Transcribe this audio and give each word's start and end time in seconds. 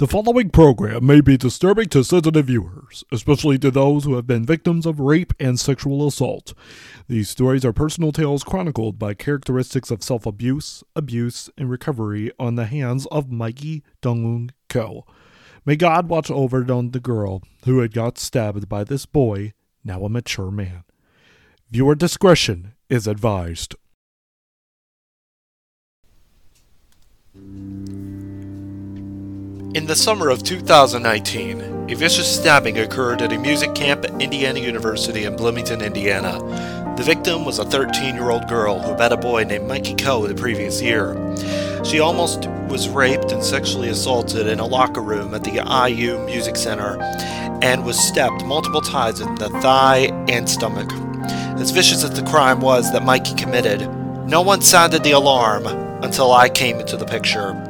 The 0.00 0.06
following 0.06 0.48
program 0.48 1.04
may 1.04 1.20
be 1.20 1.36
disturbing 1.36 1.90
to 1.90 2.02
sensitive 2.02 2.46
viewers, 2.46 3.04
especially 3.12 3.58
to 3.58 3.70
those 3.70 4.04
who 4.04 4.14
have 4.14 4.26
been 4.26 4.46
victims 4.46 4.86
of 4.86 4.98
rape 4.98 5.34
and 5.38 5.60
sexual 5.60 6.06
assault. 6.06 6.54
These 7.06 7.28
stories 7.28 7.66
are 7.66 7.74
personal 7.74 8.10
tales 8.10 8.42
chronicled 8.42 8.98
by 8.98 9.12
characteristics 9.12 9.90
of 9.90 10.02
self 10.02 10.24
abuse, 10.24 10.82
abuse, 10.96 11.50
and 11.58 11.68
recovery 11.68 12.32
on 12.38 12.54
the 12.54 12.64
hands 12.64 13.04
of 13.12 13.30
Mikey 13.30 13.82
Dongung 14.00 14.52
Ko. 14.70 15.04
May 15.66 15.76
God 15.76 16.08
watch 16.08 16.30
over 16.30 16.64
the 16.64 16.98
girl 16.98 17.42
who 17.66 17.80
had 17.80 17.92
got 17.92 18.16
stabbed 18.16 18.70
by 18.70 18.84
this 18.84 19.04
boy, 19.04 19.52
now 19.84 20.02
a 20.02 20.08
mature 20.08 20.50
man. 20.50 20.84
Viewer 21.70 21.94
discretion 21.94 22.72
is 22.88 23.06
advised. 23.06 23.74
In 29.72 29.86
the 29.86 29.94
summer 29.94 30.30
of 30.30 30.42
2019, 30.42 31.90
a 31.90 31.94
vicious 31.94 32.26
stabbing 32.26 32.76
occurred 32.80 33.22
at 33.22 33.32
a 33.32 33.38
music 33.38 33.72
camp 33.72 34.02
at 34.02 34.20
Indiana 34.20 34.58
University 34.58 35.26
in 35.26 35.36
Bloomington, 35.36 35.80
Indiana. 35.80 36.40
The 36.96 37.04
victim 37.04 37.44
was 37.44 37.60
a 37.60 37.64
13 37.64 38.16
year 38.16 38.30
old 38.30 38.48
girl 38.48 38.80
who 38.80 38.96
met 38.96 39.12
a 39.12 39.16
boy 39.16 39.44
named 39.44 39.68
Mikey 39.68 39.94
Ko 39.94 40.26
the 40.26 40.34
previous 40.34 40.82
year. 40.82 41.14
She 41.84 42.00
almost 42.00 42.48
was 42.68 42.88
raped 42.88 43.30
and 43.30 43.44
sexually 43.44 43.90
assaulted 43.90 44.48
in 44.48 44.58
a 44.58 44.66
locker 44.66 45.02
room 45.02 45.34
at 45.34 45.44
the 45.44 45.62
IU 45.88 46.18
Music 46.26 46.56
Center 46.56 47.00
and 47.62 47.84
was 47.84 47.96
stabbed 47.96 48.44
multiple 48.46 48.80
times 48.80 49.20
in 49.20 49.32
the 49.36 49.50
thigh 49.60 50.06
and 50.28 50.50
stomach. 50.50 50.92
As 51.60 51.70
vicious 51.70 52.02
as 52.02 52.10
the 52.10 52.28
crime 52.28 52.60
was 52.60 52.90
that 52.90 53.04
Mikey 53.04 53.36
committed, 53.36 53.82
no 54.26 54.42
one 54.42 54.62
sounded 54.62 55.04
the 55.04 55.12
alarm 55.12 55.64
until 56.02 56.32
I 56.32 56.48
came 56.48 56.80
into 56.80 56.96
the 56.96 57.06
picture. 57.06 57.69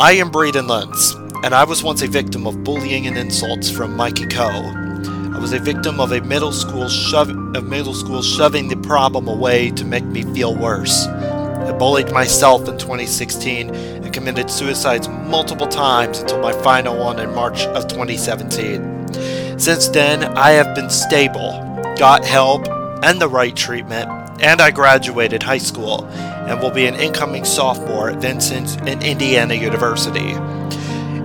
I 0.00 0.12
am 0.12 0.30
Braden 0.30 0.68
Lentz, 0.68 1.14
and 1.42 1.52
I 1.52 1.64
was 1.64 1.82
once 1.82 2.02
a 2.02 2.06
victim 2.06 2.46
of 2.46 2.62
bullying 2.62 3.08
and 3.08 3.18
insults 3.18 3.68
from 3.68 3.96
Mikey 3.96 4.26
Ko. 4.28 4.46
I 4.46 5.38
was 5.40 5.52
a 5.52 5.58
victim 5.58 5.98
of 5.98 6.12
a 6.12 6.20
middle 6.20 6.52
school 6.52 6.88
shove, 6.88 7.30
of 7.30 7.64
middle 7.64 7.94
school 7.94 8.22
shoving 8.22 8.68
the 8.68 8.76
problem 8.76 9.26
away 9.26 9.72
to 9.72 9.84
make 9.84 10.04
me 10.04 10.22
feel 10.32 10.54
worse. 10.54 11.08
I 11.08 11.72
bullied 11.72 12.12
myself 12.12 12.68
in 12.68 12.78
2016 12.78 13.74
and 13.74 14.12
committed 14.12 14.48
suicides 14.52 15.08
multiple 15.08 15.66
times 15.66 16.20
until 16.20 16.38
my 16.38 16.52
final 16.62 16.96
one 16.96 17.18
in 17.18 17.34
March 17.34 17.62
of 17.62 17.88
2017. 17.88 19.58
Since 19.58 19.88
then, 19.88 20.22
I 20.38 20.50
have 20.50 20.76
been 20.76 20.90
stable, 20.90 21.60
got 21.98 22.24
help 22.24 22.68
and 23.02 23.20
the 23.20 23.28
right 23.28 23.54
treatment, 23.54 24.08
and 24.40 24.60
I 24.60 24.70
graduated 24.70 25.42
high 25.42 25.58
school 25.58 26.04
and 26.06 26.60
will 26.60 26.70
be 26.70 26.86
an 26.86 26.96
incoming 26.96 27.44
sophomore 27.44 28.10
at 28.10 28.20
Vincent 28.20 28.80
and 28.88 29.02
Indiana 29.02 29.54
University. 29.54 30.34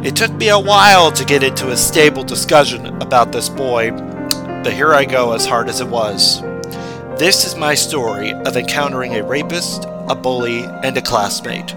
It 0.07 0.15
took 0.15 0.31
me 0.33 0.49
a 0.49 0.59
while 0.59 1.11
to 1.11 1.23
get 1.23 1.43
into 1.43 1.71
a 1.71 1.77
stable 1.77 2.23
discussion 2.23 2.85
about 3.01 3.31
this 3.31 3.47
boy, 3.47 3.91
but 3.91 4.73
here 4.73 4.93
I 4.93 5.05
go 5.05 5.33
as 5.33 5.45
hard 5.45 5.69
as 5.69 5.79
it 5.79 5.87
was. 5.87 6.41
This 7.17 7.45
is 7.45 7.55
my 7.55 7.73
story 7.75 8.33
of 8.33 8.57
encountering 8.57 9.15
a 9.15 9.23
rapist, 9.23 9.85
a 10.09 10.15
bully, 10.15 10.63
and 10.83 10.97
a 10.97 11.01
classmate. 11.01 11.73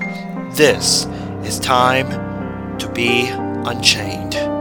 This 0.56 1.06
is 1.44 1.60
time 1.60 2.78
to 2.78 2.88
be 2.90 3.28
unchained. 3.28 4.55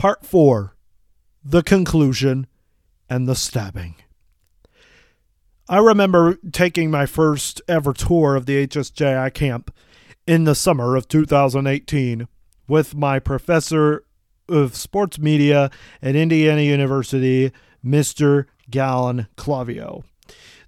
Part 0.00 0.24
4 0.24 0.74
The 1.44 1.62
Conclusion 1.62 2.46
and 3.10 3.28
the 3.28 3.34
Stabbing. 3.34 3.96
I 5.68 5.76
remember 5.76 6.38
taking 6.52 6.90
my 6.90 7.04
first 7.04 7.60
ever 7.68 7.92
tour 7.92 8.34
of 8.34 8.46
the 8.46 8.66
HSJI 8.66 9.34
camp 9.34 9.70
in 10.26 10.44
the 10.44 10.54
summer 10.54 10.96
of 10.96 11.06
2018 11.06 12.26
with 12.66 12.94
my 12.94 13.18
professor 13.18 14.06
of 14.48 14.74
sports 14.74 15.18
media 15.18 15.70
at 16.00 16.16
Indiana 16.16 16.62
University, 16.62 17.52
Mr. 17.84 18.46
Galen 18.70 19.26
Clavio. 19.36 20.04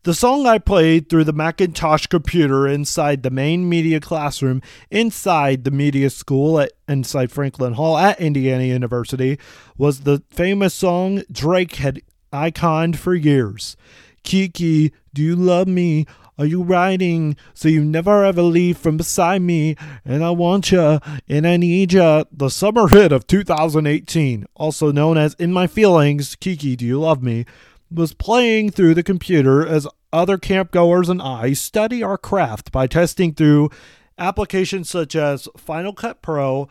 The 0.04 0.14
song 0.14 0.48
I 0.48 0.58
played 0.58 1.08
through 1.08 1.22
the 1.22 1.32
Macintosh 1.32 2.08
computer 2.08 2.66
inside 2.66 3.22
the 3.22 3.30
main 3.30 3.68
media 3.68 4.00
classroom 4.00 4.60
inside 4.90 5.62
the 5.62 5.70
media 5.70 6.10
school 6.10 6.58
at 6.58 6.72
inside 6.88 7.30
Franklin 7.30 7.74
Hall 7.74 7.96
at 7.96 8.20
Indiana 8.20 8.64
University 8.64 9.38
was 9.78 10.00
the 10.00 10.20
famous 10.28 10.74
song 10.74 11.22
Drake 11.30 11.76
had 11.76 12.02
iconed 12.32 12.96
for 12.96 13.14
years. 13.14 13.76
Kiki, 14.24 14.92
do 15.14 15.22
you 15.22 15.36
love 15.36 15.68
me? 15.68 16.06
Are 16.36 16.46
you 16.46 16.64
riding 16.64 17.36
so 17.54 17.68
you 17.68 17.84
never 17.84 18.24
ever 18.24 18.42
leave 18.42 18.78
from 18.78 18.96
beside 18.96 19.42
me? 19.42 19.76
And 20.04 20.24
I 20.24 20.30
want 20.30 20.72
ya 20.72 20.98
and 21.28 21.46
I 21.46 21.56
need 21.56 21.92
ya. 21.92 22.24
The 22.32 22.50
summer 22.50 22.88
hit 22.88 23.12
of 23.12 23.28
2018, 23.28 24.46
also 24.56 24.90
known 24.90 25.16
as 25.16 25.34
In 25.34 25.52
My 25.52 25.68
Feelings, 25.68 26.34
Kiki, 26.34 26.74
do 26.74 26.84
you 26.84 26.98
love 26.98 27.22
me? 27.22 27.46
Was 27.94 28.14
playing 28.14 28.70
through 28.70 28.94
the 28.94 29.02
computer 29.02 29.66
as 29.66 29.86
other 30.12 30.38
campgoers 30.38 31.08
and 31.08 31.22
I 31.22 31.52
study 31.52 32.02
our 32.02 32.18
craft 32.18 32.72
by 32.72 32.86
testing 32.86 33.34
through 33.34 33.70
applications 34.18 34.90
such 34.90 35.16
as 35.16 35.48
Final 35.56 35.92
Cut 35.92 36.22
Pro 36.22 36.68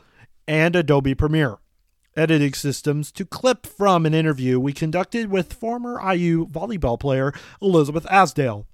and 0.48 0.76
Adobe 0.76 1.16
Premiere 1.16 1.58
editing 2.16 2.54
systems 2.54 3.12
to 3.12 3.26
clip 3.26 3.66
from 3.66 4.06
an 4.06 4.14
interview 4.14 4.60
we 4.60 4.74
conducted 4.74 5.30
with 5.30 5.54
former 5.54 6.00
IU 6.14 6.48
volleyball 6.48 7.00
player 7.00 7.34
Elizabeth 7.62 8.06
Asdale. 8.06 8.66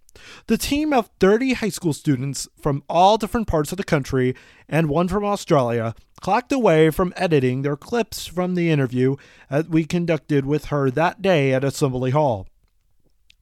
The 0.48 0.58
team 0.58 0.94
of 0.94 1.10
30 1.20 1.54
high 1.54 1.70
school 1.70 1.94
students 1.94 2.48
from 2.60 2.84
all 2.90 3.18
different 3.18 3.48
parts 3.48 3.72
of 3.72 3.78
the 3.78 3.84
country 3.84 4.36
and 4.68 4.90
one 4.90 5.08
from 5.08 5.26
Australia 5.26 5.96
clocked 6.22 6.52
away 6.52 6.90
from 6.90 7.14
editing 7.16 7.62
their 7.62 7.78
clips 7.78 8.26
from 8.26 8.56
the 8.56 8.70
interview 8.70 9.16
that 9.50 9.70
we 9.70 9.86
conducted 9.86 10.46
with 10.46 10.66
her 10.66 10.90
that 10.92 11.22
day 11.22 11.54
at 11.54 11.64
Assembly 11.64 12.12
Hall. 12.12 12.48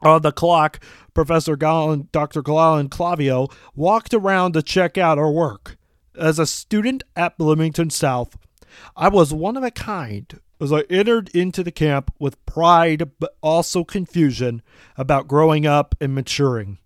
On 0.01 0.21
the 0.21 0.31
clock, 0.31 0.79
Professor 1.13 1.55
Galen, 1.55 2.09
Dr. 2.11 2.41
Galen 2.41 2.89
Clavio 2.89 3.51
walked 3.75 4.13
around 4.13 4.53
to 4.53 4.61
check 4.61 4.97
out 4.97 5.17
our 5.17 5.31
work. 5.31 5.77
As 6.17 6.37
a 6.37 6.45
student 6.45 7.03
at 7.15 7.37
Bloomington 7.37 7.89
South, 7.89 8.37
I 8.95 9.09
was 9.09 9.33
one 9.33 9.57
of 9.57 9.63
a 9.63 9.71
kind 9.71 10.39
as 10.59 10.71
I 10.71 10.81
entered 10.89 11.29
into 11.29 11.63
the 11.63 11.71
camp 11.71 12.13
with 12.19 12.43
pride 12.45 13.11
but 13.19 13.35
also 13.41 13.83
confusion 13.83 14.61
about 14.97 15.27
growing 15.27 15.65
up 15.65 15.95
and 15.99 16.15
maturing. 16.15 16.77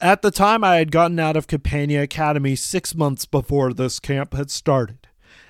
At 0.00 0.22
the 0.22 0.32
time, 0.32 0.64
I 0.64 0.76
had 0.76 0.90
gotten 0.90 1.20
out 1.20 1.36
of 1.36 1.46
Campagna 1.46 2.02
Academy 2.02 2.56
six 2.56 2.94
months 2.94 3.24
before 3.24 3.72
this 3.72 4.00
camp 4.00 4.34
had 4.34 4.50
started. 4.50 5.06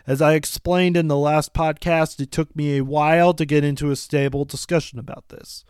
As 0.06 0.20
I 0.20 0.34
explained 0.34 0.96
in 0.96 1.08
the 1.08 1.16
last 1.16 1.54
podcast, 1.54 2.20
it 2.20 2.30
took 2.30 2.54
me 2.54 2.76
a 2.76 2.84
while 2.84 3.32
to 3.34 3.46
get 3.46 3.64
into 3.64 3.90
a 3.90 3.96
stable 3.96 4.44
discussion 4.44 4.98
about 4.98 5.28
this. 5.30 5.64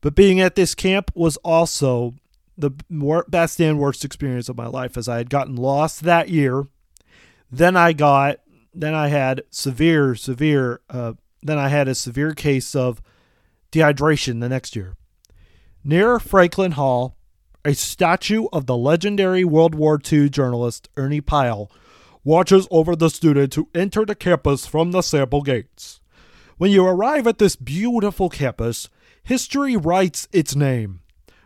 But 0.00 0.14
being 0.14 0.38
at 0.38 0.54
this 0.54 0.74
camp 0.74 1.10
was 1.14 1.38
also 1.38 2.14
the 2.56 2.70
best 3.28 3.60
and 3.60 3.78
worst 3.78 4.04
experience 4.04 4.48
of 4.48 4.56
my 4.56 4.66
life 4.66 4.96
as 4.96 5.08
I 5.08 5.16
had 5.16 5.30
gotten 5.30 5.56
lost 5.56 6.02
that 6.02 6.28
year. 6.28 6.66
Then 7.50 7.76
I 7.76 7.92
got 7.94 8.38
then 8.74 8.94
I 8.94 9.08
had 9.08 9.42
severe, 9.50 10.14
severe, 10.14 10.80
uh, 10.90 11.14
then 11.42 11.58
I 11.58 11.68
had 11.68 11.88
a 11.88 11.94
severe 11.94 12.34
case 12.34 12.74
of 12.74 13.00
dehydration 13.72 14.40
the 14.40 14.48
next 14.48 14.74
year. 14.74 14.96
Near 15.82 16.18
Franklin 16.18 16.72
Hall, 16.72 17.16
a 17.64 17.74
statue 17.74 18.46
of 18.52 18.66
the 18.66 18.76
legendary 18.76 19.44
World 19.44 19.74
War 19.74 20.00
II 20.12 20.28
journalist 20.28 20.88
Ernie 20.96 21.20
Pyle 21.20 21.70
watches 22.22 22.66
over 22.70 22.96
the 22.96 23.10
students 23.10 23.56
who 23.56 23.68
enter 23.74 24.04
the 24.04 24.14
campus 24.14 24.66
from 24.66 24.92
the 24.92 25.02
sample 25.02 25.42
gates. 25.42 26.00
When 26.56 26.70
you 26.70 26.86
arrive 26.86 27.26
at 27.26 27.38
this 27.38 27.56
beautiful 27.56 28.28
campus, 28.28 28.88
history 29.22 29.76
writes 29.76 30.28
its 30.32 30.54
name. 30.54 31.00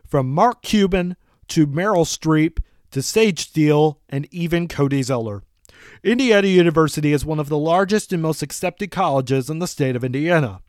From 0.06 0.30
Mark 0.30 0.62
Cuban 0.62 1.16
to 1.48 1.66
Meryl 1.66 2.04
Streep 2.04 2.58
to 2.90 3.02
Sage 3.02 3.40
Steele 3.40 4.00
and 4.08 4.26
even 4.30 4.68
Cody 4.68 5.02
Zeller. 5.02 5.42
Indiana 6.02 6.46
University 6.46 7.12
is 7.12 7.24
one 7.24 7.38
of 7.38 7.48
the 7.48 7.58
largest 7.58 8.12
and 8.12 8.22
most 8.22 8.42
accepted 8.42 8.90
colleges 8.90 9.50
in 9.50 9.58
the 9.58 9.66
state 9.66 9.96
of 9.96 10.04
Indiana. 10.04 10.60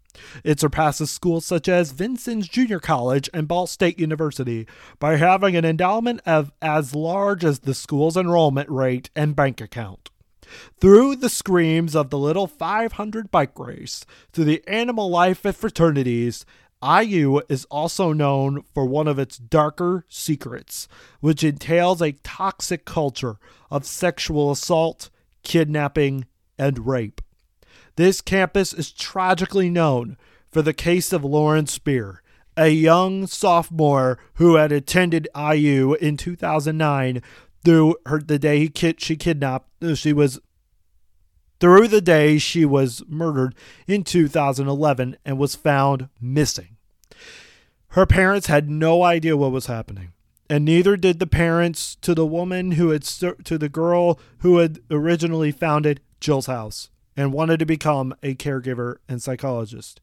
It 0.44 0.60
surpasses 0.60 1.12
schools 1.12 1.46
such 1.46 1.68
as 1.68 1.92
Vincennes 1.92 2.48
Junior 2.48 2.80
College 2.80 3.30
and 3.34 3.48
Ball 3.48 3.68
State 3.68 4.00
University 4.00 4.68
by 5.00 5.16
having 5.16 5.56
an 5.56 5.66
endowment 5.66 6.22
of 6.26 6.52
as 6.62 6.96
large 6.96 7.46
as 7.46 7.60
the 7.60 7.74
school's 7.74 8.18
enrollment 8.18 8.70
rate 8.70 9.10
and 9.16 9.36
bank 9.36 9.62
account. 9.62 10.10
Through 10.80 11.18
the 11.18 11.30
screams 11.30 11.96
of 11.96 12.10
the 12.10 12.18
little 12.18 12.48
500 12.48 13.30
bike 13.30 13.58
race, 13.58 14.06
to 14.34 14.44
the 14.44 14.64
animal 14.68 15.10
life 15.10 15.46
at 15.46 15.56
fraternities, 15.56 16.46
IU 16.84 17.42
is 17.50 17.66
also 17.66 18.14
known 18.14 18.64
for 18.74 18.86
one 18.86 19.08
of 19.08 19.20
its 19.20 19.38
darker 19.38 20.06
secrets, 20.08 20.88
which 21.20 21.44
entails 21.44 22.02
a 22.02 22.14
toxic 22.24 22.86
culture 22.86 23.38
of 23.70 23.86
sexual 23.86 24.52
assault, 24.52 25.10
kidnapping, 25.44 26.26
and 26.58 26.88
rape. 26.88 27.22
This 27.96 28.22
campus 28.22 28.74
is 28.74 28.92
tragically 28.92 29.70
known 29.70 30.18
for 30.52 30.62
the 30.62 30.74
case 30.74 31.12
of 31.12 31.24
Lauren 31.24 31.66
Spierer, 31.66 32.22
a 32.56 32.70
young 32.70 33.28
sophomore 33.28 34.20
who 34.36 34.56
had 34.56 34.72
attended 34.72 35.28
IU 35.36 35.94
in 35.96 36.18
2009 36.18 37.22
through 37.64 37.96
her 38.06 38.20
the 38.20 38.40
day 38.40 38.60
he 38.60 38.96
she 38.98 39.16
kidnapped 39.16 39.70
she 39.96 40.14
was 40.14 40.40
through 41.60 41.88
the 41.88 42.02
day 42.02 42.38
she 42.38 42.66
was 42.66 43.04
murdered 43.08 43.56
in 43.88 44.04
2011 44.04 45.18
and 45.26 45.38
was 45.38 45.56
found 45.56 46.10
missing. 46.22 46.78
Her 47.90 48.06
parents 48.06 48.48
had 48.48 48.70
no 48.70 49.04
idea 49.04 49.36
what 49.36 49.52
was 49.52 49.66
happening, 49.66 50.14
and 50.50 50.64
neither 50.64 50.96
did 50.96 51.20
the 51.20 51.28
parents 51.28 51.96
to 52.02 52.14
the 52.14 52.26
woman 52.26 52.74
who 52.74 52.90
had 52.90 53.04
to 53.04 53.58
the 53.58 53.70
girl 53.70 54.20
who 54.40 54.58
had 54.58 54.80
originally 54.92 55.52
founded 55.52 56.02
Jill's 56.20 56.46
house 56.46 56.90
and 57.18 57.34
wanted 57.34 57.60
to 57.60 57.66
become 57.66 58.16
a 58.22 58.36
caregiver 58.36 58.98
and 59.08 59.22
psychologist. 59.22 60.00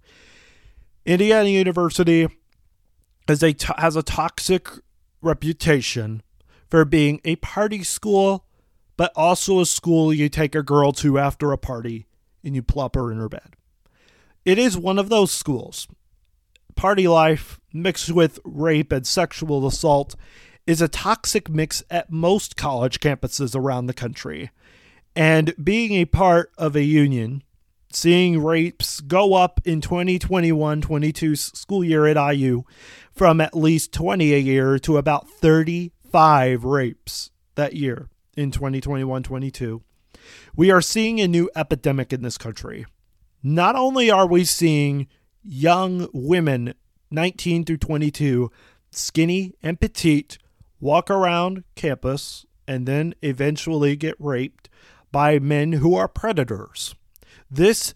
Indiana 1.05 1.49
University 1.49 2.29
has 3.29 3.43
a, 3.43 3.55
has 3.79 3.95
a 3.97 4.03
toxic 4.03 4.69
reputation 5.23 6.23
for 6.69 6.85
being 6.85 7.21
a 7.25 7.37
party 7.37 7.85
school, 7.85 8.46
but 8.97 9.13
also 9.15 9.61
a 9.61 9.67
school 9.67 10.13
you 10.13 10.29
take 10.29 10.55
a 10.55 10.63
girl 10.63 10.93
to 10.93 11.19
after 11.19 11.53
a 11.53 11.59
party 11.59 12.07
and 12.43 12.55
you 12.55 12.63
plop 12.63 12.95
her 12.95 13.11
in 13.11 13.19
her 13.19 13.29
bed. 13.29 13.57
It 14.45 14.59
is 14.59 14.79
one 14.79 14.99
of 14.99 15.09
those 15.09 15.33
schools. 15.33 15.89
Party 16.77 17.09
life 17.09 17.59
mixed 17.73 18.13
with 18.13 18.39
rape 18.45 18.93
and 18.93 19.07
sexual 19.07 19.67
assault 19.67 20.15
is 20.67 20.81
a 20.81 20.89
toxic 20.89 21.49
mix 21.49 21.83
at 21.91 22.11
most 22.11 22.57
college 22.57 23.01
campuses 23.01 23.55
around 23.55 23.87
the 23.87 23.95
country. 23.95 24.51
And 25.15 25.55
being 25.63 25.93
a 25.93 26.05
part 26.05 26.53
of 26.59 26.77
a 26.77 26.83
union, 26.83 27.43
seeing 27.93 28.43
rapes 28.43 29.01
go 29.01 29.35
up 29.35 29.61
in 29.65 29.81
2021 29.81 30.81
22 30.81 31.37
school 31.37 31.83
year 31.83 32.07
at 32.07 32.35
IU 32.35 32.65
from 33.13 33.41
at 33.41 33.57
least 33.57 33.93
20 33.93 34.35
a 34.35 34.39
year 34.39 34.79
to 34.79 34.99
about 34.99 35.29
35 35.31 36.65
rapes 36.65 37.31
that 37.55 37.75
year 37.75 38.09
in 38.37 38.51
2021 38.51 39.23
22. 39.23 39.83
We 40.55 40.71
are 40.71 40.81
seeing 40.81 41.21
a 41.21 41.29
new 41.29 41.51
epidemic 41.57 42.13
in 42.13 42.23
this 42.23 42.39
country. 42.39 42.87
Not 43.43 43.77
only 43.77 44.11
are 44.11 44.27
we 44.27 44.45
seeing 44.45 45.09
young 45.43 46.09
women 46.13 46.75
19 47.11 47.65
through 47.65 47.77
22, 47.79 48.51
skinny 48.91 49.55
and 49.63 49.81
petite, 49.81 50.39
walk 50.81 51.11
around 51.11 51.65
campus 51.75 52.47
and 52.67 52.87
then 52.87 53.15
eventually 53.23 53.97
get 53.97 54.17
raped 54.19 54.69
by 55.13 55.39
men 55.39 55.73
who 55.75 55.95
are 55.95 56.09
predators. 56.09 56.95
This 57.51 57.95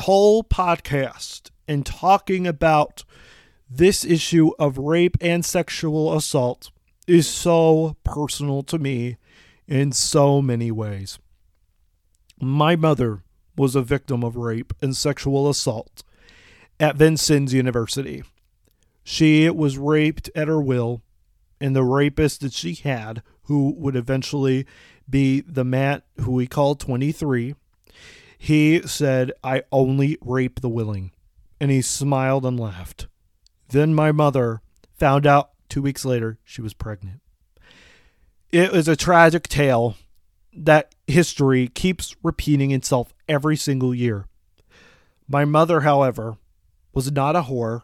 whole 0.00 0.44
podcast 0.44 1.50
and 1.66 1.84
talking 1.84 2.46
about 2.46 3.04
this 3.68 4.04
issue 4.04 4.50
of 4.58 4.78
rape 4.78 5.16
and 5.20 5.44
sexual 5.44 6.16
assault 6.16 6.70
is 7.06 7.28
so 7.28 7.96
personal 8.04 8.62
to 8.62 8.78
me 8.78 9.16
in 9.66 9.92
so 9.92 10.42
many 10.42 10.70
ways. 10.70 11.18
My 12.40 12.76
mother 12.76 13.22
was 13.56 13.74
a 13.74 13.82
victim 13.82 14.24
of 14.24 14.36
rape 14.36 14.72
and 14.82 14.96
sexual 14.96 15.48
assault 15.48 16.02
at 16.80 16.96
Vincennes 16.96 17.54
University. 17.54 18.24
She 19.02 19.48
was 19.48 19.78
raped 19.78 20.30
at 20.34 20.48
her 20.48 20.60
will, 20.60 21.02
and 21.60 21.76
the 21.76 21.84
rapist 21.84 22.40
that 22.40 22.52
she 22.52 22.74
had, 22.74 23.22
who 23.44 23.74
would 23.76 23.96
eventually 23.96 24.66
be 25.08 25.40
the 25.42 25.64
Matt 25.64 26.04
who 26.20 26.32
we 26.32 26.46
call 26.46 26.74
23, 26.74 27.54
he 28.38 28.82
said, 28.86 29.32
I 29.42 29.62
only 29.70 30.18
rape 30.20 30.60
the 30.60 30.68
willing. 30.68 31.12
And 31.60 31.70
he 31.70 31.82
smiled 31.82 32.44
and 32.44 32.58
laughed. 32.58 33.06
Then 33.68 33.94
my 33.94 34.12
mother 34.12 34.60
found 34.98 35.26
out 35.26 35.50
two 35.68 35.82
weeks 35.82 36.04
later 36.04 36.38
she 36.44 36.60
was 36.60 36.74
pregnant. 36.74 37.20
It 38.54 38.70
was 38.70 38.86
a 38.86 38.94
tragic 38.94 39.48
tale 39.48 39.96
that 40.56 40.94
history 41.08 41.66
keeps 41.66 42.14
repeating 42.22 42.70
itself 42.70 43.12
every 43.28 43.56
single 43.56 43.92
year. 43.92 44.26
My 45.26 45.44
mother, 45.44 45.80
however, 45.80 46.36
was 46.92 47.10
not 47.10 47.34
a 47.34 47.42
whore. 47.42 47.82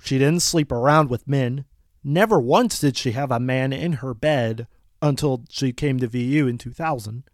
She 0.00 0.16
didn't 0.16 0.40
sleep 0.40 0.72
around 0.72 1.10
with 1.10 1.28
men. 1.28 1.66
Never 2.02 2.40
once 2.40 2.80
did 2.80 2.96
she 2.96 3.12
have 3.12 3.30
a 3.30 3.38
man 3.38 3.74
in 3.74 3.92
her 4.00 4.14
bed 4.14 4.66
until 5.02 5.44
she 5.50 5.74
came 5.74 5.98
to 5.98 6.06
VU 6.06 6.48
in 6.48 6.56
2000. 6.56 7.24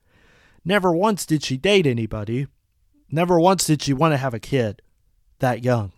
Never 0.64 0.92
once 0.92 1.24
did 1.24 1.44
she 1.44 1.56
date 1.56 1.86
anybody. 1.86 2.48
Never 3.08 3.38
once 3.38 3.64
did 3.64 3.80
she 3.80 3.92
want 3.92 4.12
to 4.12 4.18
have 4.18 4.34
a 4.34 4.40
kid 4.40 4.82
that 5.38 5.62
young. 5.62 5.92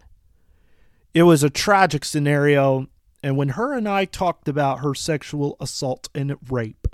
It 1.15 1.23
was 1.23 1.43
a 1.43 1.49
tragic 1.49 2.05
scenario, 2.05 2.89
and 3.25 3.39
when 3.39 3.49
her 3.49 3.73
and 3.73 3.89
I 3.89 4.05
talked 4.05 4.51
about 4.51 4.81
her 4.81 4.95
sexual 4.95 5.57
assault 5.59 6.11
and 6.15 6.37
rape, 6.51 6.87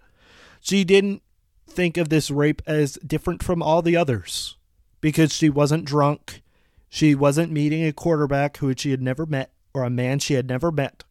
she 0.60 0.84
didn't 0.84 1.24
think 1.66 1.96
of 1.96 2.08
this 2.08 2.30
rape 2.30 2.62
as 2.68 2.92
different 3.04 3.42
from 3.42 3.60
all 3.60 3.82
the 3.82 3.96
others 3.96 4.56
because 5.00 5.34
she 5.34 5.50
wasn't 5.50 5.84
drunk. 5.84 6.40
She 6.88 7.16
wasn't 7.16 7.50
meeting 7.50 7.84
a 7.84 7.92
quarterback 7.92 8.58
who 8.58 8.72
she 8.76 8.92
had 8.92 9.02
never 9.02 9.26
met 9.26 9.50
or 9.74 9.82
a 9.82 9.90
man 9.90 10.20
she 10.20 10.34
had 10.34 10.48
never 10.48 10.70
met. 10.70 11.02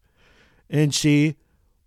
And 0.70 0.94
she 0.94 1.36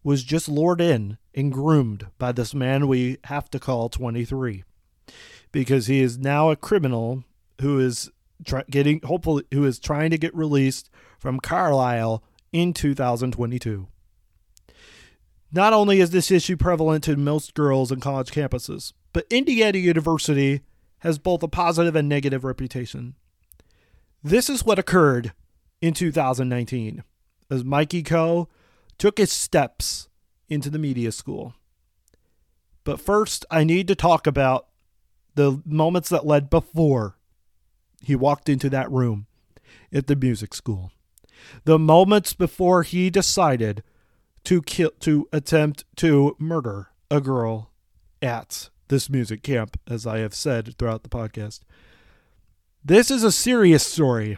was 0.04 0.24
just 0.24 0.48
lured 0.48 0.80
in 0.80 1.18
and 1.34 1.52
groomed 1.52 2.06
by 2.20 2.34
this 2.34 2.54
man 2.54 2.88
we 2.88 3.18
have 3.24 3.50
to 3.50 3.60
call 3.60 3.90
23 3.90 4.64
because 5.52 5.88
he 5.88 6.02
is 6.02 6.20
now 6.20 6.52
a 6.52 6.56
criminal 6.56 7.24
who 7.62 7.80
is 7.80 8.12
try- 8.46 8.66
getting 8.70 9.02
hopefully 9.02 9.44
who 9.52 9.66
is 9.66 9.80
trying 9.80 10.12
to 10.12 10.20
get 10.20 10.36
released 10.36 10.92
from 11.18 11.40
Carlisle 11.40 12.22
in 12.54 12.72
2022. 12.72 13.88
Not 15.52 15.74
only 15.74 16.00
is 16.00 16.12
this 16.12 16.32
issue 16.32 16.56
prevalent 16.56 17.08
in 17.08 17.24
most 17.24 17.54
girls 17.54 17.92
and 17.92 18.02
college 18.02 18.32
campuses, 18.32 18.94
but 19.12 19.28
Indiana 19.30 19.78
University 19.78 20.62
has 21.00 21.20
both 21.20 21.44
a 21.44 21.48
positive 21.48 21.96
and 21.96 22.08
negative 22.08 22.44
reputation. 22.44 23.16
This 24.24 24.50
is 24.50 24.64
what 24.64 24.80
occurred 24.80 25.34
in 25.82 25.94
2019 25.94 27.04
as 27.52 27.64
Mikey 27.64 28.04
Coe 28.04 28.48
took 28.98 29.18
his 29.18 29.32
steps 29.32 30.08
into 30.48 30.70
the 30.70 30.80
media 30.80 31.12
school. 31.12 31.54
But 32.84 33.00
first, 33.00 33.46
I 33.52 33.64
need 33.64 33.88
to 33.89 33.96
talk 33.96 34.25
about 34.25 34.68
the 35.36 35.62
moments 35.66 36.10
that 36.10 36.25
led 36.25 36.50
before 36.50 37.18
he 38.01 38.16
walked 38.16 38.50
into 38.50 38.70
that 38.70 38.92
room 38.92 39.27
at 39.92 40.08
the 40.08 40.16
music 40.16 40.54
school. 40.54 40.92
The 41.66 41.80
moments 41.80 42.34
before 42.34 42.84
he 42.84 43.10
decided 43.10 43.84
to 44.46 44.62
kill 44.62 44.92
to 45.00 45.28
attempt 45.32 45.86
to 45.98 46.36
murder 46.40 46.90
a 47.10 47.22
girl 47.22 47.72
at 48.22 48.70
this 48.88 49.10
music 49.10 49.44
camp 49.44 49.80
as 49.88 50.06
I 50.06 50.20
have 50.20 50.34
said 50.34 50.78
throughout 50.78 51.04
the 51.04 51.10
podcast. 51.10 51.62
This 52.84 53.10
is 53.10 53.24
a 53.24 53.32
serious 53.32 53.86
story 53.86 54.38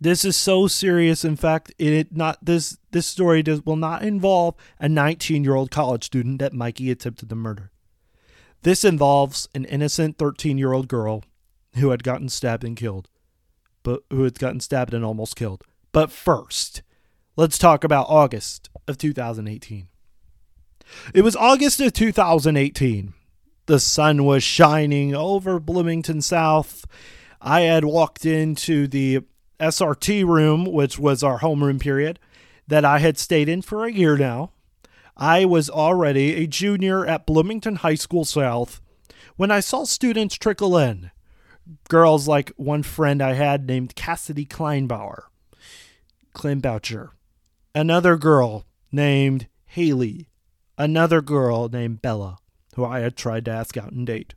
this 0.00 0.24
is 0.24 0.36
so 0.36 0.66
serious. 0.66 1.24
In 1.24 1.36
fact, 1.36 1.72
it 1.78 2.14
not 2.14 2.44
this 2.44 2.78
this 2.92 3.06
story 3.06 3.42
does 3.42 3.64
will 3.64 3.76
not 3.76 4.02
involve 4.02 4.54
a 4.78 4.88
19 4.88 5.42
year 5.44 5.54
old 5.54 5.70
college 5.70 6.04
student 6.04 6.38
that 6.38 6.52
Mikey 6.52 6.90
attempted 6.90 7.28
to 7.28 7.34
murder. 7.34 7.70
This 8.62 8.84
involves 8.84 9.48
an 9.54 9.64
innocent 9.64 10.18
13 10.18 10.58
year 10.58 10.72
old 10.72 10.88
girl 10.88 11.24
who 11.76 11.90
had 11.90 12.04
gotten 12.04 12.28
stabbed 12.28 12.64
and 12.64 12.76
killed, 12.76 13.08
but 13.82 14.02
who 14.10 14.22
had 14.22 14.38
gotten 14.38 14.60
stabbed 14.60 14.94
and 14.94 15.04
almost 15.04 15.36
killed. 15.36 15.64
But 15.92 16.10
first, 16.10 16.82
let's 17.36 17.58
talk 17.58 17.84
about 17.84 18.06
August 18.08 18.68
of 18.86 18.98
2018. 18.98 19.88
It 21.14 21.22
was 21.22 21.36
August 21.36 21.80
of 21.80 21.92
2018. 21.92 23.14
The 23.66 23.80
sun 23.80 24.24
was 24.24 24.42
shining 24.42 25.14
over 25.14 25.60
Bloomington 25.60 26.22
South. 26.22 26.86
I 27.40 27.62
had 27.62 27.84
walked 27.84 28.24
into 28.24 28.86
the 28.86 29.20
SRT 29.60 30.24
room, 30.26 30.64
which 30.64 30.98
was 30.98 31.22
our 31.22 31.40
homeroom 31.40 31.80
period, 31.80 32.18
that 32.66 32.84
I 32.84 32.98
had 32.98 33.18
stayed 33.18 33.48
in 33.48 33.62
for 33.62 33.84
a 33.84 33.92
year 33.92 34.16
now. 34.16 34.52
I 35.16 35.44
was 35.44 35.68
already 35.68 36.36
a 36.36 36.46
junior 36.46 37.04
at 37.04 37.26
Bloomington 37.26 37.76
High 37.76 37.96
School 37.96 38.24
South 38.24 38.80
when 39.36 39.50
I 39.50 39.60
saw 39.60 39.84
students 39.84 40.36
trickle 40.36 40.76
in. 40.76 41.10
Girls 41.88 42.28
like 42.28 42.52
one 42.56 42.82
friend 42.82 43.20
I 43.20 43.34
had 43.34 43.66
named 43.66 43.94
Cassidy 43.94 44.46
Kleinbauer, 44.46 45.24
Kleinboucher. 46.38 47.10
Another 47.74 48.16
girl 48.16 48.64
named 48.92 49.48
Haley. 49.66 50.28
Another 50.78 51.20
girl 51.20 51.68
named 51.68 52.00
Bella, 52.00 52.38
who 52.76 52.84
I 52.84 53.00
had 53.00 53.16
tried 53.16 53.44
to 53.46 53.50
ask 53.50 53.76
out 53.76 53.90
and 53.90 54.06
date. 54.06 54.34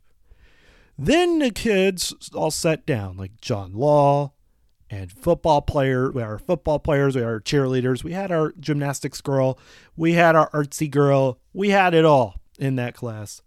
Then 0.98 1.38
the 1.38 1.50
kids 1.50 2.12
all 2.34 2.50
sat 2.50 2.84
down, 2.84 3.16
like 3.16 3.40
John 3.40 3.72
Law, 3.72 4.32
and 4.90 5.10
football 5.10 5.62
player. 5.62 6.10
We 6.10 6.22
our 6.22 6.38
football 6.38 6.80
players, 6.80 7.14
we 7.14 7.22
had 7.22 7.44
cheerleaders, 7.44 8.04
we 8.04 8.12
had 8.12 8.32
our 8.32 8.52
gymnastics 8.58 9.20
girl, 9.20 9.58
we 9.96 10.14
had 10.14 10.34
our 10.34 10.50
artsy 10.50 10.90
girl, 10.90 11.38
we 11.54 11.70
had 11.70 11.94
it 11.94 12.04
all 12.04 12.34
in 12.58 12.76
that 12.76 12.94
class. 12.94 13.42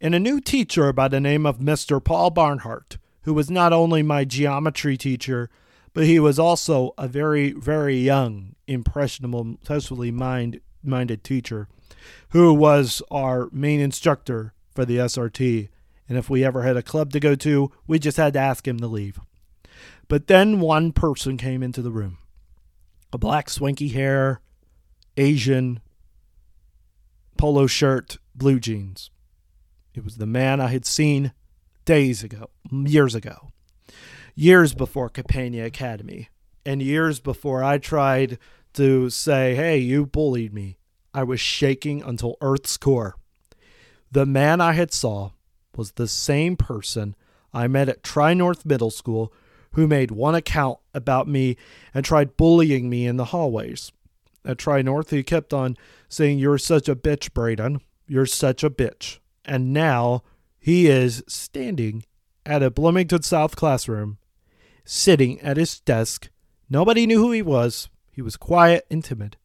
And 0.00 0.14
a 0.14 0.20
new 0.20 0.40
teacher 0.40 0.92
by 0.92 1.08
the 1.08 1.20
name 1.20 1.44
of 1.44 1.58
Mr. 1.58 2.02
Paul 2.02 2.30
Barnhart, 2.30 2.98
who 3.22 3.34
was 3.34 3.50
not 3.50 3.72
only 3.72 4.02
my 4.02 4.24
geometry 4.24 4.96
teacher, 4.96 5.50
but 5.96 6.04
he 6.04 6.20
was 6.20 6.38
also 6.38 6.92
a 6.98 7.08
very, 7.08 7.52
very 7.52 7.96
young, 7.96 8.54
impressionable, 8.66 9.56
socially 9.62 10.10
mind, 10.10 10.60
minded 10.84 11.24
teacher 11.24 11.68
who 12.32 12.52
was 12.52 13.00
our 13.10 13.48
main 13.50 13.80
instructor 13.80 14.52
for 14.74 14.84
the 14.84 14.98
SRT. 14.98 15.70
And 16.06 16.18
if 16.18 16.28
we 16.28 16.44
ever 16.44 16.64
had 16.64 16.76
a 16.76 16.82
club 16.82 17.12
to 17.12 17.18
go 17.18 17.34
to, 17.36 17.72
we 17.86 17.98
just 17.98 18.18
had 18.18 18.34
to 18.34 18.38
ask 18.38 18.68
him 18.68 18.78
to 18.80 18.86
leave. 18.86 19.18
But 20.06 20.26
then 20.26 20.60
one 20.60 20.92
person 20.92 21.38
came 21.38 21.62
into 21.62 21.80
the 21.80 21.90
room 21.90 22.18
a 23.10 23.16
black, 23.16 23.48
swanky 23.48 23.88
hair, 23.88 24.42
Asian, 25.16 25.80
polo 27.38 27.66
shirt, 27.66 28.18
blue 28.34 28.60
jeans. 28.60 29.10
It 29.94 30.04
was 30.04 30.18
the 30.18 30.26
man 30.26 30.60
I 30.60 30.66
had 30.66 30.84
seen 30.84 31.32
days 31.86 32.22
ago, 32.22 32.50
years 32.70 33.14
ago, 33.14 33.48
years 34.36 34.74
before 34.74 35.08
Campagna 35.08 35.64
Academy, 35.64 36.28
and 36.64 36.82
years 36.82 37.18
before 37.18 37.64
I 37.64 37.78
tried 37.78 38.38
to 38.74 39.08
say, 39.08 39.54
hey, 39.54 39.78
you 39.78 40.06
bullied 40.06 40.52
me. 40.52 40.76
I 41.14 41.22
was 41.22 41.40
shaking 41.40 42.02
until 42.02 42.36
Earth's 42.42 42.76
core. 42.76 43.16
The 44.12 44.26
man 44.26 44.60
I 44.60 44.74
had 44.74 44.92
saw 44.92 45.30
was 45.74 45.92
the 45.92 46.06
same 46.06 46.56
person 46.56 47.16
I 47.54 47.66
met 47.66 47.88
at 47.88 48.02
Tri 48.02 48.34
North 48.34 48.66
Middle 48.66 48.90
School 48.90 49.32
who 49.72 49.86
made 49.86 50.10
one 50.10 50.34
account 50.34 50.78
about 50.94 51.26
me 51.26 51.56
and 51.94 52.04
tried 52.04 52.36
bullying 52.36 52.88
me 52.88 53.06
in 53.06 53.16
the 53.16 53.26
hallways. 53.26 53.92
At 54.44 54.58
Tri 54.58 54.82
North, 54.82 55.10
he 55.10 55.22
kept 55.22 55.52
on 55.52 55.76
saying, 56.08 56.38
You're 56.38 56.58
such 56.58 56.88
a 56.88 56.96
bitch, 56.96 57.32
Braden. 57.32 57.80
You're 58.06 58.26
such 58.26 58.62
a 58.62 58.70
bitch. 58.70 59.18
And 59.44 59.72
now 59.72 60.22
he 60.58 60.86
is 60.86 61.22
standing 61.26 62.04
at 62.46 62.62
a 62.62 62.70
Bloomington 62.70 63.22
South 63.22 63.56
classroom, 63.56 64.18
sitting 64.86 65.38
at 65.40 65.58
his 65.58 65.80
desk. 65.80 66.30
Nobody 66.70 67.06
knew 67.06 67.18
who 67.18 67.32
he 67.32 67.42
was. 67.42 67.90
He 68.10 68.22
was 68.22 68.36
quiet 68.36 68.86
and 68.90 69.04
timid. 69.04 69.36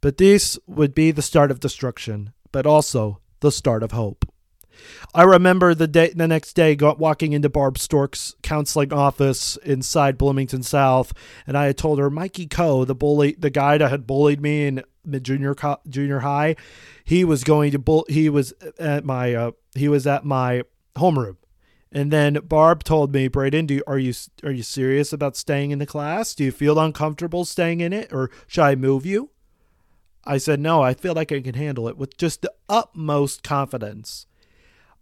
But 0.00 0.16
this 0.16 0.58
would 0.66 0.94
be 0.94 1.10
the 1.10 1.22
start 1.22 1.50
of 1.50 1.60
destruction, 1.60 2.32
but 2.52 2.66
also 2.66 3.20
the 3.40 3.52
start 3.52 3.82
of 3.82 3.92
hope. 3.92 4.24
I 5.12 5.24
remember 5.24 5.74
the 5.74 5.88
day, 5.88 6.12
the 6.14 6.28
next 6.28 6.54
day, 6.54 6.76
walking 6.80 7.32
into 7.32 7.48
Barb 7.48 7.78
Stork's 7.78 8.36
counseling 8.42 8.92
office 8.92 9.56
inside 9.64 10.16
Bloomington 10.16 10.62
South, 10.62 11.12
and 11.46 11.58
I 11.58 11.66
had 11.66 11.76
told 11.76 11.98
her 11.98 12.10
Mikey 12.10 12.46
Coe, 12.46 12.84
the 12.84 12.94
bully, 12.94 13.34
the 13.36 13.50
guy 13.50 13.78
that 13.78 13.90
had 13.90 14.06
bullied 14.06 14.40
me 14.40 14.66
in 14.66 14.84
junior 15.20 15.56
junior 15.88 16.20
high, 16.20 16.54
he 17.04 17.24
was 17.24 17.42
going 17.42 17.72
to 17.72 17.78
bull. 17.78 18.06
He 18.08 18.28
was 18.28 18.52
at 18.78 19.04
my 19.04 19.34
uh, 19.34 19.50
he 19.74 19.88
was 19.88 20.06
at 20.06 20.24
my 20.24 20.62
homeroom, 20.96 21.37
and 21.90 22.12
then 22.12 22.34
Barb 22.44 22.84
told 22.84 23.12
me, 23.14 23.28
Braden, 23.28 23.66
do 23.66 23.82
are 23.86 23.98
you 23.98 24.12
are 24.42 24.50
you 24.50 24.62
serious 24.62 25.12
about 25.12 25.36
staying 25.36 25.70
in 25.70 25.78
the 25.78 25.86
class? 25.86 26.34
Do 26.34 26.44
you 26.44 26.52
feel 26.52 26.78
uncomfortable 26.78 27.44
staying 27.44 27.80
in 27.80 27.92
it, 27.92 28.12
or 28.12 28.30
should 28.46 28.64
I 28.64 28.74
move 28.74 29.06
you? 29.06 29.30
I 30.24 30.36
said, 30.36 30.60
no, 30.60 30.82
I 30.82 30.92
feel 30.92 31.14
like 31.14 31.32
I 31.32 31.40
can 31.40 31.54
handle 31.54 31.88
it 31.88 31.96
with 31.96 32.18
just 32.18 32.42
the 32.42 32.52
utmost 32.68 33.42
confidence. 33.42 34.26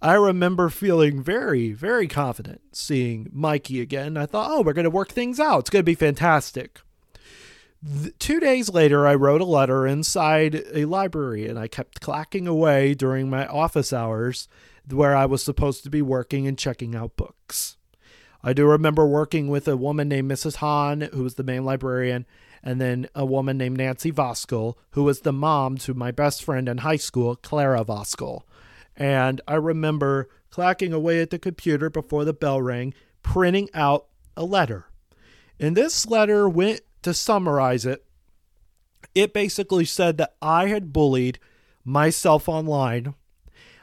I 0.01 0.15
remember 0.15 0.69
feeling 0.69 1.21
very, 1.21 1.73
very 1.73 2.07
confident 2.07 2.61
seeing 2.73 3.29
Mikey 3.33 3.81
again. 3.81 4.17
I 4.17 4.27
thought, 4.27 4.51
oh, 4.51 4.63
we're 4.63 4.73
going 4.73 4.85
to 4.85 4.91
work 4.91 5.09
things 5.09 5.41
out. 5.41 5.61
It's 5.61 5.71
going 5.71 5.81
to 5.81 5.85
be 5.85 5.97
fantastic. 5.97 6.81
Two 8.21 8.39
days 8.39 8.69
later, 8.69 9.07
I 9.07 9.15
wrote 9.17 9.41
a 9.41 9.45
letter 9.45 9.87
inside 9.87 10.63
a 10.73 10.85
library 10.85 11.49
and 11.49 11.59
I 11.59 11.67
kept 11.67 12.01
clacking 12.01 12.47
away 12.47 12.95
during 12.95 13.29
my 13.29 13.47
office 13.47 13.93
hours 13.93 14.49
where 14.91 15.17
I 15.17 15.27
was 15.27 15.43
supposed 15.43 15.85
to 15.85 15.91
be 15.91 16.03
working 16.03 16.47
and 16.47 16.59
checking 16.59 16.95
out 16.95 17.17
books. 17.17 17.77
I 18.43 18.53
do 18.53 18.67
remember 18.67 19.07
working 19.07 19.49
with 19.49 19.67
a 19.67 19.77
woman 19.77 20.09
named 20.09 20.31
Mrs. 20.31 20.57
Hahn, 20.57 21.09
who 21.13 21.25
was 21.25 21.35
the 21.35 21.43
main 21.43 21.65
librarian, 21.65 22.27
and 22.63 22.81
then 22.81 23.09
a 23.15 23.25
woman 23.25 23.59
named 23.59 23.79
Nancy 23.79 24.13
Voskel, 24.13 24.75
who 24.91 25.03
was 25.03 25.21
the 25.21 25.33
mom 25.33 25.79
to 25.79 25.95
my 25.95 26.11
best 26.11 26.45
friend 26.45 26.69
in 26.69 26.79
high 26.79 26.97
school, 26.97 27.37
Clara 27.37 27.85
Voskel. 27.85 28.43
And 28.97 29.41
I 29.47 29.55
remember 29.55 30.29
clacking 30.51 30.93
away 30.93 31.21
at 31.21 31.31
the 31.31 31.39
computer 31.39 31.91
before 31.91 32.25
the 32.25 32.33
bell 32.33 32.63
rang, 32.63 32.95
printing 33.23 33.69
out 33.75 34.07
a 34.37 34.45
letter. 34.45 34.87
And 35.59 35.77
this 35.77 36.07
letter 36.07 36.49
went 36.49 36.83
to 37.03 37.15
summarize 37.15 37.85
it. 37.85 38.05
It 39.15 39.33
basically 39.33 39.85
said 39.85 40.19
that 40.19 40.35
I 40.41 40.69
had 40.69 40.93
bullied 40.93 41.39
myself 41.85 42.49
online. 42.49 43.15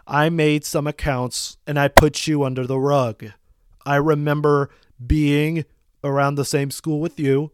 I 0.06 0.30
made 0.30 0.66
some 0.66 0.88
accounts 0.88 1.58
and 1.66 1.80
I 1.80 1.88
put 1.88 2.28
you 2.28 2.44
under 2.44 2.68
the 2.68 2.80
rug. 2.80 3.26
I 3.86 3.96
remember 3.96 4.70
being 5.06 5.66
around 6.04 6.36
the 6.36 6.46
same 6.46 6.72
school 6.72 7.00
with 7.00 7.20
you. 7.20 7.52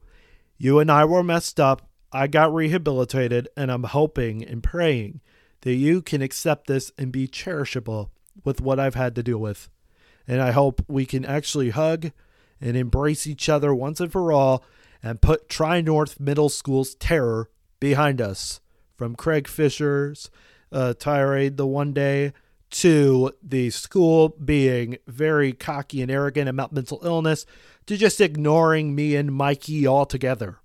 You 0.57 0.79
and 0.79 0.91
I 0.91 1.05
were 1.05 1.23
messed 1.23 1.59
up. 1.59 1.87
I 2.11 2.27
got 2.27 2.53
rehabilitated, 2.53 3.49
and 3.55 3.71
I'm 3.71 3.83
hoping 3.83 4.43
and 4.43 4.63
praying 4.63 5.21
that 5.61 5.75
you 5.75 6.01
can 6.01 6.21
accept 6.21 6.67
this 6.67 6.91
and 6.97 7.11
be 7.11 7.27
cherishable 7.27 8.09
with 8.43 8.61
what 8.61 8.79
I've 8.79 8.95
had 8.95 9.15
to 9.15 9.23
deal 9.23 9.37
with. 9.37 9.69
And 10.27 10.41
I 10.41 10.51
hope 10.51 10.83
we 10.87 11.05
can 11.05 11.23
actually 11.23 11.69
hug 11.69 12.11
and 12.59 12.75
embrace 12.75 13.27
each 13.27 13.47
other 13.47 13.73
once 13.73 13.99
and 13.99 14.11
for 14.11 14.31
all 14.31 14.63
and 15.03 15.21
put 15.21 15.49
Tri 15.49 15.81
North 15.81 16.19
Middle 16.19 16.49
School's 16.49 16.95
terror 16.95 17.49
behind 17.79 18.19
us. 18.21 18.59
From 18.95 19.15
Craig 19.15 19.47
Fisher's 19.47 20.29
uh, 20.71 20.93
tirade 20.93 21.57
the 21.57 21.67
one 21.67 21.93
day 21.93 22.33
to 22.71 23.31
the 23.41 23.69
school 23.69 24.29
being 24.29 24.97
very 25.07 25.53
cocky 25.53 26.01
and 26.01 26.11
arrogant 26.11 26.47
about 26.47 26.71
mental 26.71 26.99
illness 27.03 27.45
to 27.87 27.97
just 27.97 28.21
ignoring 28.21 28.93
me 28.93 29.15
and 29.15 29.33
Mikey 29.33 29.87
altogether 29.87 30.59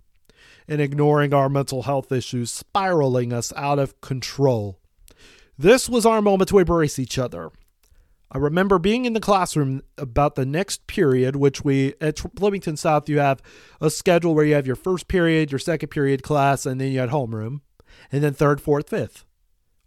and 0.68 0.80
ignoring 0.80 1.32
our 1.32 1.48
mental 1.48 1.82
health 1.82 2.12
issues, 2.12 2.50
spiraling 2.50 3.32
us 3.32 3.52
out 3.56 3.78
of 3.78 4.00
control. 4.00 4.78
This 5.58 5.88
was 5.88 6.04
our 6.04 6.20
moment 6.20 6.48
to 6.50 6.58
embrace 6.58 6.98
each 6.98 7.18
other. 7.18 7.50
I 8.30 8.38
remember 8.38 8.78
being 8.78 9.04
in 9.04 9.12
the 9.12 9.20
classroom 9.20 9.82
about 9.96 10.34
the 10.34 10.46
next 10.46 10.86
period, 10.86 11.36
which 11.36 11.62
we 11.62 11.94
at 12.00 12.20
Bloomington 12.34 12.76
South, 12.76 13.08
you 13.08 13.18
have 13.20 13.40
a 13.80 13.90
schedule 13.90 14.34
where 14.34 14.44
you 14.44 14.54
have 14.54 14.66
your 14.66 14.76
first 14.76 15.06
period, 15.06 15.52
your 15.52 15.58
second 15.60 15.88
period 15.88 16.22
class, 16.22 16.66
and 16.66 16.80
then 16.80 16.90
you 16.90 16.98
had 16.98 17.10
homeroom, 17.10 17.60
and 18.10 18.24
then 18.24 18.34
third, 18.34 18.60
fourth, 18.60 18.90
fifth. 18.90 19.24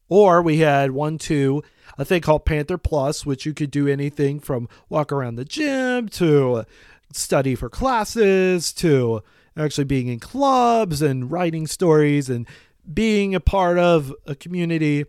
Or 0.10 0.42
we 0.42 0.58
had 0.60 0.92
one, 0.92 1.18
two, 1.18 1.64
a 1.98 2.06
thing 2.06 2.22
called 2.22 2.46
Panther 2.46 2.78
Plus, 2.78 3.26
which 3.26 3.46
you 3.46 3.54
could 3.54 3.72
do 3.72 3.88
anything 3.88 4.40
from 4.40 4.70
walk 4.90 5.12
around 5.12 5.36
the 5.36 5.46
gym 5.46 6.10
to 6.10 6.66
study 7.12 7.56
for 7.56 7.70
classes 7.70 8.72
to 8.74 9.24
actually 9.56 9.86
being 9.86 10.08
in 10.08 10.20
clubs 10.20 11.02
and 11.02 11.32
writing 11.32 11.68
stories 11.68 12.30
and 12.30 12.48
being 12.92 13.34
a 13.36 13.40
part 13.40 13.78
of 13.78 14.14
a 14.26 14.36
community 14.36 15.06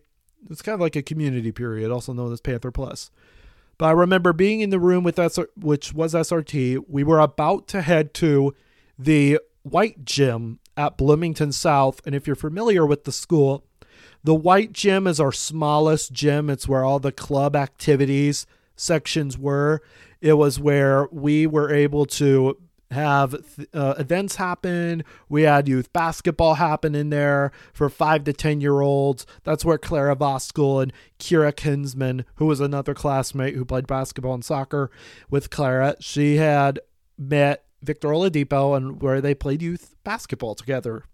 it's 0.50 0.62
kind 0.62 0.74
of 0.74 0.80
like 0.80 0.96
a 0.96 1.02
community 1.02 1.52
period, 1.52 1.90
also 1.90 2.12
known 2.12 2.32
as 2.32 2.40
Panther 2.40 2.70
Plus. 2.70 3.10
But 3.76 3.86
I 3.86 3.90
remember 3.92 4.32
being 4.32 4.60
in 4.60 4.70
the 4.70 4.80
room 4.80 5.04
with 5.04 5.18
SR, 5.18 5.48
which 5.56 5.92
was 5.92 6.14
SRT. 6.14 6.84
We 6.88 7.04
were 7.04 7.20
about 7.20 7.68
to 7.68 7.82
head 7.82 8.14
to 8.14 8.54
the 8.98 9.40
White 9.62 10.04
Gym 10.04 10.58
at 10.76 10.96
Bloomington 10.96 11.52
South, 11.52 12.00
and 12.04 12.14
if 12.14 12.26
you're 12.26 12.36
familiar 12.36 12.86
with 12.86 13.04
the 13.04 13.12
school, 13.12 13.64
the 14.28 14.34
White 14.34 14.74
Gym 14.74 15.06
is 15.06 15.20
our 15.20 15.32
smallest 15.32 16.12
gym. 16.12 16.50
It's 16.50 16.68
where 16.68 16.84
all 16.84 16.98
the 16.98 17.10
club 17.10 17.56
activities 17.56 18.44
sections 18.76 19.38
were. 19.38 19.80
It 20.20 20.34
was 20.34 20.60
where 20.60 21.08
we 21.10 21.46
were 21.46 21.72
able 21.72 22.04
to 22.04 22.58
have 22.90 23.34
uh, 23.72 23.94
events 23.96 24.36
happen. 24.36 25.02
We 25.30 25.44
had 25.44 25.66
youth 25.66 25.94
basketball 25.94 26.56
happen 26.56 26.94
in 26.94 27.08
there 27.08 27.52
for 27.72 27.88
five 27.88 28.24
to 28.24 28.34
10 28.34 28.60
year 28.60 28.82
olds. 28.82 29.24
That's 29.44 29.64
where 29.64 29.78
Clara 29.78 30.14
Voskel 30.14 30.82
and 30.82 30.92
Kira 31.18 31.56
Kinsman, 31.56 32.26
who 32.34 32.44
was 32.44 32.60
another 32.60 32.92
classmate 32.92 33.54
who 33.54 33.64
played 33.64 33.86
basketball 33.86 34.34
and 34.34 34.44
soccer 34.44 34.90
with 35.30 35.48
Clara, 35.48 35.96
she 36.00 36.36
had 36.36 36.80
met 37.16 37.64
Victor 37.82 38.08
Oladipo 38.08 38.76
and 38.76 39.00
where 39.00 39.22
they 39.22 39.34
played 39.34 39.62
youth 39.62 39.96
basketball 40.04 40.54
together. 40.54 41.04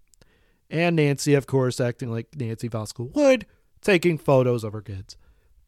And 0.69 0.95
Nancy, 0.95 1.33
of 1.33 1.47
course, 1.47 1.79
acting 1.79 2.11
like 2.11 2.35
Nancy 2.35 2.69
Voskel 2.69 3.13
would, 3.15 3.45
taking 3.81 4.17
photos 4.17 4.63
of 4.63 4.73
her 4.73 4.81
kids. 4.81 5.17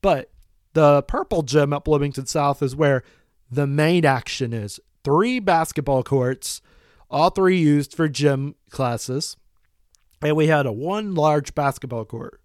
But 0.02 0.32
the 0.74 1.04
purple 1.04 1.44
gym 1.44 1.74
at 1.74 1.84
Bloomington 1.84 2.26
South 2.26 2.62
is 2.62 2.76
where 2.76 3.04
the 3.50 3.68
main 3.68 4.06
action 4.06 4.54
is 4.54 4.80
three 5.04 5.40
basketball 5.40 6.04
courts, 6.04 6.62
all 7.10 7.30
three 7.30 7.58
used 7.58 7.94
for 7.96 8.10
gym 8.10 8.56
classes. 8.70 9.38
And 10.22 10.36
we 10.36 10.48
had 10.48 10.66
a 10.66 10.72
one 10.72 11.16
large 11.16 11.54
basketball 11.56 12.06
court, 12.06 12.42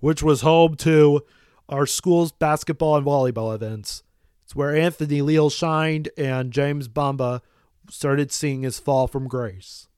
which 0.00 0.22
was 0.22 0.40
home 0.40 0.76
to 0.76 1.22
our 1.68 1.84
school's 1.84 2.32
basketball 2.32 2.96
and 2.96 3.06
volleyball 3.06 3.54
events. 3.54 4.02
It's 4.44 4.56
where 4.56 4.74
Anthony 4.74 5.20
Leal 5.20 5.50
shined 5.50 6.08
and 6.16 6.52
James 6.52 6.88
Bamba 6.88 7.42
started 7.90 8.32
seeing 8.32 8.62
his 8.62 8.78
fall 8.78 9.06
from 9.06 9.28
grace. 9.28 9.88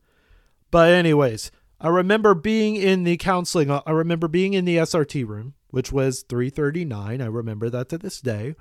But, 0.70 0.90
anyways, 0.90 1.50
I 1.80 1.88
remember 1.88 2.34
being 2.34 2.76
in 2.76 3.04
the 3.04 3.16
counseling, 3.16 3.70
uh, 3.70 3.80
I 3.86 3.92
remember 3.92 4.28
being 4.28 4.52
in 4.52 4.66
the 4.66 4.76
SRT 4.76 5.26
room, 5.26 5.54
which 5.68 5.90
was 5.90 6.22
339. 6.22 7.22
I 7.22 7.26
remember 7.26 7.70
that 7.70 7.88
to 7.88 7.98
this 7.98 8.20
day. 8.20 8.54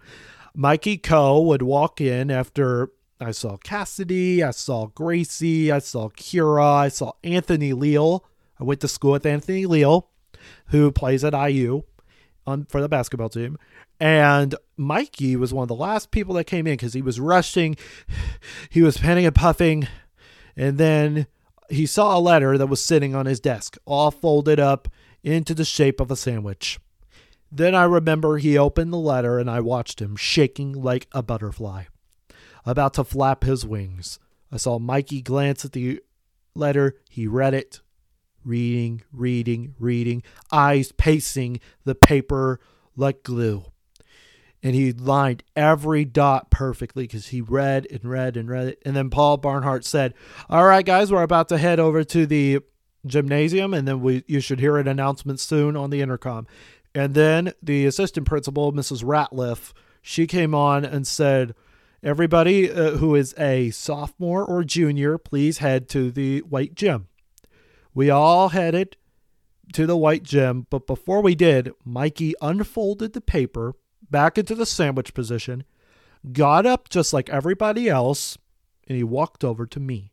Mikey 0.56 0.98
Coe 0.98 1.42
would 1.42 1.62
walk 1.62 2.00
in 2.00 2.32
after 2.32 2.92
I 3.20 3.32
saw 3.32 3.58
Cassidy, 3.58 4.42
I 4.42 4.52
saw 4.52 4.88
Gracie, 4.88 5.72
I 5.72 5.80
saw 5.80 6.10
Kira, 6.10 6.64
I 6.64 6.88
saw 6.88 7.12
Anthony 7.24 7.74
Leal. 7.74 8.26
I 8.60 8.64
went 8.64 8.80
to 8.82 8.88
school 8.88 9.12
with 9.12 9.26
Anthony 9.26 9.66
Leal, 9.66 10.10
who 10.68 10.92
plays 10.92 11.24
at 11.24 11.34
IU 11.34 11.84
on 12.48 12.66
for 12.66 12.82
the 12.82 12.90
basketball 12.90 13.30
team. 13.30 13.58
And 14.00 14.56
Mikey 14.78 15.36
was 15.36 15.54
one 15.54 15.64
of 15.64 15.68
the 15.68 15.76
last 15.76 16.12
people 16.12 16.36
that 16.36 16.46
came 16.46 16.66
in 16.66 16.74
because 16.74 16.94
he 16.94 17.02
was 17.02 17.20
rushing, 17.20 17.76
he 18.70 18.82
was 18.82 18.98
panting 18.98 19.26
and 19.26 19.36
puffing, 19.36 19.88
and 20.56 20.78
then 20.78 21.28
he 21.70 21.86
saw 21.86 22.18
a 22.18 22.20
letter 22.20 22.58
that 22.58 22.68
was 22.68 22.84
sitting 22.84 23.16
on 23.16 23.26
his 23.26 23.40
desk, 23.40 23.78
all 23.86 24.12
folded 24.12 24.60
up 24.60 24.88
into 25.24 25.54
the 25.54 25.66
shape 25.66 26.00
of 26.00 26.12
a 26.12 26.16
sandwich. 26.16 26.80
Then 27.52 27.74
I 27.74 27.84
remember 27.84 28.38
he 28.38 28.58
opened 28.58 28.94
the 28.94 28.98
letter 28.98 29.40
and 29.40 29.50
I 29.50 29.60
watched 29.60 30.02
him 30.02 30.16
shaking 30.16 30.74
like 30.74 31.08
a 31.12 31.24
butterfly, 31.24 31.86
about 32.66 32.94
to 32.96 33.04
flap 33.04 33.44
his 33.44 33.66
wings. 33.66 34.20
I 34.52 34.58
saw 34.58 34.80
Mikey 34.80 35.22
glance 35.22 35.66
at 35.66 35.72
the 35.72 36.02
letter. 36.56 36.98
He 37.10 37.28
read 37.28 37.54
it, 37.54 37.82
reading, 38.44 39.04
reading, 39.12 39.76
reading, 39.80 40.24
eyes 40.52 40.92
pacing 40.92 41.60
the 41.86 41.96
paper 41.96 42.60
like 42.96 43.24
glue. 43.24 43.66
And 44.62 44.76
he 44.76 44.92
lined 44.92 45.44
every 45.56 46.04
dot 46.04 46.52
perfectly 46.52 47.04
because 47.04 47.28
he 47.28 47.40
read 47.40 47.88
and 47.90 48.04
read 48.04 48.36
and 48.36 48.50
read. 48.50 48.76
And 48.86 48.96
then 48.96 49.10
Paul 49.10 49.38
Barnhart 49.38 49.86
said, 49.86 50.14
All 50.50 50.66
right, 50.66 50.86
guys, 50.86 51.12
we're 51.12 51.24
about 51.24 51.48
to 51.50 51.58
head 51.58 51.80
over 51.80 52.04
to 52.04 52.26
the 52.26 52.60
gymnasium, 53.06 53.74
and 53.74 53.88
then 53.88 54.02
we 54.02 54.24
you 54.28 54.42
should 54.42 54.60
hear 54.60 54.78
an 54.78 54.88
announcement 54.88 55.40
soon 55.40 55.78
on 55.78 55.90
the 55.90 56.02
intercom. 56.02 56.48
And 56.94 57.14
then 57.14 57.54
the 57.62 57.86
assistant 57.86 58.28
principal, 58.28 58.74
Mrs. 58.74 59.04
Ratliff, 59.04 59.74
she 60.02 60.28
came 60.28 60.56
on 60.56 60.84
and 60.84 61.08
said, 61.08 61.54
Everybody 62.02 62.72
uh, 62.72 62.92
who 62.92 63.16
is 63.16 63.36
a 63.38 63.72
sophomore 63.72 64.46
or 64.46 64.64
junior, 64.64 65.18
please 65.18 65.58
head 65.58 65.90
to 65.90 66.12
the 66.12 66.40
white 66.40 66.74
gym. 66.74 67.08
We 67.94 68.10
all 68.10 68.50
headed 68.50 68.96
to 69.74 69.86
the 69.86 69.98
white 69.98 70.24
gym, 70.24 70.66
but 70.70 70.88
before 70.88 71.22
we 71.22 71.36
did, 71.36 71.72
Mikey 71.84 72.34
unfolded 72.42 73.14
the 73.14 73.22
paper 73.22 73.74
back 74.10 74.38
into 74.38 74.56
the 74.56 74.66
sandwich 74.66 75.14
position, 75.14 75.64
got 76.32 76.66
up 76.66 76.90
just 76.90 77.14
like 77.14 77.30
everybody 77.30 77.90
else, 77.90 78.38
and 78.88 78.98
he 78.98 79.04
walked 79.04 79.44
over 79.44 79.66
to 79.66 79.80
me. 79.80 80.12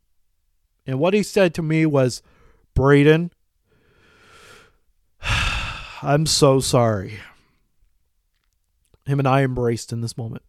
And 0.86 0.98
what 0.98 1.14
he 1.14 1.22
said 1.22 1.54
to 1.54 1.62
me 1.62 1.86
was, 1.86 2.22
Braden, 2.74 3.32
I'm 6.02 6.26
so 6.26 6.60
sorry. 6.60 7.18
Him 9.06 9.18
and 9.18 9.28
I 9.28 9.42
embraced 9.42 9.92
in 9.92 10.00
this 10.00 10.16
moment. 10.16 10.42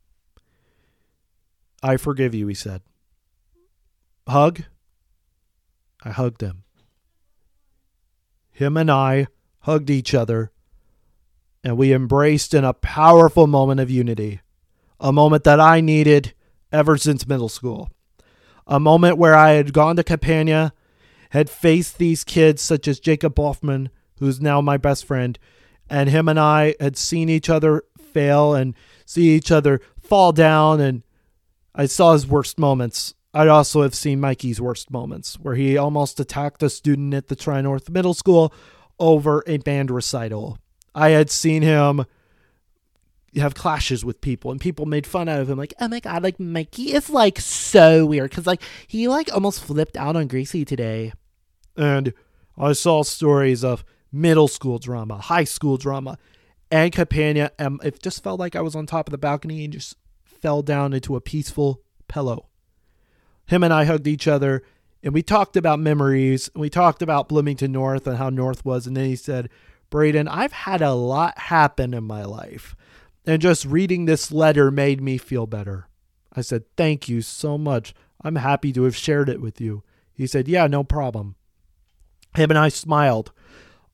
I 1.83 1.97
forgive 1.97 2.33
you, 2.33 2.47
he 2.47 2.55
said. 2.55 2.81
Hug? 4.27 4.63
I 6.03 6.09
hugged 6.09 6.41
him. 6.41 6.63
Him 8.51 8.77
and 8.77 8.89
I 8.89 9.27
hugged 9.59 9.89
each 9.89 10.13
other, 10.13 10.51
and 11.63 11.77
we 11.77 11.93
embraced 11.93 12.53
in 12.53 12.63
a 12.63 12.73
powerful 12.73 13.47
moment 13.47 13.79
of 13.79 13.89
unity, 13.89 14.41
a 14.99 15.11
moment 15.11 15.43
that 15.43 15.59
I 15.59 15.81
needed 15.81 16.33
ever 16.71 16.97
since 16.97 17.27
middle 17.27 17.49
school, 17.49 17.89
a 18.65 18.79
moment 18.79 19.17
where 19.17 19.35
I 19.35 19.51
had 19.51 19.73
gone 19.73 19.95
to 19.97 20.03
Campagna, 20.03 20.73
had 21.31 21.49
faced 21.49 21.97
these 21.97 22.23
kids 22.23 22.61
such 22.61 22.87
as 22.87 22.99
Jacob 22.99 23.35
Boffman, 23.35 23.89
who's 24.19 24.41
now 24.41 24.61
my 24.61 24.77
best 24.77 25.05
friend, 25.05 25.37
and 25.89 26.09
him 26.09 26.27
and 26.27 26.39
I 26.39 26.75
had 26.79 26.97
seen 26.97 27.29
each 27.29 27.49
other 27.49 27.83
fail 28.13 28.53
and 28.53 28.75
see 29.05 29.29
each 29.35 29.51
other 29.51 29.81
fall 29.99 30.31
down, 30.31 30.79
and 30.79 31.03
I 31.75 31.85
saw 31.85 32.13
his 32.13 32.25
worst 32.25 32.57
moments 32.57 33.13
I'd 33.37 33.49
also 33.49 33.83
have 33.83 33.93
seen 33.93 34.19
Mikey's 34.19 34.59
worst 34.59 34.89
moments, 34.89 35.35
where 35.39 35.53
he 35.53 35.77
almost 35.77 36.19
attacked 36.19 36.63
a 36.63 36.71
student 36.71 37.13
at 37.13 37.27
the 37.27 37.35
Tri 37.35 37.61
North 37.61 37.87
Middle 37.87 38.15
School 38.15 38.51
over 38.99 39.43
a 39.45 39.57
band 39.57 39.91
recital. 39.91 40.57
I 40.97 41.09
had 41.09 41.29
seen 41.29 41.61
him 41.61 42.05
have 43.35 43.53
clashes 43.53 44.03
with 44.03 44.19
people 44.19 44.49
and 44.49 44.59
people 44.59 44.87
made 44.87 45.05
fun 45.05 45.29
out 45.29 45.39
of 45.39 45.47
him 45.47 45.59
like 45.59 45.71
oh 45.79 45.87
my 45.87 45.99
god 45.99 46.23
like 46.23 46.39
mikey 46.39 46.91
is 46.95 47.07
like 47.07 47.39
so 47.39 48.03
weird 48.03 48.31
because 48.31 48.47
like 48.47 48.63
he 48.87 49.07
like 49.07 49.31
almost 49.31 49.63
flipped 49.63 49.95
out 49.95 50.15
on 50.15 50.25
gracie 50.25 50.65
today 50.65 51.13
and 51.75 52.13
i 52.57 52.73
saw 52.73 53.03
stories 53.03 53.63
of 53.63 53.85
middle 54.11 54.47
school 54.47 54.79
drama 54.79 55.19
high 55.19 55.43
school 55.43 55.77
drama 55.77 56.17
and 56.71 56.91
Campagna 56.91 57.51
and 57.59 57.67
um, 57.67 57.79
it 57.83 58.01
just 58.01 58.23
felt 58.23 58.39
like 58.39 58.55
i 58.55 58.61
was 58.61 58.75
on 58.75 58.87
top 58.87 59.07
of 59.07 59.11
the 59.11 59.19
balcony 59.19 59.63
and 59.65 59.73
just 59.73 59.95
fell 60.23 60.63
down 60.63 60.91
into 60.91 61.15
a 61.15 61.21
peaceful 61.21 61.83
pillow 62.07 62.47
him 63.47 63.63
and 63.63 63.73
I 63.73 63.85
hugged 63.85 64.07
each 64.07 64.27
other 64.27 64.63
and 65.03 65.13
we 65.13 65.21
talked 65.21 65.55
about 65.55 65.79
memories. 65.79 66.49
And 66.53 66.61
We 66.61 66.69
talked 66.69 67.01
about 67.01 67.29
Bloomington 67.29 67.71
North 67.71 68.07
and 68.07 68.17
how 68.17 68.29
North 68.29 68.65
was. 68.65 68.87
And 68.87 68.97
then 68.97 69.05
he 69.05 69.15
said, 69.15 69.49
Braden, 69.89 70.27
I've 70.27 70.51
had 70.51 70.81
a 70.81 70.93
lot 70.93 71.37
happen 71.37 71.93
in 71.93 72.03
my 72.03 72.23
life. 72.23 72.75
And 73.25 73.41
just 73.41 73.65
reading 73.65 74.05
this 74.05 74.31
letter 74.31 74.71
made 74.71 75.01
me 75.01 75.17
feel 75.17 75.47
better. 75.47 75.87
I 76.33 76.41
said, 76.41 76.63
Thank 76.75 77.09
you 77.09 77.21
so 77.21 77.57
much. 77.57 77.93
I'm 78.21 78.35
happy 78.35 78.71
to 78.73 78.83
have 78.83 78.95
shared 78.95 79.29
it 79.29 79.41
with 79.41 79.59
you. 79.61 79.83
He 80.13 80.27
said, 80.27 80.47
Yeah, 80.47 80.67
no 80.67 80.83
problem. 80.83 81.35
Him 82.35 82.49
and 82.49 82.59
I 82.59 82.69
smiled. 82.69 83.31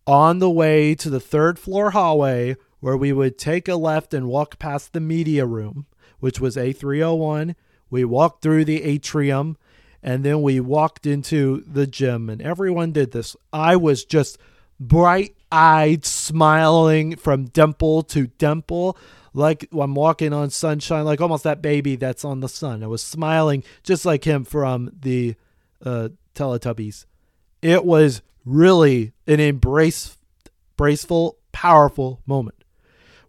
On 0.06 0.40
the 0.40 0.50
way 0.50 0.96
to 0.96 1.10
the 1.10 1.20
third 1.20 1.58
floor 1.58 1.92
hallway, 1.92 2.58
where 2.80 2.98
we 2.98 3.14
would 3.14 3.38
take 3.38 3.68
a 3.68 3.76
left 3.76 4.14
and 4.14 4.28
walk 4.28 4.60
past 4.60 4.92
the 4.92 5.00
media 5.00 5.46
room, 5.46 5.86
which 6.20 6.40
was 6.40 6.58
A301, 6.58 7.56
we 7.90 8.04
walked 8.04 8.42
through 8.42 8.66
the 8.66 8.84
atrium 8.84 9.58
and 10.04 10.26
then 10.26 10.42
we 10.42 10.60
walked 10.60 11.06
into 11.06 11.64
the 11.66 11.88
gym, 11.88 12.30
and 12.30 12.42
everyone 12.42 12.92
did 12.92 13.12
this. 13.12 13.38
I 13.54 13.78
was 13.78 14.04
just 14.04 14.38
bright 14.88 15.36
eyed, 15.52 16.06
smiling 16.06 17.16
from 17.16 17.46
dimple 17.46 18.04
to 18.04 18.28
dimple, 18.28 18.98
like 19.34 19.68
I'm 19.72 19.96
walking 19.96 20.34
on 20.34 20.50
sunshine, 20.50 21.06
like 21.06 21.22
almost 21.22 21.44
that 21.44 21.62
baby 21.62 21.96
that's 21.96 22.26
on 22.26 22.40
the 22.40 22.50
sun. 22.50 22.84
I 22.84 22.88
was 22.88 23.02
smiling 23.02 23.64
just 23.84 24.06
like 24.06 24.24
him 24.24 24.44
from 24.44 24.92
the 25.00 25.36
uh, 25.84 26.10
Teletubbies. 26.36 27.06
It 27.62 27.86
was 27.86 28.22
really 28.46 29.14
an 29.28 29.40
embrace, 29.40 30.18
braceful, 30.76 31.38
powerful 31.52 32.22
moment 32.26 32.64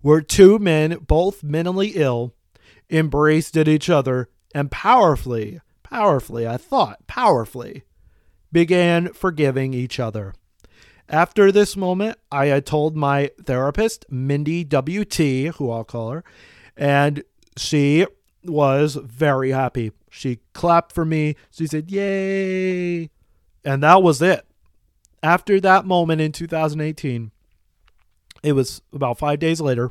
where 0.05 0.21
two 0.21 0.59
men, 0.59 0.99
both 1.07 1.43
mentally 1.43 1.93
ill, 1.95 2.35
embraced 2.91 3.57
at 3.57 3.67
each 3.67 3.89
other 3.89 4.29
and 4.55 4.71
powerfully, 4.71 5.61
powerfully, 5.83 6.47
I 6.47 6.59
thought, 6.59 7.07
powerfully, 7.07 7.85
began 8.53 9.15
forgiving 9.15 9.73
each 9.73 9.99
other. 9.99 10.35
After 11.09 11.53
this 11.53 11.77
moment, 11.77 12.19
I 12.33 12.47
had 12.47 12.67
told 12.67 12.97
my 12.97 13.31
therapist, 13.43 14.07
Mindy 14.11 14.65
WT, 14.65 15.55
who 15.57 15.71
I'll 15.71 15.85
call 15.85 16.11
her, 16.11 16.25
and 16.77 17.23
she 17.57 18.07
was 18.45 18.95
very 18.97 19.51
happy. 19.51 19.93
She 20.11 20.41
clapped 20.53 20.93
for 20.93 21.05
me. 21.05 21.37
She 21.51 21.67
said, 21.67 21.91
Yay! 21.91 23.11
And 23.65 23.83
that 23.83 24.03
was 24.03 24.23
it. 24.23 24.47
After 25.23 25.61
that 25.61 25.87
moment 25.87 26.21
in 26.21 26.33
2018, 26.33 27.31
it 28.43 28.53
was 28.53 28.83
about 28.93 29.19
five 29.19 29.39
days 29.39 29.61
later, 29.61 29.91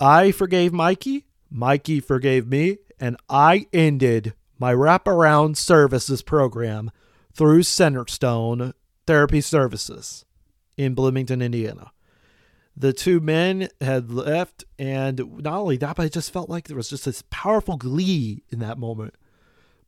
I 0.00 0.32
forgave 0.32 0.72
Mikey. 0.72 1.26
Mikey 1.50 2.00
forgave 2.00 2.46
me 2.46 2.78
and 3.00 3.16
I 3.28 3.66
ended 3.72 4.34
my 4.58 4.74
wraparound 4.74 5.56
services 5.56 6.22
program 6.22 6.90
through 7.32 7.60
Centerstone 7.60 8.74
Therapy 9.06 9.40
Services 9.40 10.24
in 10.76 10.94
Bloomington, 10.94 11.42
Indiana. 11.42 11.92
The 12.76 12.92
two 12.92 13.20
men 13.20 13.68
had 13.80 14.10
left, 14.10 14.64
and 14.78 15.42
not 15.42 15.58
only 15.58 15.76
that, 15.78 15.96
but 15.96 16.04
I 16.04 16.08
just 16.08 16.32
felt 16.32 16.48
like 16.48 16.68
there 16.68 16.76
was 16.76 16.88
just 16.90 17.04
this 17.04 17.22
powerful 17.28 17.76
glee 17.76 18.42
in 18.48 18.58
that 18.60 18.78
moment. 18.78 19.14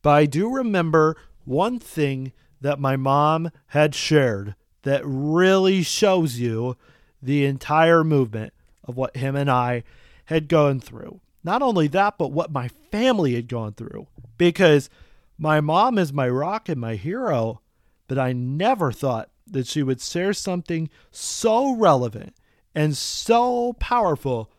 But 0.02 0.10
I 0.10 0.26
do 0.26 0.52
remember 0.52 1.16
one 1.44 1.78
thing 1.78 2.32
that 2.60 2.78
my 2.78 2.96
mom 2.96 3.50
had 3.68 3.94
shared 3.94 4.56
that 4.82 5.02
really 5.04 5.82
shows 5.82 6.38
you 6.38 6.76
the 7.22 7.46
entire 7.46 8.04
movement 8.04 8.52
of 8.84 8.96
what 8.96 9.16
him 9.16 9.36
and 9.36 9.50
I 9.50 9.84
had 10.26 10.48
gone 10.48 10.80
through. 10.80 11.20
Not 11.42 11.62
only 11.62 11.86
that, 11.88 12.18
but 12.18 12.32
what 12.32 12.52
my 12.52 12.68
family 12.68 13.34
had 13.34 13.48
gone 13.48 13.72
through. 13.72 14.06
Because 14.36 14.90
my 15.38 15.60
mom 15.60 15.98
is 15.98 16.12
my 16.12 16.28
rock 16.28 16.68
and 16.68 16.80
my 16.80 16.96
hero, 16.96 17.61
but 18.12 18.18
I 18.18 18.34
never 18.34 18.92
thought 18.92 19.30
that 19.46 19.66
she 19.66 19.82
would 19.82 19.98
share 19.98 20.34
something 20.34 20.90
so 21.10 21.74
relevant 21.74 22.34
and 22.74 22.94
so 22.94 23.72
powerful 23.80 24.50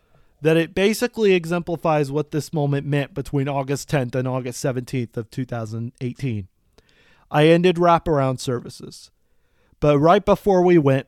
that 0.41 0.57
it 0.57 0.73
basically 0.73 1.33
exemplifies 1.33 2.11
what 2.11 2.31
this 2.31 2.51
moment 2.51 2.87
meant 2.87 3.13
between 3.13 3.47
August 3.47 3.91
10th 3.91 4.15
and 4.15 4.27
August 4.27 4.65
17th 4.65 5.17
of 5.17 5.29
2018. 5.29 6.47
I 7.29 7.45
ended 7.45 7.75
wraparound 7.75 8.39
services. 8.39 9.11
But 9.79 9.99
right 9.99 10.25
before 10.25 10.63
we 10.63 10.79
went, 10.79 11.05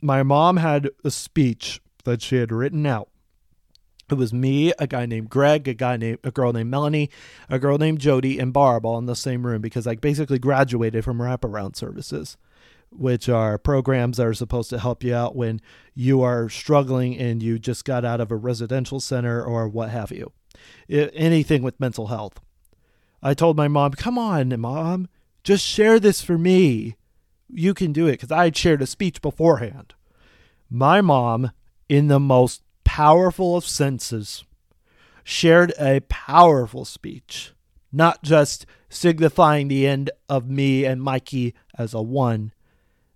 my 0.00 0.22
mom 0.22 0.58
had 0.58 0.88
a 1.02 1.10
speech 1.10 1.80
that 2.04 2.22
she 2.22 2.36
had 2.36 2.52
written 2.52 2.86
out 2.86 3.08
It 4.12 4.18
was 4.18 4.32
me, 4.32 4.72
a 4.78 4.86
guy 4.86 5.06
named 5.06 5.30
Greg, 5.30 5.66
a 5.66 5.72
guy 5.72 5.96
named 5.96 6.18
a 6.22 6.30
girl 6.30 6.52
named 6.52 6.70
Melanie, 6.70 7.08
a 7.48 7.58
girl 7.58 7.78
named 7.78 7.98
Jody, 7.98 8.38
and 8.38 8.52
Barb 8.52 8.84
all 8.84 8.98
in 8.98 9.06
the 9.06 9.16
same 9.16 9.46
room 9.46 9.62
because 9.62 9.86
I 9.86 9.94
basically 9.94 10.38
graduated 10.38 11.02
from 11.02 11.18
wraparound 11.18 11.76
services, 11.76 12.36
which 12.90 13.30
are 13.30 13.56
programs 13.56 14.18
that 14.18 14.26
are 14.26 14.34
supposed 14.34 14.68
to 14.68 14.78
help 14.78 15.02
you 15.02 15.14
out 15.14 15.34
when 15.34 15.62
you 15.94 16.20
are 16.20 16.50
struggling 16.50 17.16
and 17.16 17.42
you 17.42 17.58
just 17.58 17.86
got 17.86 18.04
out 18.04 18.20
of 18.20 18.30
a 18.30 18.36
residential 18.36 19.00
center 19.00 19.42
or 19.42 19.66
what 19.66 19.88
have 19.88 20.12
you. 20.12 20.30
I- 20.90 21.10
anything 21.14 21.62
with 21.62 21.80
mental 21.80 22.08
health. 22.08 22.38
I 23.22 23.32
told 23.32 23.56
my 23.56 23.68
mom, 23.68 23.92
"Come 23.92 24.18
on, 24.18 24.60
mom, 24.60 25.08
just 25.42 25.64
share 25.64 25.98
this 25.98 26.20
for 26.20 26.36
me. 26.36 26.96
You 27.48 27.72
can 27.72 27.92
do 27.92 28.08
it," 28.08 28.12
because 28.12 28.30
I 28.30 28.44
had 28.44 28.56
shared 28.58 28.82
a 28.82 28.86
speech 28.86 29.22
beforehand. 29.22 29.94
My 30.68 31.00
mom, 31.00 31.50
in 31.88 32.08
the 32.08 32.20
most 32.20 32.61
powerful 32.92 33.56
of 33.56 33.64
senses, 33.64 34.44
shared 35.24 35.72
a 35.80 36.00
powerful 36.10 36.84
speech, 36.84 37.54
not 37.90 38.22
just 38.22 38.66
signifying 38.90 39.68
the 39.68 39.86
end 39.86 40.10
of 40.28 40.50
me 40.50 40.84
and 40.84 41.02
Mikey 41.02 41.54
as 41.78 41.94
a 41.94 42.02
one 42.02 42.52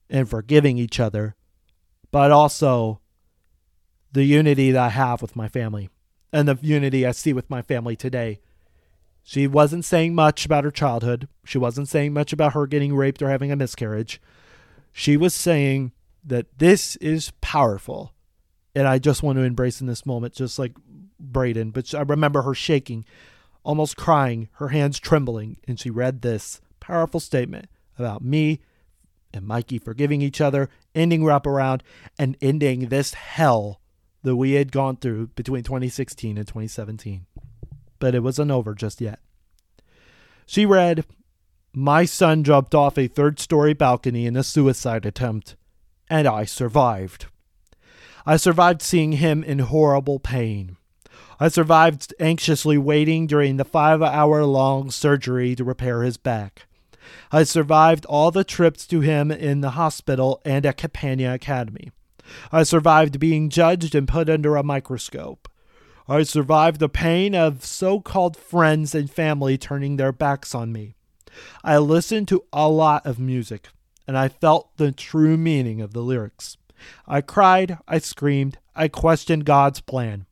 and 0.09 0.31
forgiving 0.31 0.79
each 0.79 0.99
other, 0.99 1.37
but 2.11 2.31
also 2.31 3.01
the 4.13 4.25
unity 4.25 4.71
that 4.71 4.83
I 4.83 4.89
have 4.89 5.21
with 5.21 5.37
my 5.37 5.47
family 5.47 5.91
and 6.33 6.49
the 6.49 6.59
unity 6.63 7.05
I 7.05 7.11
see 7.11 7.35
with 7.35 7.51
my 7.51 7.61
family 7.61 7.97
today. 7.97 8.41
She 9.23 9.47
wasn't 9.47 9.85
saying 9.85 10.15
much 10.15 10.47
about 10.47 10.65
her 10.65 10.71
childhood. 10.71 11.29
She 11.45 11.59
wasn't 11.59 11.89
saying 11.89 12.15
much 12.15 12.33
about 12.33 12.55
her 12.55 12.67
getting 12.67 12.97
raped 12.97 13.21
or 13.21 13.29
having 13.29 13.53
a 13.53 13.57
miscarriage. 13.57 14.23
She 14.91 15.19
was 15.19 15.35
saying 15.35 15.93
that 16.25 16.61
this 16.61 16.97
is 16.97 17.33
powerful 17.43 18.15
and 18.77 18.87
I 18.87 18.99
just 18.99 19.23
want 19.23 19.37
to 19.39 19.43
embrace 19.43 19.81
in 19.81 19.87
this 19.87 20.05
moment, 20.05 20.35
just 20.35 20.59
like 20.59 20.73
Braden. 21.19 21.71
But 21.71 21.95
I 21.95 22.03
remember 22.03 22.43
her 22.43 22.55
shaking, 22.55 23.07
almost 23.65 23.97
crying, 23.97 24.51
her 24.57 24.69
hands 24.69 24.99
trembling, 24.99 25.57
and 25.67 25.81
she 25.81 25.89
read 25.89 26.21
this 26.21 26.61
powerful 26.79 27.19
statement 27.19 27.71
about 27.99 28.23
me 28.23 28.61
and 29.33 29.47
Mikey 29.47 29.79
forgiving 29.79 30.21
each 30.21 30.43
other, 30.43 30.69
ending 30.95 31.23
wraparound, 31.23 31.81
and 32.19 32.37
ending 32.43 32.89
this 32.89 33.15
hell 33.15 33.81
that 34.23 34.37
we 34.37 34.53
had 34.53 34.73
gone 34.73 34.97
through 34.97 35.29
between 35.29 35.63
2016 35.63 36.37
and 36.37 36.47
2017. 36.47 37.25
But 37.99 38.15
it 38.15 38.23
wasn't 38.23 38.51
over 38.51 38.75
just 38.75 39.01
yet. 39.01 39.21
She 40.45 40.67
read, 40.67 41.07
My 41.73 42.05
son 42.05 42.45
jumped 42.45 42.75
off 42.75 42.99
a 42.99 43.09
third 43.09 43.41
story 43.41 43.73
balcony 43.73 44.27
in 44.27 44.37
a 44.37 44.43
suicide 44.43 45.07
attempt, 45.07 45.57
and 46.11 46.29
I 46.29 46.45
survived. 46.45 47.27
I 48.27 48.37
survived 48.37 48.83
seeing 48.83 49.13
him 49.13 49.45
in 49.45 49.61
horrible 49.61 50.19
pain. 50.19 50.77
I 51.39 51.49
survived 51.49 52.13
anxiously 52.19 52.77
waiting 52.77 53.29
during 53.29 53.57
the 53.57 53.65
five 53.65 54.03
hour 54.03 54.45
long 54.45 54.91
surgery 54.91 55.55
to 55.55 55.63
repair 55.63 56.03
his 56.03 56.17
back. 56.17 56.67
I 57.31 57.45
survived 57.45 58.05
all 58.07 58.33
the 58.33 58.43
trips 58.43 58.85
to 58.89 59.01
him 59.01 59.31
in 59.31 59.61
the 59.61 59.71
hospital 59.71 60.41
and 60.45 60.67
at 60.67 60.77
Campagna 60.77 61.35
Academy. 61.35 61.93
I 62.51 62.65
survived 62.65 63.21
being 63.21 63.49
judged 63.49 63.95
and 63.95 64.09
put 64.09 64.29
under 64.29 64.57
a 64.57 64.65
microscope. 64.65 65.49
I 66.09 66.25
survived 66.25 66.81
the 66.81 66.89
pain 66.89 67.35
of 67.35 67.65
so 67.65 68.01
called 68.01 68.37
friends 68.37 68.95
and 68.95 69.11
family 69.11 69.57
turning 69.57 69.97
their 69.97 70.13
backs 70.13 70.55
on 70.55 70.73
me. 70.73 70.95
I 71.63 71.79
listened 71.79 72.27
to 72.29 72.45
a 72.53 72.69
lot 72.69 73.07
of 73.07 73.21
music, 73.21 73.69
and 74.07 74.17
I 74.17 74.29
felt 74.29 74.77
the 74.79 74.91
true 74.91 75.37
meaning 75.37 75.81
of 75.81 75.93
the 75.93 76.03
lyrics. 76.03 76.57
I 77.07 77.21
cried, 77.21 77.79
I 77.87 77.99
screamed, 77.99 78.59
I 78.75 78.89
questioned 78.89 79.45
God's 79.45 79.81
plan. 79.81 80.27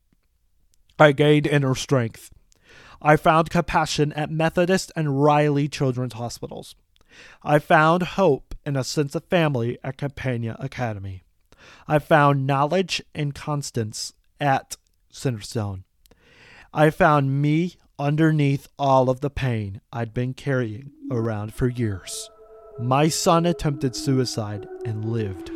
I 0.99 1.11
gained 1.11 1.47
inner 1.47 1.75
strength. 1.75 2.31
I 3.01 3.17
found 3.17 3.49
compassion 3.49 4.13
at 4.13 4.31
Methodist 4.31 4.91
and 4.95 5.21
Riley 5.21 5.67
Children's 5.67 6.13
Hospitals. 6.13 6.75
I 7.43 7.59
found 7.59 8.03
hope 8.03 8.55
and 8.65 8.77
a 8.77 8.83
sense 8.83 9.15
of 9.15 9.25
family 9.25 9.77
at 9.83 9.97
Campagna 9.97 10.55
Academy. 10.59 11.23
I 11.87 11.99
found 11.99 12.47
knowledge 12.47 13.01
and 13.13 13.35
constance 13.35 14.13
at 14.39 14.77
Centerstone. 15.11 15.83
I 16.73 16.89
found 16.89 17.41
me 17.41 17.75
underneath 17.97 18.67
all 18.77 19.09
of 19.09 19.21
the 19.21 19.29
pain 19.29 19.81
I'd 19.93 20.13
been 20.13 20.33
carrying 20.33 20.91
around 21.09 21.53
for 21.53 21.67
years. 21.67 22.29
My 22.79 23.07
son 23.07 23.45
attempted 23.45 23.95
suicide 23.95 24.67
and 24.83 25.05
lived 25.05 25.51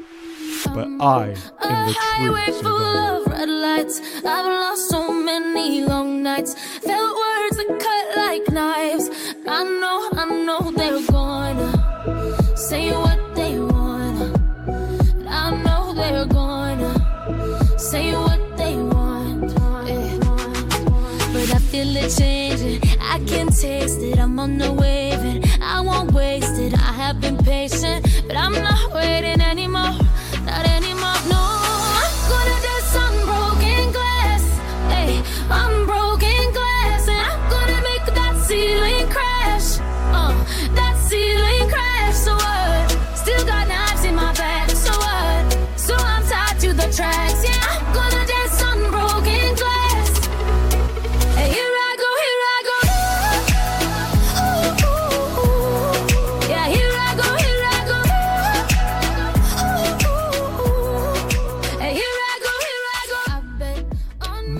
but 0.73 0.87
I 1.01 1.33
am 1.61 1.87
the 1.87 1.93
true 2.17 2.53
survivor. 2.53 3.29
red 3.29 3.49
lights. 3.49 4.01
I've 4.17 4.45
lost 4.45 4.89
so 4.89 5.11
many 5.11 5.83
long 5.85 6.23
nights. 6.23 6.53
Felt 6.79 7.15
words 7.23 7.57
that 7.57 7.69
cut 7.85 8.17
like 8.17 8.45
knives. 8.49 9.09
I 9.47 9.63
know, 9.63 10.09
I 10.13 10.25
know 10.45 10.71
they're 10.71 11.05
gonna 11.07 12.57
say 12.57 12.91
what 12.91 13.19
they 13.35 13.59
wanna. 13.59 14.27
I 15.27 15.51
know 15.63 15.93
they're 15.93 16.25
gonna 16.25 17.79
say 17.79 18.13
what 18.13 18.41
they 18.57 18.75
want. 18.75 19.51
Eh. 19.89 20.17
But 21.33 21.53
I 21.53 21.59
feel 21.71 21.95
it 21.95 22.09
changing. 22.17 22.81
I 23.01 23.19
can 23.25 23.47
taste 23.47 24.01
it. 24.01 24.19
I'm 24.19 24.39
on 24.39 24.57
the 24.57 24.71
wave 24.71 25.19
and 25.31 25.45
I 25.61 25.81
won't 25.81 26.11
waste 26.11 26.59
it. 26.59 26.73
I 26.73 26.93
have 27.03 27.21
been 27.21 27.37
patient, 27.37 28.05
but 28.27 28.35
I'm 28.35 28.53
not 28.53 28.93
waiting 28.93 29.41
anymore. 29.41 29.98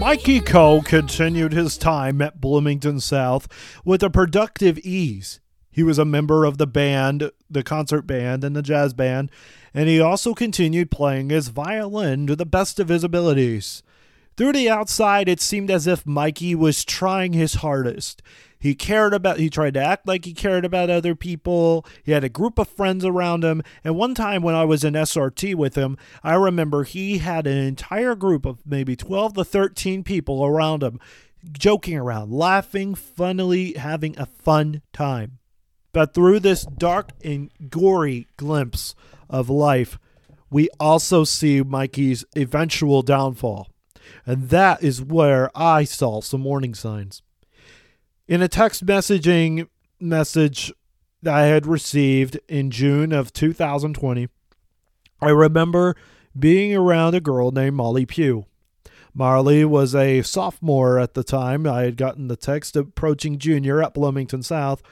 Mikey 0.09 0.39
Coe 0.39 0.81
continued 0.81 1.53
his 1.53 1.77
time 1.77 2.19
at 2.19 2.41
Bloomington 2.41 2.99
South 2.99 3.47
with 3.85 4.01
a 4.01 4.09
productive 4.09 4.79
ease. 4.79 5.39
He 5.69 5.83
was 5.83 5.99
a 5.99 6.03
member 6.03 6.45
of 6.45 6.57
the 6.57 6.65
band, 6.65 7.29
the 7.47 7.61
concert 7.61 8.07
band, 8.07 8.43
and 8.43 8.55
the 8.55 8.63
jazz 8.63 8.95
band, 8.95 9.29
and 9.71 9.87
he 9.87 9.99
also 9.99 10.33
continued 10.33 10.89
playing 10.89 11.29
his 11.29 11.49
violin 11.49 12.25
to 12.25 12.35
the 12.35 12.47
best 12.47 12.79
of 12.79 12.87
his 12.87 13.03
abilities. 13.03 13.83
Through 14.35 14.53
the 14.53 14.67
outside, 14.67 15.29
it 15.29 15.39
seemed 15.39 15.69
as 15.69 15.85
if 15.85 16.07
Mikey 16.07 16.55
was 16.55 16.83
trying 16.83 17.33
his 17.33 17.55
hardest. 17.55 18.23
He 18.59 18.75
cared 18.75 19.13
about, 19.13 19.39
he 19.39 19.49
tried 19.49 19.75
to 19.75 19.81
act 19.81 20.05
like 20.05 20.25
he 20.25 20.33
cared 20.33 20.65
about 20.65 20.89
other 20.89 21.15
people. 21.15 21.85
He 22.03 22.11
had 22.11 22.25
a 22.25 22.29
group 22.29 22.59
of 22.59 22.67
friends 22.67 23.05
around 23.05 23.45
him. 23.45 23.63
And 23.85 23.95
one 23.95 24.13
time 24.13 24.41
when 24.41 24.53
I 24.53 24.65
was 24.65 24.83
in 24.83 24.95
SRT 24.95 25.55
with 25.55 25.75
him, 25.75 25.97
I 26.23 26.35
remember 26.35 26.83
he 26.83 27.19
had 27.19 27.47
an 27.47 27.57
entire 27.57 28.15
group 28.15 28.45
of 28.45 28.59
maybe 28.65 28.97
12 28.97 29.35
to 29.35 29.45
13 29.45 30.03
people 30.03 30.45
around 30.45 30.83
him, 30.83 30.99
joking 31.53 31.97
around, 31.97 32.33
laughing, 32.33 32.95
funnily, 32.95 33.73
having 33.73 34.19
a 34.19 34.25
fun 34.25 34.81
time. 34.91 35.39
But 35.93 36.13
through 36.13 36.41
this 36.41 36.65
dark 36.65 37.11
and 37.23 37.49
gory 37.69 38.27
glimpse 38.35 38.93
of 39.29 39.49
life, 39.49 39.97
we 40.49 40.67
also 40.81 41.23
see 41.23 41.61
Mikey's 41.63 42.25
eventual 42.35 43.03
downfall. 43.03 43.69
And 44.25 44.49
that 44.49 44.83
is 44.83 45.01
where 45.01 45.49
I 45.55 45.85
saw 45.85 46.19
some 46.19 46.43
warning 46.43 46.73
signs. 46.73 47.21
In 48.29 48.43
a 48.43 48.47
text 48.47 48.85
messaging 48.85 49.69
message 49.99 50.71
that 51.23 51.33
I 51.33 51.47
had 51.47 51.65
received 51.65 52.39
in 52.47 52.69
June 52.69 53.11
of 53.11 53.33
2020, 53.33 54.29
I 55.19 55.29
remember 55.29 55.95
being 56.37 56.75
around 56.75 57.15
a 57.15 57.21
girl 57.21 57.49
named 57.49 57.77
Molly 57.77 58.05
Pugh. 58.05 58.45
Marley 59.15 59.65
was 59.65 59.95
a 59.95 60.21
sophomore 60.21 60.99
at 60.99 61.15
the 61.15 61.23
time. 61.23 61.65
I 61.65 61.81
had 61.81 61.97
gotten 61.97 62.27
the 62.27 62.35
text 62.35 62.75
approaching 62.75 63.39
junior 63.39 63.81
at 63.81 63.95
Bloomington 63.95 64.43
South. 64.43 64.83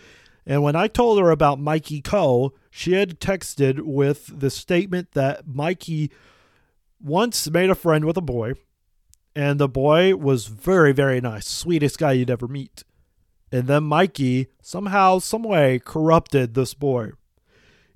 And 0.43 0.63
when 0.63 0.76
I 0.76 0.88
told 0.88 1.19
her 1.19 1.30
about 1.30 1.60
Mikey 1.60 2.02
Coe, 2.02 2.54
she 2.71 2.93
had 2.93 3.19
texted 3.19 3.82
with 3.82 4.39
the 4.39 4.50
statement 4.50 5.12
that 5.12 5.47
Mikey 5.47 6.10
once 7.00 7.47
made 7.52 7.69
a 7.69 7.76
friend 7.76 8.04
with 8.04 8.17
a 8.17 8.21
boy, 8.21 8.54
and 9.36 9.60
the 9.60 9.69
boy 9.69 10.15
was 10.15 10.47
very, 10.47 10.91
very 10.91 11.21
nice, 11.21 11.47
sweetest 11.47 12.00
guy 12.00 12.13
you'd 12.13 12.32
ever 12.32 12.47
meet. 12.47 12.84
And 13.52 13.68
then 13.68 13.84
Mikey 13.84 14.48
somehow, 14.62 15.20
someway 15.20 15.80
corrupted 15.80 16.54
this 16.54 16.74
boy. 16.74 17.12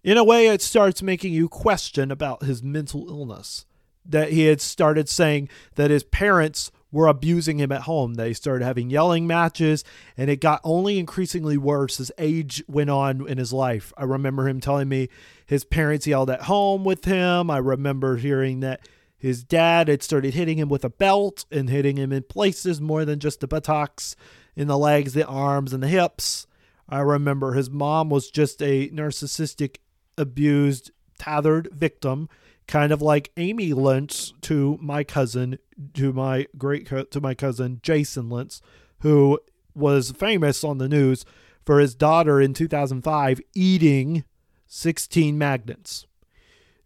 In 0.03 0.17
a 0.17 0.23
way, 0.23 0.47
it 0.47 0.61
starts 0.61 1.03
making 1.03 1.33
you 1.33 1.47
question 1.47 2.09
about 2.09 2.43
his 2.43 2.63
mental 2.63 3.07
illness. 3.09 3.65
That 4.03 4.31
he 4.31 4.45
had 4.45 4.61
started 4.61 5.07
saying 5.07 5.49
that 5.75 5.91
his 5.91 6.03
parents 6.03 6.71
were 6.91 7.07
abusing 7.07 7.59
him 7.59 7.71
at 7.71 7.83
home. 7.83 8.15
They 8.15 8.33
started 8.33 8.65
having 8.65 8.89
yelling 8.89 9.27
matches, 9.27 9.83
and 10.17 10.29
it 10.29 10.41
got 10.41 10.59
only 10.63 10.97
increasingly 10.97 11.57
worse 11.57 11.99
as 11.99 12.11
age 12.17 12.63
went 12.67 12.89
on 12.89 13.27
in 13.27 13.37
his 13.37 13.53
life. 13.53 13.93
I 13.95 14.03
remember 14.03 14.47
him 14.47 14.59
telling 14.59 14.89
me 14.89 15.09
his 15.45 15.63
parents 15.63 16.07
yelled 16.07 16.29
at 16.29 16.43
home 16.43 16.83
with 16.83 17.05
him. 17.05 17.51
I 17.51 17.57
remember 17.57 18.17
hearing 18.17 18.61
that 18.61 18.87
his 19.17 19.43
dad 19.43 19.87
had 19.87 20.01
started 20.01 20.33
hitting 20.33 20.57
him 20.57 20.67
with 20.67 20.83
a 20.83 20.89
belt 20.89 21.45
and 21.51 21.69
hitting 21.69 21.97
him 21.97 22.11
in 22.11 22.23
places 22.23 22.81
more 22.81 23.05
than 23.05 23.19
just 23.19 23.39
the 23.39 23.47
buttocks, 23.47 24.15
in 24.55 24.67
the 24.67 24.77
legs, 24.77 25.13
the 25.13 25.25
arms, 25.25 25.73
and 25.73 25.81
the 25.81 25.87
hips. 25.87 26.47
I 26.89 26.99
remember 26.99 27.53
his 27.53 27.69
mom 27.69 28.09
was 28.09 28.29
just 28.29 28.61
a 28.61 28.89
narcissistic, 28.89 29.77
abused, 30.17 30.91
tethered 31.17 31.69
victim 31.71 32.27
kind 32.71 32.93
of 32.93 33.01
like 33.01 33.31
Amy 33.35 33.73
Lentz 33.73 34.33
to 34.41 34.77
my 34.81 35.03
cousin, 35.03 35.59
to 35.93 36.13
my 36.13 36.47
great 36.57 36.87
to 37.11 37.21
my 37.21 37.33
cousin 37.33 37.79
Jason 37.83 38.29
Lentz, 38.29 38.61
who 38.99 39.39
was 39.75 40.11
famous 40.11 40.63
on 40.63 40.77
the 40.77 40.87
news 40.87 41.25
for 41.65 41.79
his 41.79 41.95
daughter 41.95 42.41
in 42.41 42.53
2005 42.53 43.41
eating 43.53 44.23
16 44.67 45.37
magnets. 45.37 46.05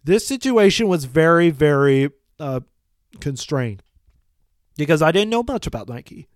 This 0.04 0.28
situation 0.28 0.88
was 0.88 1.06
very, 1.06 1.51
very 1.51 2.10
uh, 2.39 2.62
constrained 3.19 3.84
because 4.78 5.01
I 5.04 5.12
didn't 5.12 5.30
know 5.30 5.43
much 5.43 5.67
about 5.67 5.88
Mikey. 5.88 6.28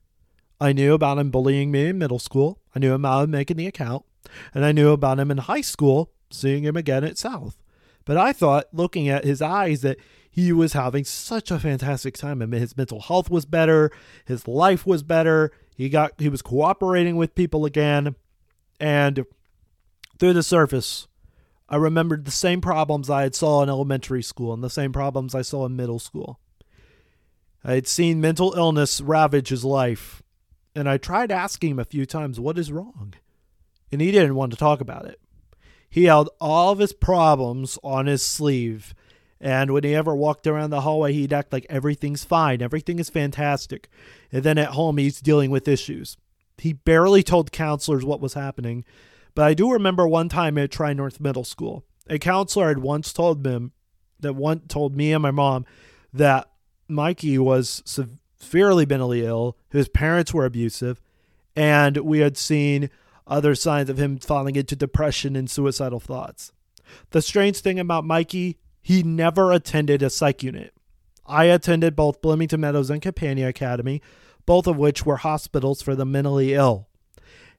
I 0.60 0.74
knew 0.74 0.93
about 0.93 1.17
him 1.17 1.32
bullying 1.32 1.72
me 1.72 1.88
in 1.88 1.98
middle 1.98 2.19
school. 2.19 2.60
I 2.76 2.80
knew 2.80 2.93
about 2.93 3.26
him 3.26 3.32
making 3.32 3.58
the 3.58 3.67
account. 3.67 4.06
And 4.54 4.65
I 4.65 4.72
knew 4.72 4.91
about 4.91 5.19
him 5.19 5.32
in 5.32 5.38
high 5.38 5.62
school, 5.62 6.12
seeing 6.30 6.63
him 6.63 6.76
again 6.76 7.04
at 7.04 7.17
South. 7.17 7.58
But 8.06 8.17
I 8.17 8.34
thought, 8.34 8.65
looking 8.74 9.08
at 9.08 9.24
his 9.24 9.41
eyes, 9.41 9.82
that 9.82 9.98
he 10.30 10.52
was 10.52 10.74
having 10.74 11.04
such 11.04 11.52
a 11.52 11.60
fantastic 11.60 12.15
time. 12.15 12.41
I 12.41 12.45
mean, 12.45 12.62
his 12.62 12.78
mental 12.78 13.02
health 13.02 13.30
was 13.30 13.45
better, 13.45 13.91
his 14.26 14.48
life 14.48 14.86
was 14.86 15.04
better. 15.04 15.52
He 15.76 15.89
got 15.89 16.13
he 16.19 16.30
was 16.30 16.41
cooperating 16.41 17.15
with 17.15 17.36
people 17.36 17.65
again, 17.65 18.15
and 18.80 19.26
through 20.19 20.34
the 20.34 20.43
surface, 20.43 21.08
I 21.69 21.78
remembered 21.78 22.26
the 22.26 22.32
same 22.32 22.62
problems 22.62 23.10
I 23.10 23.24
had 23.24 23.36
saw 23.36 23.63
in 23.63 23.69
elementary 23.69 24.24
school 24.24 24.54
and 24.54 24.63
the 24.63 24.69
same 24.69 24.91
problems 24.91 25.34
I 25.34 25.41
saw 25.41 25.65
in 25.65 25.76
middle 25.76 26.00
school. 26.00 26.39
I 27.63 27.74
had 27.74 27.88
seen 27.88 28.22
mental 28.22 28.54
illness 28.58 29.02
ravage 29.02 29.50
his 29.50 29.63
life, 29.63 30.22
and 30.80 30.89
I 30.89 30.98
tried 30.98 31.32
asking 31.32 31.72
him 31.72 31.80
a 31.80 31.86
few 31.86 32.06
times, 32.06 32.39
What 32.39 32.58
is 32.58 32.72
wrong? 32.72 33.13
And 33.92 34.02
he 34.02 34.12
didn't 34.12 34.36
want 34.36 34.52
to 34.52 34.58
talk 34.58 34.82
about 34.82 35.06
it. 35.06 35.20
He 35.89 36.06
held 36.06 36.30
all 36.39 36.72
of 36.72 36.80
his 36.80 36.94
problems 36.94 37.80
on 37.84 38.06
his 38.06 38.22
sleeve. 38.22 38.94
And 39.42 39.72
when 39.72 39.84
he 39.84 39.96
ever 39.96 40.15
walked 40.15 40.46
around 40.46 40.70
the 40.70 40.82
hallway, 40.82 41.13
he'd 41.13 41.34
act 41.34 41.54
like 41.54 41.65
everything's 41.70 42.24
fine, 42.24 42.62
everything 42.62 43.00
is 43.00 43.10
fantastic. 43.10 43.89
And 44.32 44.44
then 44.44 44.58
at 44.58 44.70
home, 44.70 44.98
he's 44.98 45.22
dealing 45.22 45.50
with 45.50 45.68
issues. 45.68 46.18
He 46.58 46.74
barely 46.74 47.24
told 47.24 47.52
counselors 47.52 48.04
what 48.04 48.20
was 48.20 48.34
happening. 48.34 48.84
But 49.34 49.46
I 49.46 49.54
do 49.54 49.72
remember 49.72 50.08
one 50.08 50.30
time 50.30 50.58
at 50.58 50.72
Tri 50.72 50.94
North 50.94 51.20
Middle 51.20 51.46
School, 51.46 51.86
a 52.10 52.20
counselor 52.20 52.68
had 52.68 52.80
once 52.80 53.13
told 53.13 53.46
him 53.46 53.72
that 54.20 54.34
one 54.34 54.62
told 54.68 54.96
me 54.96 55.13
and 55.13 55.22
my 55.22 55.32
mom 55.32 55.65
that 56.12 56.50
Mikey 56.89 57.38
was 57.38 57.82
severely 58.39 58.86
mentally 58.86 59.25
ill, 59.25 59.58
his 59.69 59.89
parents 59.89 60.34
were 60.34 60.45
abusive, 60.45 61.02
and 61.56 61.97
we 61.97 62.19
had 62.19 62.38
seen 62.38 62.89
other 63.28 63.54
signs 63.54 63.89
of 63.89 63.97
him 63.97 64.17
falling 64.17 64.56
into 64.56 64.75
depression 64.75 65.36
and 65.36 65.49
suicidal 65.49 65.99
thoughts. 65.99 66.52
The 67.12 67.21
strange 67.21 67.60
thing 67.60 67.80
about 67.80 68.06
Mikey, 68.06 68.58
he 68.82 69.04
never 69.04 69.52
attended 69.52 70.02
a 70.02 70.10
psych 70.10 70.41
unit. 70.41 70.73
I 71.25 71.45
attended 71.45 71.95
both 71.95 72.21
Bloomington 72.21 72.62
Meadows 72.62 72.89
and 72.89 73.02
Campagna 73.02 73.47
Academy, 73.47 74.02
both 74.47 74.65
of 74.65 74.78
which 74.78 75.06
were 75.06 75.17
hospitals 75.17 75.82
for 75.82 75.93
the 75.95 76.06
mentally 76.06 76.56
ill. 76.56 76.88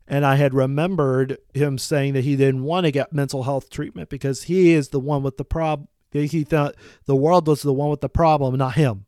And 0.09 0.27
I 0.27 0.35
had 0.35 0.55
remembered 0.55 1.39
him 1.55 1.79
saying 1.79 2.15
that 2.15 2.25
he 2.25 2.35
didn't 2.35 2.65
want 2.65 2.85
to 2.87 2.91
get 2.91 3.13
mental 3.13 3.45
health 3.45 3.71
treatment 3.71 4.09
because 4.09 4.45
he 4.45 4.73
is 4.73 4.89
the 4.89 4.99
one 4.99 5.23
with 5.23 5.37
the 5.37 5.45
problem. 5.45 5.87
He 6.11 6.43
thought 6.43 6.75
the 7.05 7.15
world 7.15 7.47
was 7.47 7.63
the 7.63 7.73
one 7.73 7.91
with 7.91 8.01
the 8.01 8.09
problem, 8.09 8.57
not 8.57 8.75
him. 8.75 9.07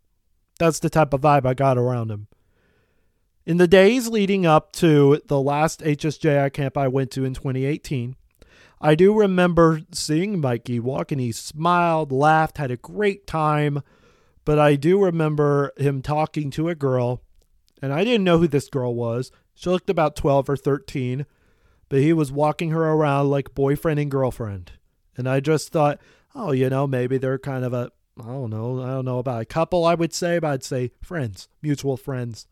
That's 0.63 0.79
the 0.79 0.91
type 0.91 1.13
of 1.13 1.23
vibe 1.23 1.45
I 1.45 1.55
got 1.55 1.77
around 1.77 2.13
him. 2.13 2.29
In 3.45 3.57
the 3.57 3.67
days 3.67 4.07
leading 4.07 4.47
up 4.47 4.71
to 4.75 5.21
the 5.27 5.41
last 5.41 5.81
HSJI 5.81 6.53
camp 6.53 6.79
I 6.79 6.87
went 6.87 7.11
to 7.11 7.25
in 7.25 7.35
2018, 7.35 8.15
I 8.81 8.95
do 8.95 9.13
remember 9.13 9.81
seeing 9.91 10.41
Mikey 10.41 10.79
walk 10.79 11.11
and 11.11 11.21
he 11.21 11.33
smiled, 11.33 12.13
laughed, 12.13 12.59
had 12.59 12.71
a 12.71 12.77
great 12.77 13.27
time. 13.27 13.83
But 14.45 14.61
I 14.61 14.77
do 14.77 15.03
remember 15.03 15.73
him 15.77 16.01
talking 16.01 16.53
to 16.53 16.69
a 16.69 16.77
girl, 16.77 17.23
and 17.83 17.93
I 17.93 18.05
didn't 18.05 18.23
know 18.23 18.39
who 18.39 18.47
this 18.47 18.69
girl 18.69 18.95
was. 18.95 19.33
She 19.57 19.69
looked 19.69 19.91
about 19.91 20.15
12 20.15 20.49
or 20.49 20.57
13, 20.57 21.27
but 21.89 21.99
he 21.99 22.13
was 22.13 22.31
walking 22.31 22.71
her 22.71 22.85
around 22.85 23.31
like 23.31 23.53
boyfriend 23.53 23.99
and 23.99 24.13
girlfriend. 24.13 24.71
And 25.17 25.29
I 25.29 25.41
just 25.41 25.73
thought, 25.73 25.99
oh, 26.37 26.53
you 26.53 26.71
know, 26.71 26.87
maybe 26.87 27.19
they're 27.19 27.37
kind 27.37 27.65
of 27.65 27.73
a, 27.73 27.91
I 28.21 28.27
don't 28.27 28.51
know, 28.51 28.83
I 28.83 28.89
don't 28.89 29.05
know 29.05 29.19
about 29.19 29.41
a 29.41 29.47
couple, 29.47 29.85
I 29.85 29.95
would 29.95 30.13
say, 30.13 30.39
but 30.39 30.51
I'd 30.51 30.65
say 30.65 30.93
friends, 31.01 31.49
mutual 31.63 31.97
friends. 31.97 32.47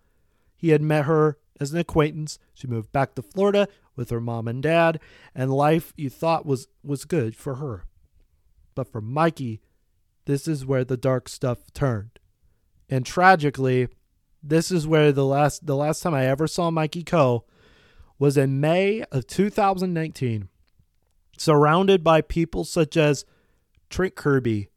He 0.56 0.70
had 0.70 0.82
met 0.82 1.04
her 1.04 1.38
as 1.60 1.72
an 1.72 1.78
acquaintance. 1.78 2.38
She 2.54 2.66
moved 2.66 2.92
back 2.92 3.14
to 3.14 3.22
Florida 3.22 3.68
with 3.94 4.10
her 4.10 4.20
mom 4.20 4.48
and 4.48 4.62
dad, 4.62 4.98
and 5.34 5.52
life 5.52 5.92
you 5.96 6.08
thought 6.08 6.46
was 6.46 6.68
was 6.82 7.04
good 7.04 7.36
for 7.36 7.56
her. 7.56 7.84
But 8.74 8.90
for 8.90 9.00
Mikey, 9.00 9.60
this 10.24 10.48
is 10.48 10.64
where 10.64 10.84
the 10.84 10.96
dark 10.96 11.28
stuff 11.28 11.72
turned. 11.72 12.18
And 12.88 13.04
tragically, 13.04 13.88
this 14.42 14.70
is 14.70 14.86
where 14.86 15.12
the 15.12 15.26
last 15.26 15.66
the 15.66 15.76
last 15.76 16.02
time 16.02 16.14
I 16.14 16.26
ever 16.26 16.46
saw 16.46 16.70
Mikey 16.70 17.04
Coe 17.04 17.44
was 18.18 18.36
in 18.36 18.60
May 18.60 19.02
of 19.12 19.26
2019, 19.26 20.48
surrounded 21.36 22.02
by 22.02 22.20
people 22.20 22.64
such 22.64 22.96
as 22.96 23.24
Trent 23.88 24.14
Kirby, 24.14 24.68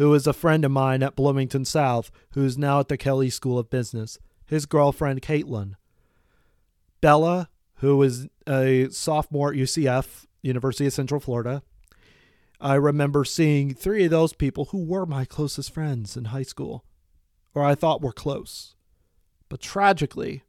who 0.00 0.14
is 0.14 0.26
a 0.26 0.32
friend 0.32 0.64
of 0.64 0.70
mine 0.70 1.02
at 1.02 1.14
Bloomington 1.14 1.62
South, 1.62 2.10
who's 2.30 2.56
now 2.56 2.80
at 2.80 2.88
the 2.88 2.96
Kelley 2.96 3.28
School 3.28 3.58
of 3.58 3.68
Business, 3.68 4.18
his 4.46 4.64
girlfriend 4.64 5.20
Caitlin. 5.20 5.74
Bella, 7.02 7.50
who 7.80 8.02
is 8.02 8.26
a 8.48 8.88
sophomore 8.88 9.50
at 9.50 9.58
UCF, 9.58 10.24
University 10.40 10.86
of 10.86 10.94
Central 10.94 11.20
Florida. 11.20 11.62
I 12.62 12.76
remember 12.76 13.26
seeing 13.26 13.74
three 13.74 14.06
of 14.06 14.10
those 14.10 14.32
people 14.32 14.66
who 14.66 14.82
were 14.82 15.04
my 15.04 15.26
closest 15.26 15.74
friends 15.74 16.16
in 16.16 16.26
high 16.26 16.44
school, 16.44 16.82
or 17.54 17.62
I 17.62 17.74
thought 17.74 18.00
were 18.00 18.10
close. 18.10 18.74
But 19.50 19.60
tragically, 19.60 20.44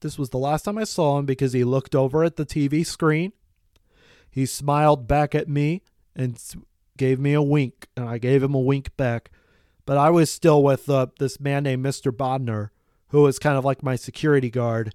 this 0.00 0.18
was 0.18 0.30
the 0.30 0.38
last 0.38 0.62
time 0.62 0.78
I 0.78 0.84
saw 0.84 1.18
him 1.18 1.26
because 1.26 1.52
he 1.52 1.62
looked 1.62 1.94
over 1.94 2.24
at 2.24 2.36
the 2.36 2.46
TV 2.46 2.86
screen. 2.86 3.34
He 4.30 4.46
smiled 4.46 5.06
back 5.06 5.34
at 5.34 5.46
me 5.46 5.82
and 6.16 6.40
gave 6.98 7.18
me 7.18 7.32
a 7.32 7.42
wink, 7.42 7.88
and 7.96 8.06
I 8.08 8.18
gave 8.18 8.42
him 8.42 8.54
a 8.54 8.60
wink 8.60 8.94
back. 8.96 9.30
But 9.86 9.96
I 9.96 10.10
was 10.10 10.30
still 10.30 10.62
with 10.62 10.90
uh, 10.90 11.06
this 11.18 11.40
man 11.40 11.62
named 11.62 11.84
Mr. 11.84 12.12
Bodner, 12.12 12.68
who 13.08 13.22
was 13.22 13.38
kind 13.38 13.56
of 13.56 13.64
like 13.64 13.82
my 13.82 13.96
security 13.96 14.50
guard 14.50 14.92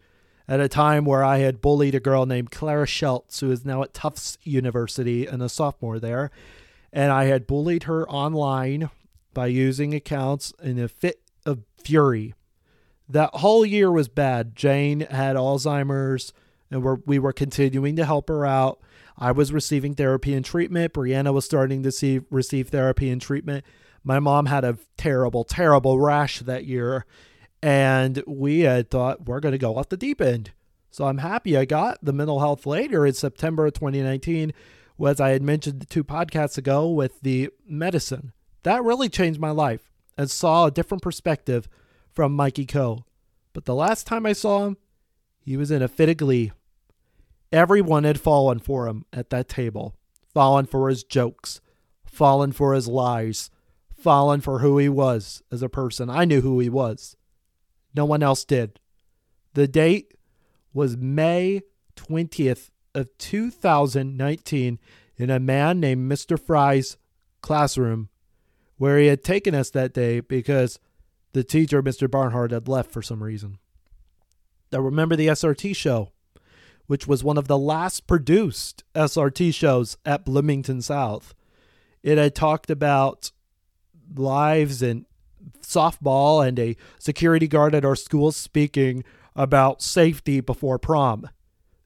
at 0.48 0.60
a 0.60 0.68
time 0.68 1.06
where 1.06 1.24
I 1.24 1.40
had 1.40 1.62
bullied 1.62 1.96
a 1.96 2.00
girl 2.00 2.26
named 2.26 2.52
Clara 2.52 2.86
Schultz, 2.86 3.40
who 3.40 3.50
is 3.52 3.66
now 3.66 3.82
at 3.82 3.94
Tufts 3.94 4.38
University 4.44 5.26
and 5.26 5.42
a 5.42 5.50
sophomore 5.50 6.00
there. 6.00 6.32
And 6.92 7.12
I 7.12 7.26
had 7.26 7.48
bullied 7.48 7.84
her 7.84 8.08
online 8.08 8.90
by 9.34 9.48
using 9.48 9.96
accounts 9.96 10.54
in 10.62 10.78
a 10.78 10.88
fit 10.88 11.22
of 11.46 11.64
fury. 11.84 12.36
That 13.10 13.32
whole 13.36 13.66
year 13.66 13.92
was 13.92 14.08
bad. 14.08 14.56
Jane 14.56 15.02
had 15.02 15.36
Alzheimer's, 15.36 16.34
and 16.70 16.84
we're, 16.84 16.98
we 17.06 17.20
were 17.20 17.34
continuing 17.34 17.96
to 17.96 18.06
help 18.06 18.28
her 18.28 18.46
out. 18.46 18.80
I 19.18 19.32
was 19.32 19.54
receiving 19.54 19.94
therapy 19.94 20.34
and 20.34 20.44
treatment. 20.44 20.94
Brianna 20.94 21.34
was 21.34 21.46
starting 21.46 21.84
to 21.84 21.92
see, 21.92 22.22
receive 22.30 22.70
therapy 22.70 23.10
and 23.10 23.22
treatment. 23.22 23.66
My 24.04 24.20
mom 24.20 24.48
had 24.48 24.66
a 24.66 24.78
terrible, 24.98 25.44
terrible 25.44 26.00
rash 26.00 26.40
that 26.40 26.66
year 26.66 27.06
and 27.64 28.22
we 28.28 28.60
had 28.60 28.90
thought 28.90 29.26
we're 29.26 29.40
going 29.40 29.54
to 29.54 29.58
go 29.58 29.78
off 29.78 29.88
the 29.88 29.96
deep 29.96 30.20
end. 30.20 30.52
So 30.92 31.06
I'm 31.06 31.20
happy 31.20 31.56
I 31.56 31.64
got 31.64 31.98
the 32.04 32.12
mental 32.12 32.42
health 32.42 32.66
later 32.66 33.08
in 33.08 33.14
September 33.14 33.66
of 33.66 33.74
2019, 33.74 34.52
as 35.08 35.22
I 35.22 35.30
had 35.30 35.42
mentioned 35.42 35.90
two 35.90 36.04
podcasts 36.04 36.58
ago 36.58 36.90
with 36.90 37.22
the 37.22 37.50
medicine. 37.66 38.34
That 38.64 38.84
really 38.84 39.08
changed 39.08 39.40
my 39.40 39.52
life 39.52 39.90
and 40.18 40.30
saw 40.30 40.66
a 40.66 40.72
different 40.72 41.02
perspective 41.02 41.70
from 42.12 42.34
Mikey 42.34 42.66
Coe. 42.66 43.06
But 43.54 43.64
the 43.64 43.74
last 43.74 44.08
time 44.08 44.26
I 44.26 44.34
saw 44.34 44.66
him, 44.66 44.78
he 45.40 45.56
was 45.56 45.72
in 45.72 45.82
a 45.82 45.88
fit 45.88 46.10
of 46.10 46.18
glee. 46.18 46.52
Everyone 47.54 48.04
had 48.04 48.20
fallen 48.20 48.58
for 48.58 48.88
him 48.88 49.06
at 49.14 49.30
that 49.30 49.48
table, 49.48 49.96
fallen 50.34 50.66
for 50.66 50.90
his 50.90 51.04
jokes, 51.04 51.62
fallen 52.04 52.52
for 52.52 52.74
his 52.74 52.88
lies, 52.88 53.52
fallen 53.96 54.42
for 54.42 54.60
who 54.60 54.80
he 54.80 54.90
was 54.90 55.44
as 55.52 55.62
a 55.62 55.70
person. 55.70 56.10
I 56.10 56.26
knew 56.26 56.42
who 56.42 56.60
he 56.60 56.68
was. 56.68 57.16
No 57.96 58.06
one 58.06 58.24
else 58.24 58.44
did. 58.44 58.80
The 59.54 59.68
date 59.68 60.16
was 60.74 60.98
May 60.98 61.62
20th 61.96 62.72
of 62.96 63.16
2019 63.20 64.80
in 65.16 65.30
a 65.30 65.40
man 65.40 65.80
named 65.80 66.12
Mr. 66.12 66.40
Fry's 66.40 66.98
classroom 67.42 68.10
where 68.78 68.98
he 68.98 69.06
had 69.06 69.24
taken 69.24 69.54
us 69.54 69.70
that 69.70 69.94
day 69.94 70.22
because 70.22 70.80
The 71.34 71.44
teacher, 71.44 71.82
Mr. 71.82 72.10
Barnhart, 72.10 72.52
had 72.52 72.68
left 72.68 72.92
for 72.92 73.02
some 73.02 73.24
reason. 73.24 73.58
I 74.72 74.78
remember 74.78 75.16
the 75.16 75.28
SRT 75.28 75.76
show, 75.76 76.13
which 76.88 77.08
was 77.08 77.24
one 77.24 77.38
of 77.38 77.48
the 77.48 77.58
last 77.58 78.08
produced 78.08 78.84
SRT 78.96 79.54
shows 79.54 79.98
at 80.06 80.26
Bloomington 80.26 80.82
South. 80.82 81.34
It 82.02 82.18
had 82.18 82.36
talked 82.36 82.70
about 82.70 83.32
lives 84.16 84.82
and 84.82 85.06
softball 85.62 86.46
and 86.46 86.60
a 86.60 86.76
security 87.00 87.48
guard 87.48 87.74
at 87.74 87.86
our 87.86 87.96
school 87.96 88.32
speaking 88.32 89.04
about 89.36 89.82
safety 89.82 90.42
before 90.42 90.78
prom. 90.78 91.30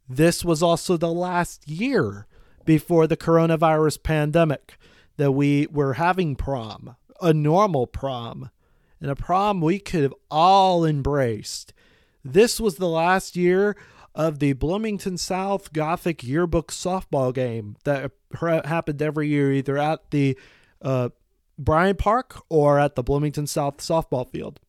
This 0.09 0.43
was 0.43 0.63
also 0.63 0.97
the 0.97 1.11
last 1.11 1.67
year 1.67 2.27
before 2.65 3.07
the 3.07 3.17
coronavirus 3.17 4.03
pandemic 4.03 4.77
that 5.17 5.31
we 5.31 5.67
were 5.67 5.93
having 5.93 6.35
prom, 6.35 6.95
a 7.21 7.33
normal 7.33 7.87
prom, 7.87 8.49
and 8.99 9.11
a 9.11 9.15
prom 9.15 9.61
we 9.61 9.79
could 9.79 10.03
have 10.03 10.13
all 10.29 10.85
embraced. 10.85 11.73
This 12.23 12.59
was 12.59 12.75
the 12.75 12.89
last 12.89 13.35
year 13.35 13.75
of 14.17 14.39
the 14.39 14.53
Bloomington 14.53 15.15
South 15.15 15.71
Gothic 15.71 16.23
yearbook 16.23 16.71
softball 16.71 17.31
game 17.31 17.77
that 17.83 18.11
happened 18.41 18.99
every 18.99 19.27
year, 19.27 19.53
either 19.53 19.77
at 19.77 20.09
the 20.09 20.35
uh, 20.81 21.09
Park 21.63 22.41
or 22.49 22.79
at 22.79 22.95
the 22.95 23.03
Bloomington 23.03 23.45
South 23.45 23.77
softball 23.77 24.27
field. 24.27 24.59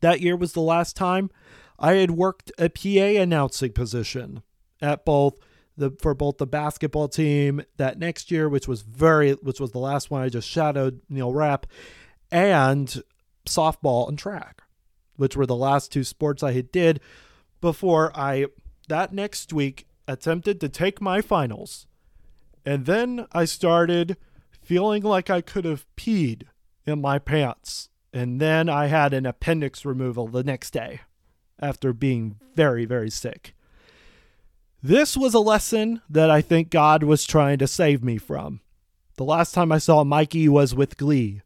That 0.00 0.20
year 0.20 0.36
was 0.36 0.52
the 0.52 0.60
last 0.60 0.96
time 0.96 1.30
I 1.78 1.92
had 1.94 2.10
worked 2.10 2.50
a 2.58 2.68
PA 2.68 3.22
announcing 3.22 3.72
position 3.72 4.42
at 4.82 5.04
both 5.04 5.38
the 5.76 5.92
for 6.00 6.14
both 6.14 6.38
the 6.38 6.46
basketball 6.46 7.06
team 7.06 7.62
that 7.76 8.00
next 8.00 8.32
year, 8.32 8.48
which 8.48 8.66
was 8.66 8.82
very 8.82 9.32
which 9.34 9.60
was 9.60 9.70
the 9.70 9.78
last 9.78 10.10
one 10.10 10.22
I 10.22 10.28
just 10.28 10.48
shadowed 10.48 11.02
Neil 11.08 11.32
Rapp, 11.32 11.66
and 12.32 13.00
softball 13.46 14.08
and 14.08 14.18
track, 14.18 14.62
which 15.14 15.36
were 15.36 15.46
the 15.46 15.54
last 15.54 15.92
two 15.92 16.02
sports 16.02 16.42
I 16.42 16.52
had 16.52 16.72
did 16.72 17.00
before 17.60 18.10
I 18.14 18.46
that 18.88 19.12
next 19.12 19.52
week 19.52 19.86
attempted 20.08 20.60
to 20.60 20.68
take 20.68 21.00
my 21.00 21.20
finals. 21.20 21.86
And 22.66 22.86
then 22.86 23.26
I 23.32 23.44
started 23.44 24.16
feeling 24.60 25.02
like 25.02 25.30
I 25.30 25.40
could 25.40 25.64
have 25.64 25.86
peed 25.96 26.42
in 26.86 27.00
my 27.00 27.18
pants. 27.18 27.88
And 28.12 28.40
then 28.40 28.68
I 28.68 28.86
had 28.86 29.14
an 29.14 29.24
appendix 29.24 29.84
removal 29.84 30.26
the 30.26 30.42
next 30.42 30.72
day 30.72 31.00
after 31.60 31.92
being 31.92 32.36
very, 32.54 32.84
very 32.84 33.10
sick. 33.10 33.54
This 34.82 35.16
was 35.16 35.34
a 35.34 35.40
lesson 35.40 36.00
that 36.08 36.30
I 36.30 36.40
think 36.40 36.70
God 36.70 37.02
was 37.02 37.24
trying 37.24 37.58
to 37.58 37.68
save 37.68 38.02
me 38.02 38.18
from. 38.18 38.60
The 39.16 39.24
last 39.24 39.52
time 39.52 39.70
I 39.70 39.78
saw 39.78 40.02
Mikey 40.02 40.48
was 40.48 40.74
with 40.74 40.96
Glee. 40.96 41.42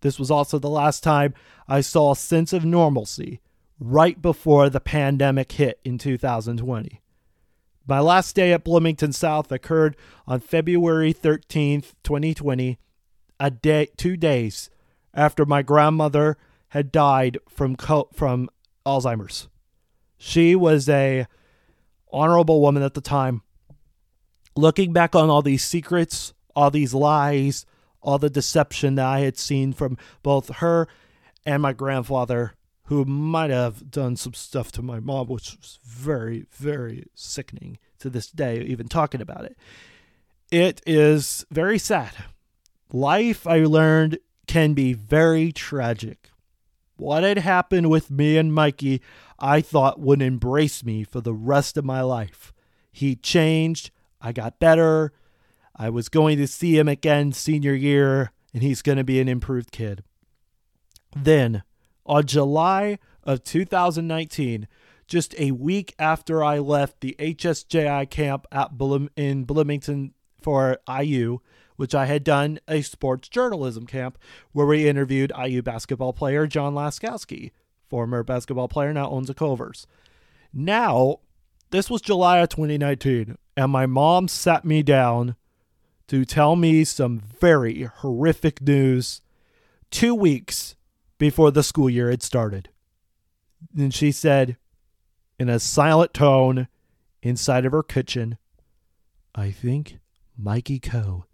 This 0.00 0.18
was 0.18 0.30
also 0.30 0.58
the 0.58 0.70
last 0.70 1.02
time 1.02 1.34
I 1.68 1.82
saw 1.82 2.12
a 2.12 2.16
sense 2.16 2.52
of 2.52 2.64
normalcy 2.64 3.40
right 3.80 4.20
before 4.20 4.68
the 4.68 4.78
pandemic 4.78 5.52
hit 5.52 5.80
in 5.84 5.96
2020. 5.96 7.00
My 7.86 7.98
last 7.98 8.36
day 8.36 8.52
at 8.52 8.62
Bloomington 8.62 9.12
South 9.12 9.50
occurred 9.50 9.96
on 10.26 10.38
February 10.40 11.14
13th, 11.14 11.94
2020, 12.04 12.78
a 13.40 13.50
day 13.50 13.88
2 13.96 14.16
days 14.18 14.70
after 15.14 15.46
my 15.46 15.62
grandmother 15.62 16.36
had 16.68 16.92
died 16.92 17.38
from 17.48 17.74
from 18.12 18.48
Alzheimer's. 18.86 19.48
She 20.18 20.54
was 20.54 20.88
a 20.88 21.26
honorable 22.12 22.60
woman 22.60 22.82
at 22.82 22.94
the 22.94 23.00
time. 23.00 23.42
Looking 24.54 24.92
back 24.92 25.16
on 25.16 25.30
all 25.30 25.42
these 25.42 25.64
secrets, 25.64 26.34
all 26.54 26.70
these 26.70 26.92
lies, 26.92 27.64
all 28.02 28.18
the 28.18 28.30
deception 28.30 28.96
that 28.96 29.06
I 29.06 29.20
had 29.20 29.38
seen 29.38 29.72
from 29.72 29.96
both 30.22 30.56
her 30.56 30.86
and 31.46 31.62
my 31.62 31.72
grandfather, 31.72 32.54
who 32.90 33.04
might 33.04 33.50
have 33.50 33.88
done 33.88 34.16
some 34.16 34.34
stuff 34.34 34.72
to 34.72 34.82
my 34.82 34.98
mom, 34.98 35.28
which 35.28 35.56
was 35.56 35.78
very, 35.84 36.44
very 36.50 37.06
sickening 37.14 37.78
to 38.00 38.10
this 38.10 38.28
day, 38.28 38.60
even 38.62 38.88
talking 38.88 39.20
about 39.20 39.44
it. 39.44 39.56
It 40.50 40.82
is 40.84 41.46
very 41.52 41.78
sad. 41.78 42.10
Life, 42.92 43.46
I 43.46 43.60
learned, 43.60 44.18
can 44.48 44.74
be 44.74 44.92
very 44.92 45.52
tragic. 45.52 46.30
What 46.96 47.22
had 47.22 47.38
happened 47.38 47.90
with 47.90 48.10
me 48.10 48.36
and 48.36 48.52
Mikey, 48.52 49.00
I 49.38 49.60
thought 49.60 50.00
would 50.00 50.20
embrace 50.20 50.84
me 50.84 51.04
for 51.04 51.20
the 51.20 51.32
rest 51.32 51.76
of 51.76 51.84
my 51.84 52.00
life. 52.00 52.52
He 52.90 53.14
changed. 53.14 53.92
I 54.20 54.32
got 54.32 54.58
better. 54.58 55.12
I 55.76 55.90
was 55.90 56.08
going 56.08 56.38
to 56.38 56.48
see 56.48 56.76
him 56.76 56.88
again 56.88 57.30
senior 57.30 57.72
year, 57.72 58.32
and 58.52 58.64
he's 58.64 58.82
going 58.82 58.98
to 58.98 59.04
be 59.04 59.20
an 59.20 59.28
improved 59.28 59.70
kid. 59.70 60.02
Then, 61.14 61.62
on 62.10 62.26
July 62.26 62.98
of 63.22 63.44
2019, 63.44 64.66
just 65.06 65.32
a 65.38 65.52
week 65.52 65.94
after 65.96 66.42
I 66.42 66.58
left 66.58 67.00
the 67.00 67.14
HSJI 67.20 68.10
camp 68.10 68.46
at 68.50 68.76
Bloom- 68.76 69.10
in 69.14 69.44
Bloomington 69.44 70.12
for 70.42 70.78
IU, 70.88 71.38
which 71.76 71.94
I 71.94 72.06
had 72.06 72.24
done 72.24 72.58
a 72.66 72.82
sports 72.82 73.28
journalism 73.28 73.86
camp 73.86 74.18
where 74.50 74.66
we 74.66 74.88
interviewed 74.88 75.32
IU 75.40 75.62
basketball 75.62 76.12
player 76.12 76.48
John 76.48 76.74
Laskowski, 76.74 77.52
former 77.88 78.24
basketball 78.24 78.66
player, 78.66 78.92
now 78.92 79.08
owns 79.08 79.30
a 79.30 79.34
Culver's. 79.34 79.86
Now, 80.52 81.20
this 81.70 81.88
was 81.88 82.02
July 82.02 82.38
of 82.38 82.48
2019, 82.48 83.38
and 83.56 83.70
my 83.70 83.86
mom 83.86 84.26
sat 84.26 84.64
me 84.64 84.82
down 84.82 85.36
to 86.08 86.24
tell 86.24 86.56
me 86.56 86.82
some 86.82 87.20
very 87.20 87.84
horrific 87.84 88.60
news 88.60 89.22
two 89.92 90.12
weeks 90.12 90.74
before 91.20 91.50
the 91.50 91.62
school 91.62 91.90
year 91.90 92.10
had 92.10 92.22
started. 92.22 92.70
And 93.76 93.92
she 93.92 94.10
said, 94.10 94.56
in 95.38 95.50
a 95.50 95.60
silent 95.60 96.14
tone 96.14 96.66
inside 97.22 97.66
of 97.66 97.72
her 97.72 97.82
kitchen, 97.82 98.38
I 99.34 99.50
think 99.50 99.98
Mikey 100.36 100.80
Ko 100.80 101.26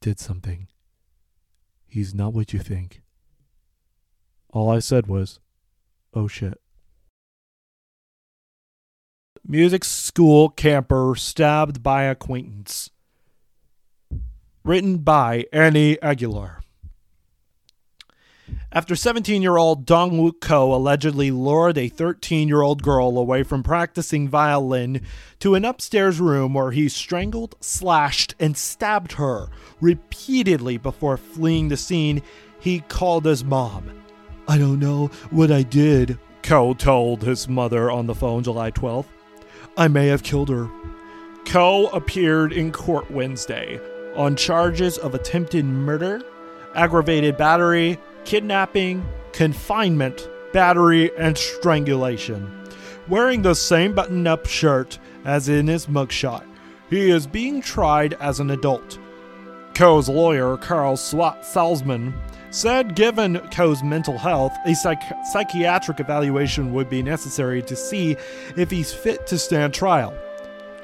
did 0.00 0.20
something. 0.20 0.68
He's 1.86 2.14
not 2.14 2.34
what 2.34 2.52
you 2.52 2.58
think. 2.58 3.00
All 4.50 4.70
I 4.70 4.78
said 4.78 5.06
was, 5.06 5.40
oh 6.12 6.28
shit. 6.28 6.60
Music 9.42 9.84
school 9.84 10.50
camper 10.50 11.14
stabbed 11.16 11.82
by 11.82 12.04
acquaintance. 12.04 12.90
Written 14.64 14.98
by 14.98 15.46
Annie 15.50 16.00
Aguilar. 16.02 16.61
After 18.72 18.96
17 18.96 19.42
year 19.42 19.56
old 19.56 19.84
Dong 19.84 20.12
Wook 20.12 20.40
Ko 20.40 20.74
allegedly 20.74 21.30
lured 21.30 21.76
a 21.76 21.88
13 21.88 22.48
year 22.48 22.62
old 22.62 22.82
girl 22.82 23.18
away 23.18 23.42
from 23.42 23.62
practicing 23.62 24.28
violin 24.28 25.02
to 25.40 25.54
an 25.54 25.64
upstairs 25.64 26.20
room 26.20 26.54
where 26.54 26.70
he 26.70 26.88
strangled, 26.88 27.54
slashed, 27.60 28.34
and 28.40 28.56
stabbed 28.56 29.12
her 29.12 29.48
repeatedly 29.80 30.76
before 30.78 31.16
fleeing 31.16 31.68
the 31.68 31.76
scene, 31.76 32.22
he 32.60 32.80
called 32.80 33.24
his 33.24 33.44
mom. 33.44 33.90
I 34.48 34.58
don't 34.58 34.78
know 34.78 35.08
what 35.30 35.50
I 35.50 35.62
did, 35.62 36.18
Ko 36.42 36.74
told 36.74 37.22
his 37.22 37.48
mother 37.48 37.90
on 37.90 38.06
the 38.06 38.14
phone 38.14 38.42
July 38.42 38.70
12th. 38.70 39.06
I 39.76 39.88
may 39.88 40.08
have 40.08 40.22
killed 40.22 40.48
her. 40.48 40.68
Ko 41.44 41.88
appeared 41.88 42.52
in 42.52 42.72
court 42.72 43.10
Wednesday 43.10 43.80
on 44.14 44.36
charges 44.36 44.98
of 44.98 45.14
attempted 45.14 45.64
murder, 45.64 46.22
aggravated 46.74 47.36
battery, 47.36 47.98
kidnapping, 48.24 49.06
confinement, 49.32 50.28
battery, 50.52 51.10
and 51.16 51.36
strangulation. 51.36 52.50
Wearing 53.08 53.42
the 53.42 53.54
same 53.54 53.94
button 53.94 54.26
up 54.26 54.46
shirt 54.46 54.98
as 55.24 55.48
in 55.48 55.66
his 55.66 55.86
mugshot, 55.86 56.44
he 56.88 57.10
is 57.10 57.26
being 57.26 57.62
tried 57.62 58.14
as 58.14 58.40
an 58.40 58.50
adult. 58.50 58.98
Ko's 59.74 60.08
lawyer, 60.08 60.56
Carl 60.58 60.96
Salzman, 60.96 62.12
said 62.50 62.94
given 62.94 63.38
Ko's 63.50 63.82
mental 63.82 64.18
health, 64.18 64.52
a 64.66 64.74
psych- 64.74 65.02
psychiatric 65.32 66.00
evaluation 66.00 66.72
would 66.74 66.90
be 66.90 67.02
necessary 67.02 67.62
to 67.62 67.74
see 67.74 68.16
if 68.56 68.70
he's 68.70 68.92
fit 68.92 69.26
to 69.28 69.38
stand 69.38 69.72
trial. 69.72 70.14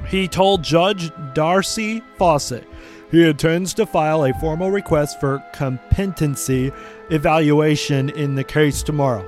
He 0.07 0.29
told 0.29 0.63
Judge 0.63 1.11
Darcie 1.35 2.03
Fawcett 2.17 2.67
he 3.11 3.29
intends 3.29 3.75
to 3.75 3.87
file 3.87 4.25
a 4.25 4.35
formal 4.35 4.71
request 4.71 5.21
for 5.21 5.43
competency 5.53 6.73
evaluation 7.11 8.11
in 8.11 8.35
the 8.35 8.45
case 8.45 8.83
tomorrow. 8.83 9.25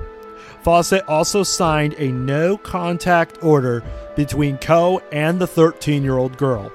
Fawcett 0.63 1.07
also 1.07 1.41
signed 1.41 1.95
a 1.97 2.11
no 2.11 2.57
contact 2.57 3.43
order 3.43 3.83
between 4.15 4.57
Ko 4.59 5.01
and 5.11 5.39
the 5.39 5.47
13 5.47 6.03
year 6.03 6.17
old 6.17 6.37
girl. 6.37 6.71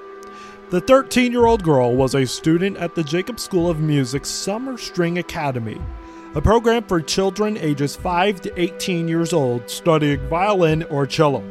The 0.70 0.80
13 0.80 1.30
year 1.30 1.46
old 1.46 1.62
girl 1.62 1.94
was 1.94 2.16
a 2.16 2.26
student 2.26 2.76
at 2.78 2.96
the 2.96 3.04
Jacobs 3.04 3.44
School 3.44 3.70
of 3.70 3.78
Music's 3.78 4.28
Summer 4.28 4.76
String 4.76 5.18
Academy, 5.18 5.80
a 6.34 6.42
program 6.42 6.82
for 6.82 7.00
children 7.00 7.56
ages 7.58 7.94
5 7.94 8.40
to 8.42 8.60
18 8.60 9.06
years 9.06 9.32
old 9.32 9.70
studying 9.70 10.28
violin 10.28 10.82
or 10.84 11.06
cello. 11.06 11.44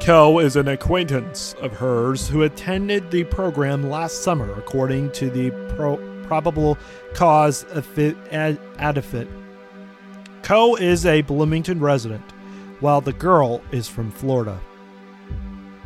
Ko 0.00 0.38
is 0.38 0.56
an 0.56 0.68
acquaintance 0.68 1.54
of 1.60 1.72
hers 1.72 2.28
who 2.28 2.42
attended 2.42 3.10
the 3.10 3.24
program 3.24 3.88
last 3.88 4.22
summer, 4.22 4.52
according 4.54 5.12
to 5.12 5.30
the 5.30 5.50
pro- 5.76 5.96
probable 6.26 6.76
cause 7.14 7.64
affidavit. 7.74 9.28
Ko 10.42 10.74
is 10.76 11.06
a 11.06 11.22
Bloomington 11.22 11.80
resident, 11.80 12.24
while 12.80 13.00
the 13.00 13.14
girl 13.14 13.62
is 13.72 13.88
from 13.88 14.10
Florida. 14.10 14.60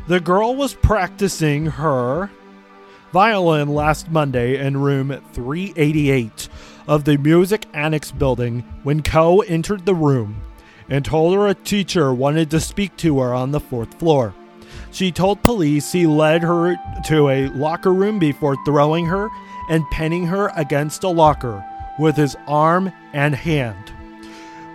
The 0.09 0.21
girl 0.21 0.57
was 0.57 0.75
practicing 0.75 1.67
her 1.67 2.31
violin 3.13 3.69
last 3.69 4.11
Monday 4.11 4.59
in 4.59 4.79
room 4.79 5.23
388 5.33 6.49
of 6.89 7.05
the 7.05 7.19
Music 7.19 7.67
Annex 7.73 8.11
building 8.11 8.61
when 8.83 9.03
Ko 9.03 9.41
entered 9.43 9.87
the 9.87 9.95
room 9.95 10.41
and 10.89 11.05
told 11.05 11.34
her 11.34 11.47
a 11.47 11.55
teacher 11.55 12.12
wanted 12.12 12.51
to 12.51 12.61
speak 12.61 12.97
to 12.99 13.20
her 13.20 13.34
on 13.34 13.51
the 13.51 13.61
fourth 13.61 13.95
floor. 13.95 14.34
She 14.91 15.12
told 15.12 15.43
police 15.43 15.93
he 15.93 16.07
led 16.07 16.43
her 16.43 16.76
to 17.07 17.28
a 17.28 17.49
locker 17.49 17.93
room 17.93 18.18
before 18.18 18.57
throwing 18.64 19.07
her 19.07 19.28
and 19.68 19.84
pinning 19.91 20.26
her 20.26 20.51
against 20.57 21.05
a 21.05 21.09
locker 21.09 21.64
with 21.99 22.16
his 22.16 22.36
arm 22.47 22.93
and 23.12 23.34
hand. 23.34 23.93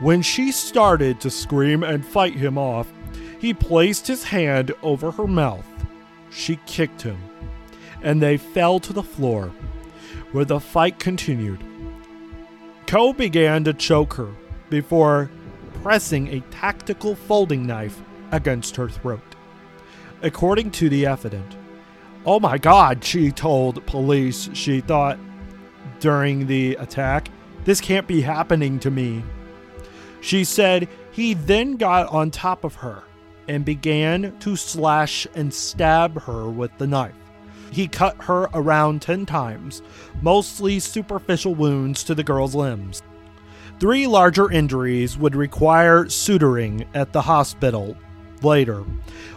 When 0.02 0.22
she 0.22 0.52
started 0.52 1.20
to 1.22 1.30
scream 1.30 1.84
and 1.84 2.06
fight 2.06 2.36
him 2.36 2.58
off, 2.58 2.92
he 3.40 3.54
placed 3.54 4.08
his 4.08 4.24
hand 4.24 4.72
over 4.82 5.12
her 5.12 5.28
mouth. 5.28 5.66
She 6.30 6.60
kicked 6.66 7.02
him, 7.02 7.18
and 8.02 8.22
they 8.22 8.38
fell 8.38 8.80
to 8.82 8.94
the 8.94 9.04
floor, 9.04 9.52
where 10.32 10.46
the 10.46 10.60
fight 10.60 11.00
continued. 11.00 11.64
Ko 12.88 13.14
began 13.14 13.64
to 13.64 13.74
choke 13.74 14.16
her 14.16 14.30
before 14.70 15.30
pressing 15.84 16.30
a 16.30 16.40
tactical 16.50 17.14
folding 17.14 17.68
knife 17.68 18.02
against 18.32 18.78
her 18.78 18.88
throat. 18.88 19.20
According 20.22 20.72
to 20.72 20.88
the 20.88 21.06
evidence, 21.06 21.58
oh 22.26 22.40
my 22.40 22.58
god, 22.58 23.04
she 23.04 23.32
told 23.32 23.86
police 23.86 24.50
she 24.54 24.80
thought 24.80 25.20
during 26.00 26.48
the 26.48 26.76
attack, 26.76 27.30
this 27.66 27.82
can't 27.82 28.08
be 28.08 28.22
happening 28.22 28.80
to 28.80 28.90
me. 28.90 29.22
She 30.22 30.46
said 30.46 30.88
he 31.12 31.34
then 31.34 31.76
got 31.76 32.08
on 32.08 32.32
top 32.32 32.64
of 32.64 32.76
her 32.76 33.04
and 33.50 33.66
began 33.66 34.40
to 34.40 34.56
slash 34.56 35.28
and 35.36 35.54
stab 35.54 36.22
her 36.22 36.50
with 36.50 36.72
the 36.78 36.88
knife. 36.88 37.14
He 37.72 37.90
cut 37.90 38.16
her 38.24 38.44
around 38.54 39.02
10 39.02 39.26
times, 39.26 39.82
mostly 40.22 40.80
superficial 40.80 41.56
wounds 41.56 42.06
to 42.06 42.16
the 42.16 42.24
girl's 42.24 42.56
limbs. 42.56 43.02
Three 43.84 44.08
larger 44.08 44.50
injuries 44.50 45.18
would 45.18 45.36
require 45.36 46.06
suturing 46.06 46.88
at 46.94 47.12
the 47.12 47.24
hospital 47.24 47.98
later 48.42 48.80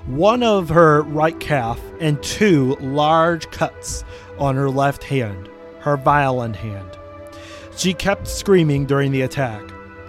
one 0.06 0.44
of 0.44 0.68
her 0.68 1.02
right 1.02 1.40
calf 1.40 1.80
and 1.98 2.22
two 2.22 2.76
large 2.76 3.50
cuts 3.50 4.04
on 4.38 4.54
her 4.54 4.70
left 4.70 5.02
hand, 5.02 5.48
her 5.80 5.96
violin 5.96 6.54
hand. 6.54 6.88
She 7.76 7.92
kept 7.92 8.28
screaming 8.28 8.86
during 8.86 9.10
the 9.10 9.22
attack. 9.22 9.64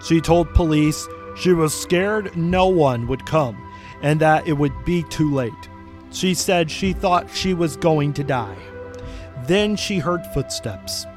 She 0.05 0.21
told 0.21 0.53
police 0.53 1.07
she 1.35 1.53
was 1.53 1.73
scared 1.73 2.37
no 2.37 2.67
one 2.67 3.07
would 3.07 3.25
come 3.25 3.57
and 4.03 4.19
that 4.19 4.47
it 4.47 4.53
would 4.53 4.85
be 4.85 5.01
too 5.09 5.33
late. 5.33 5.51
She 6.11 6.35
said 6.35 6.69
she 6.69 6.93
thought 6.93 7.35
she 7.35 7.55
was 7.55 7.75
going 7.75 8.13
to 8.13 8.23
die. 8.23 8.57
Then 9.47 9.75
she 9.75 9.97
heard 9.97 10.23
footsteps. 10.27 11.07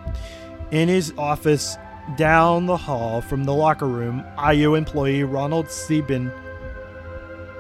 In 0.71 0.89
his 0.89 1.13
office 1.19 1.77
down 2.17 2.67
the 2.67 2.77
hall 2.77 3.21
from 3.21 3.45
the 3.45 3.55
locker 3.55 3.87
room, 3.87 4.25
IU 4.53 4.75
employee 4.75 5.25
Ronald 5.25 5.71
Sieben 5.71 6.31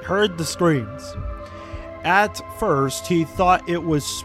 heard 0.02 0.38
the 0.38 0.44
screams. 0.44 1.14
At 2.04 2.40
first, 2.58 3.06
he 3.06 3.24
thought 3.24 3.68
it 3.68 3.82
was 3.82 4.24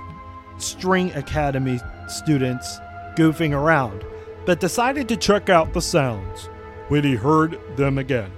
String 0.58 1.12
Academy 1.14 1.80
students 2.08 2.80
goofing 3.16 3.54
around, 3.54 4.04
but 4.46 4.60
decided 4.60 5.08
to 5.10 5.18
check 5.18 5.50
out 5.50 5.74
the 5.74 5.82
sounds 5.82 6.50
when 6.88 7.04
he 7.04 7.16
heard 7.16 7.60
them 7.76 7.98
again. 7.98 8.32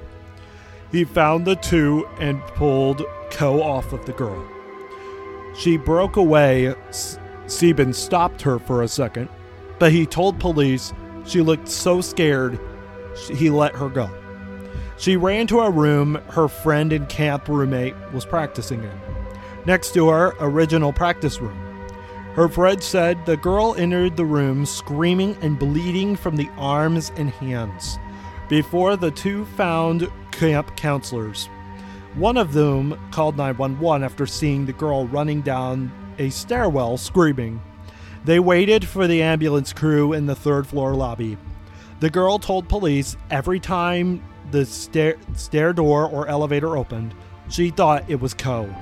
He 0.91 1.03
found 1.03 1.45
the 1.45 1.55
two 1.55 2.07
and 2.19 2.41
pulled 2.55 3.03
Ko 3.29 3.61
off 3.61 3.93
of 3.93 4.05
the 4.05 4.13
girl. 4.13 4.47
She 5.55 5.77
broke 5.77 6.15
away. 6.15 6.73
Sieben 7.47 7.93
stopped 7.93 8.41
her 8.41 8.59
for 8.59 8.83
a 8.83 8.87
second, 8.87 9.29
but 9.79 9.91
he 9.91 10.05
told 10.05 10.39
police 10.39 10.93
she 11.27 11.41
looked 11.41 11.67
so 11.67 12.01
scared 12.01 12.59
he 13.33 13.49
let 13.49 13.75
her 13.75 13.89
go. 13.89 14.09
She 14.97 15.15
ran 15.15 15.47
to 15.47 15.59
a 15.59 15.69
room 15.69 16.15
her 16.29 16.47
friend 16.47 16.91
and 16.91 17.07
camp 17.07 17.47
roommate 17.47 17.95
was 18.13 18.25
practicing 18.25 18.83
in, 18.83 18.99
next 19.65 19.93
to 19.93 20.09
her 20.09 20.33
original 20.39 20.91
practice 20.91 21.39
room. 21.39 21.57
Her 22.33 22.47
friend 22.47 22.81
said 22.81 23.25
the 23.25 23.37
girl 23.37 23.75
entered 23.77 24.15
the 24.15 24.25
room 24.25 24.65
screaming 24.65 25.37
and 25.41 25.57
bleeding 25.57 26.15
from 26.15 26.35
the 26.35 26.49
arms 26.57 27.11
and 27.15 27.29
hands 27.31 27.97
before 28.49 28.95
the 28.95 29.11
two 29.11 29.45
found 29.45 30.09
camp 30.31 30.75
counselors. 30.75 31.47
One 32.15 32.37
of 32.37 32.53
them 32.53 32.97
called 33.11 33.37
911 33.37 34.03
after 34.03 34.25
seeing 34.25 34.65
the 34.65 34.73
girl 34.73 35.07
running 35.07 35.41
down 35.41 35.91
a 36.17 36.29
stairwell 36.29 36.97
screaming. 36.97 37.61
They 38.25 38.39
waited 38.39 38.87
for 38.87 39.07
the 39.07 39.21
ambulance 39.21 39.73
crew 39.73 40.13
in 40.13 40.25
the 40.25 40.35
third 40.35 40.67
floor 40.67 40.93
lobby. 40.95 41.37
The 41.99 42.09
girl 42.09 42.39
told 42.39 42.69
police 42.69 43.17
every 43.31 43.59
time 43.59 44.23
the 44.51 44.65
stair, 44.65 45.17
stair 45.35 45.73
door 45.73 46.07
or 46.07 46.27
elevator 46.27 46.77
opened, 46.77 47.13
she 47.49 47.69
thought 47.69 48.09
it 48.09 48.19
was 48.19 48.33
Ko. 48.33 48.73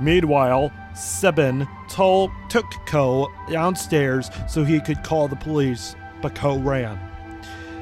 Meanwhile, 0.00 0.72
Sieben 0.94 1.66
told, 1.88 2.30
took 2.48 2.66
Ko 2.86 3.28
downstairs 3.50 4.30
so 4.48 4.64
he 4.64 4.80
could 4.80 5.02
call 5.02 5.28
the 5.28 5.36
police, 5.36 5.94
but 6.20 6.34
Ko 6.34 6.58
ran. 6.58 6.98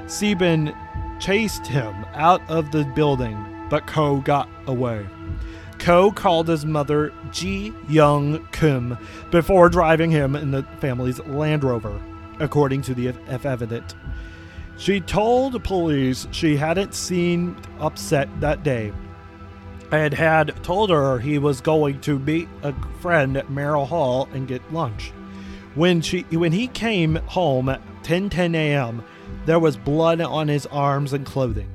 Sieben 0.07 0.75
chased 1.19 1.67
him 1.67 2.05
out 2.15 2.43
of 2.49 2.71
the 2.71 2.85
building, 2.95 3.67
but 3.71 3.87
Ko 3.87 4.21
got 4.21 4.49
away. 4.67 5.05
Ko 5.85 6.11
called 6.11 6.49
his 6.49 6.65
mother 6.65 7.13
Ji 7.31 7.75
Young 7.91 8.49
Kim 8.53 8.97
before 9.31 9.69
driving 9.69 10.11
him 10.11 10.35
in 10.35 10.51
the 10.51 10.63
family's 10.81 11.21
Land 11.27 11.63
Rover, 11.63 12.01
according 12.41 12.81
to 12.83 12.95
the 12.95 13.13
evidence. 13.29 13.95
She 14.79 15.03
told 15.03 15.63
police 15.63 16.27
she 16.31 16.57
hadn't 16.57 16.95
seen 16.95 17.55
upset 17.81 18.31
that 18.41 18.63
day 18.63 18.95
and 19.93 20.15
had 20.15 20.65
told 20.65 20.89
her 20.89 21.19
he 21.19 21.37
was 21.37 21.61
going 21.61 22.01
to 22.01 22.19
meet 22.19 22.49
a 22.63 22.73
friend 23.01 23.37
at 23.37 23.51
Merrill 23.51 23.85
Hall 23.85 24.27
and 24.33 24.49
get 24.49 24.73
lunch. 24.73 25.13
When 25.75 26.01
she 26.01 26.23
when 26.31 26.53
he 26.53 26.69
came 26.69 27.17
home 27.27 27.69
at 27.69 27.83
10:10 28.05 28.55
a.m., 28.55 29.05
there 29.45 29.61
was 29.61 29.77
blood 29.77 30.23
on 30.23 30.49
his 30.49 30.65
arms 30.65 31.13
and 31.13 31.27
clothing. 31.27 31.74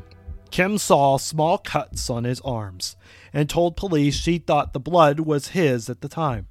Kim 0.51 0.77
saw 0.77 1.17
small 1.17 1.57
cuts 1.57 2.09
on 2.09 2.23
his 2.23 2.41
arms 2.41 2.95
and 3.31 3.49
told 3.49 3.77
police 3.77 4.15
she 4.15 4.37
thought 4.37 4.73
the 4.73 4.79
blood 4.79 5.21
was 5.21 5.49
his 5.49 5.89
at 5.89 6.01
the 6.01 6.09
time. 6.09 6.47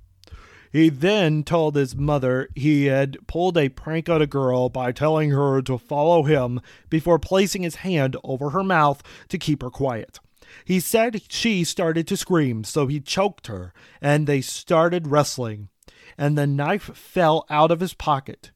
He 0.70 0.90
then 0.90 1.44
told 1.44 1.76
his 1.76 1.96
mother 1.96 2.48
he 2.54 2.86
had 2.86 3.16
pulled 3.26 3.56
a 3.56 3.70
prank 3.70 4.08
on 4.08 4.20
a 4.20 4.26
girl 4.26 4.68
by 4.68 4.92
telling 4.92 5.30
her 5.30 5.62
to 5.62 5.78
follow 5.78 6.24
him 6.24 6.60
before 6.90 7.18
placing 7.18 7.62
his 7.62 7.76
hand 7.76 8.16
over 8.22 8.50
her 8.50 8.62
mouth 8.62 9.02
to 9.30 9.38
keep 9.38 9.62
her 9.62 9.70
quiet. 9.70 10.18
He 10.64 10.80
said 10.80 11.22
she 11.28 11.64
started 11.64 12.06
to 12.08 12.16
scream, 12.16 12.64
so 12.64 12.86
he 12.86 13.00
choked 13.00 13.46
her, 13.46 13.72
and 14.00 14.26
they 14.26 14.40
started 14.40 15.08
wrestling, 15.08 15.68
and 16.16 16.36
the 16.36 16.46
knife 16.46 16.96
fell 16.96 17.46
out 17.48 17.70
of 17.70 17.80
his 17.80 17.94
pocket. 17.94 18.50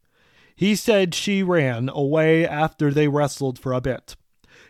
He 0.54 0.74
said 0.74 1.14
she 1.14 1.42
ran 1.42 1.88
away 1.88 2.46
after 2.46 2.90
they 2.90 3.08
wrestled 3.08 3.58
for 3.58 3.72
a 3.72 3.80
bit. 3.80 4.16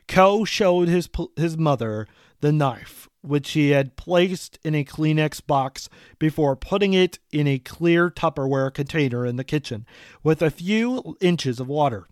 Ko 0.09 0.45
showed 0.45 0.89
his, 0.89 1.09
his 1.37 1.57
mother 1.57 2.07
the 2.41 2.53
knife, 2.53 3.09
which 3.23 3.53
he 3.53 3.71
had 3.71 3.97
placed 3.97 4.59
in 4.65 4.75
a 4.75 4.85
Kleenex 4.85 5.47
box 5.47 5.89
before 6.19 6.57
putting 6.57 6.93
it 6.93 7.19
in 7.31 7.47
a 7.47 7.59
clear 7.59 8.11
Tupperware 8.11 8.73
container 8.73 9.25
in 9.25 9.37
the 9.37 9.45
kitchen 9.45 9.87
with 10.23 10.43
a 10.43 10.51
few 10.51 11.17
inches 11.21 11.61
of 11.61 11.69
water. 11.69 12.09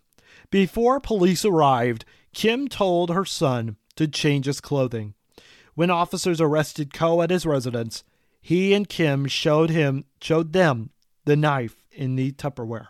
Before 0.51 1.01
police 1.01 1.45
arrived, 1.45 2.05
Kim 2.33 2.69
told 2.69 3.11
her 3.11 3.25
son 3.25 3.77
to 3.97 4.07
change 4.07 4.47
his 4.47 4.61
clothing. 4.61 5.15
When 5.75 5.91
officers 5.91 6.41
arrested 6.41 6.93
Ko 6.93 7.23
at 7.23 7.31
his 7.31 7.47
residence, 7.47 8.05
he 8.41 8.73
and 8.73 8.89
Kim 8.89 9.27
showed 9.27 9.71
him 9.71 10.05
showed 10.21 10.53
them 10.53 10.91
the 11.25 11.37
knife 11.37 11.85
in 11.93 12.17
the 12.17 12.33
Tupperware. 12.33 12.89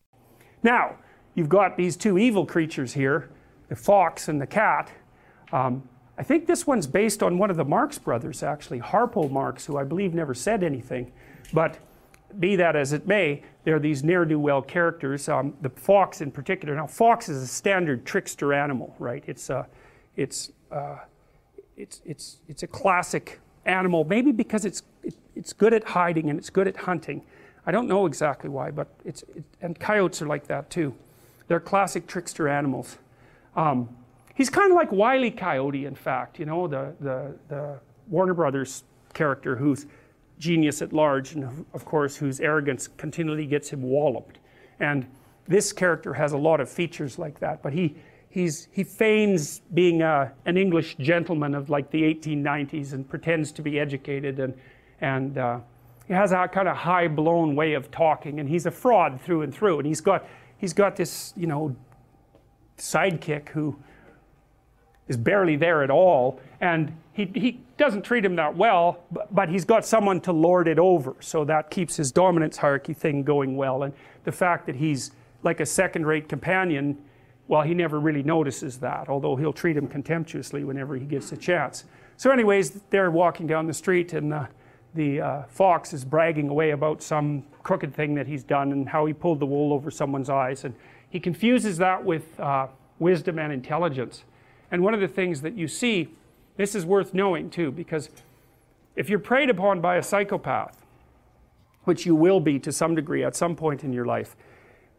Now, 0.62 0.98
you've 1.34 1.48
got 1.48 1.76
these 1.76 1.96
two 1.96 2.18
evil 2.18 2.46
creatures 2.46 2.92
here, 2.94 3.28
the 3.68 3.76
fox 3.76 4.28
and 4.28 4.40
the 4.40 4.46
cat, 4.46 4.90
Um, 5.54 5.88
I 6.18 6.22
think 6.22 6.46
this 6.46 6.66
one's 6.66 6.86
based 6.86 7.22
on 7.22 7.38
one 7.38 7.50
of 7.50 7.56
the 7.56 7.64
Marx 7.64 7.98
brothers, 7.98 8.42
actually, 8.42 8.80
Harpo 8.80 9.30
Marx, 9.30 9.66
who 9.66 9.76
I 9.76 9.84
believe 9.84 10.14
never 10.14 10.34
said 10.34 10.62
anything. 10.62 11.12
But 11.52 11.78
be 12.38 12.56
that 12.56 12.76
as 12.76 12.92
it 12.92 13.06
may, 13.06 13.42
there 13.64 13.76
are 13.76 13.80
these 13.80 14.02
ne'er 14.02 14.24
do 14.24 14.38
well 14.38 14.62
characters. 14.62 15.28
Um, 15.28 15.54
the 15.60 15.70
fox, 15.70 16.20
in 16.20 16.30
particular. 16.30 16.74
Now, 16.74 16.86
fox 16.86 17.28
is 17.28 17.42
a 17.42 17.46
standard 17.46 18.04
trickster 18.04 18.52
animal, 18.52 18.94
right? 18.98 19.24
It's 19.26 19.50
a, 19.50 19.66
it's, 20.16 20.52
uh, 20.70 20.98
it's, 21.76 22.00
it's, 22.04 22.38
it's 22.48 22.62
a 22.62 22.68
classic 22.68 23.40
animal, 23.64 24.04
maybe 24.04 24.32
because 24.32 24.64
it's, 24.64 24.82
it, 25.02 25.14
it's 25.34 25.52
good 25.52 25.72
at 25.72 25.84
hiding 25.84 26.30
and 26.30 26.38
it's 26.38 26.50
good 26.50 26.68
at 26.68 26.76
hunting. 26.76 27.22
I 27.66 27.72
don't 27.72 27.88
know 27.88 28.06
exactly 28.06 28.50
why, 28.50 28.70
but 28.70 28.88
it's, 29.04 29.22
it, 29.34 29.44
and 29.60 29.78
coyotes 29.78 30.20
are 30.22 30.26
like 30.26 30.46
that 30.48 30.70
too. 30.70 30.94
They're 31.48 31.60
classic 31.60 32.06
trickster 32.06 32.48
animals. 32.48 32.98
Um, 33.56 33.88
he's 34.34 34.50
kind 34.50 34.70
of 34.70 34.76
like 34.76 34.90
Wiley 34.92 35.30
Coyote, 35.30 35.86
in 35.86 35.94
fact, 35.94 36.38
you 36.38 36.46
know, 36.46 36.66
the, 36.66 36.94
the, 37.00 37.34
the 37.48 37.80
Warner 38.08 38.34
Brothers 38.34 38.84
character 39.12 39.56
who's 39.56 39.86
genius 40.38 40.82
at 40.82 40.92
large, 40.92 41.34
and 41.34 41.64
of 41.72 41.84
course, 41.84 42.16
whose 42.16 42.40
arrogance 42.40 42.88
continually 42.96 43.46
gets 43.46 43.70
him 43.70 43.82
walloped. 43.82 44.38
And 44.80 45.06
this 45.46 45.72
character 45.72 46.14
has 46.14 46.32
a 46.32 46.38
lot 46.38 46.60
of 46.60 46.68
features 46.68 47.18
like 47.18 47.38
that, 47.40 47.62
but 47.62 47.72
he, 47.72 47.94
he's, 48.28 48.68
he 48.72 48.82
feigns 48.82 49.60
being 49.72 50.02
a, 50.02 50.32
an 50.46 50.56
English 50.56 50.96
gentleman 50.96 51.54
of 51.54 51.70
like 51.70 51.90
the 51.90 52.02
1890s 52.02 52.92
and 52.92 53.08
pretends 53.08 53.52
to 53.52 53.62
be 53.62 53.78
educated, 53.78 54.40
and, 54.40 54.54
and 55.00 55.38
uh, 55.38 55.60
he 56.06 56.12
has 56.12 56.32
a 56.32 56.48
kind 56.48 56.68
of 56.68 56.76
high 56.76 57.08
blown 57.08 57.54
way 57.54 57.74
of 57.74 57.90
talking, 57.90 58.40
and 58.40 58.48
he's 58.48 58.66
a 58.66 58.70
fraud 58.70 59.20
through 59.20 59.42
and 59.42 59.54
through. 59.54 59.78
And 59.78 59.86
he's 59.86 60.00
got, 60.00 60.26
he's 60.64 60.72
got 60.72 60.96
this, 60.96 61.34
you 61.36 61.46
know, 61.46 61.76
sidekick 62.78 63.50
who 63.50 63.76
is 65.08 65.18
barely 65.18 65.56
there 65.56 65.82
at 65.82 65.90
all, 65.90 66.40
and 66.58 66.96
he, 67.12 67.26
he 67.34 67.60
doesn't 67.76 68.00
treat 68.00 68.24
him 68.24 68.36
that 68.36 68.56
well, 68.56 69.04
but, 69.12 69.34
but 69.34 69.50
he's 69.50 69.66
got 69.66 69.84
someone 69.84 70.22
to 70.22 70.32
lord 70.32 70.66
it 70.66 70.78
over, 70.78 71.16
so 71.20 71.44
that 71.44 71.68
keeps 71.68 71.96
his 71.96 72.10
dominance 72.10 72.56
hierarchy 72.56 72.94
thing 72.94 73.22
going 73.24 73.58
well. 73.58 73.82
And 73.82 73.92
the 74.24 74.32
fact 74.32 74.64
that 74.64 74.76
he's 74.76 75.10
like 75.42 75.60
a 75.60 75.66
second 75.66 76.06
rate 76.06 76.30
companion, 76.30 76.96
well, 77.46 77.60
he 77.60 77.74
never 77.74 78.00
really 78.00 78.22
notices 78.22 78.78
that, 78.78 79.10
although 79.10 79.36
he'll 79.36 79.52
treat 79.52 79.76
him 79.76 79.86
contemptuously 79.86 80.64
whenever 80.64 80.96
he 80.96 81.04
gets 81.04 81.30
a 81.32 81.36
chance. 81.36 81.84
So, 82.16 82.30
anyways, 82.30 82.80
they're 82.88 83.10
walking 83.10 83.46
down 83.46 83.66
the 83.66 83.74
street, 83.74 84.14
and 84.14 84.32
uh, 84.32 84.46
the 84.94 85.20
uh, 85.20 85.42
fox 85.48 85.92
is 85.92 86.04
bragging 86.04 86.48
away 86.48 86.70
about 86.70 87.02
some 87.02 87.44
crooked 87.62 87.94
thing 87.94 88.14
that 88.14 88.26
he's 88.26 88.44
done 88.44 88.72
and 88.72 88.88
how 88.88 89.06
he 89.06 89.12
pulled 89.12 89.40
the 89.40 89.46
wool 89.46 89.72
over 89.72 89.90
someone's 89.90 90.30
eyes. 90.30 90.64
And 90.64 90.74
he 91.10 91.18
confuses 91.20 91.76
that 91.78 92.04
with 92.04 92.38
uh, 92.38 92.68
wisdom 92.98 93.38
and 93.38 93.52
intelligence. 93.52 94.24
And 94.70 94.82
one 94.82 94.94
of 94.94 95.00
the 95.00 95.08
things 95.08 95.42
that 95.42 95.54
you 95.54 95.68
see, 95.68 96.14
this 96.56 96.74
is 96.74 96.86
worth 96.86 97.12
knowing 97.12 97.50
too, 97.50 97.70
because 97.70 98.08
if 98.96 99.08
you're 99.08 99.18
preyed 99.18 99.50
upon 99.50 99.80
by 99.80 99.96
a 99.96 100.02
psychopath, 100.02 100.84
which 101.84 102.06
you 102.06 102.14
will 102.14 102.40
be 102.40 102.58
to 102.60 102.72
some 102.72 102.94
degree 102.94 103.24
at 103.24 103.36
some 103.36 103.56
point 103.56 103.84
in 103.84 103.92
your 103.92 104.06
life, 104.06 104.36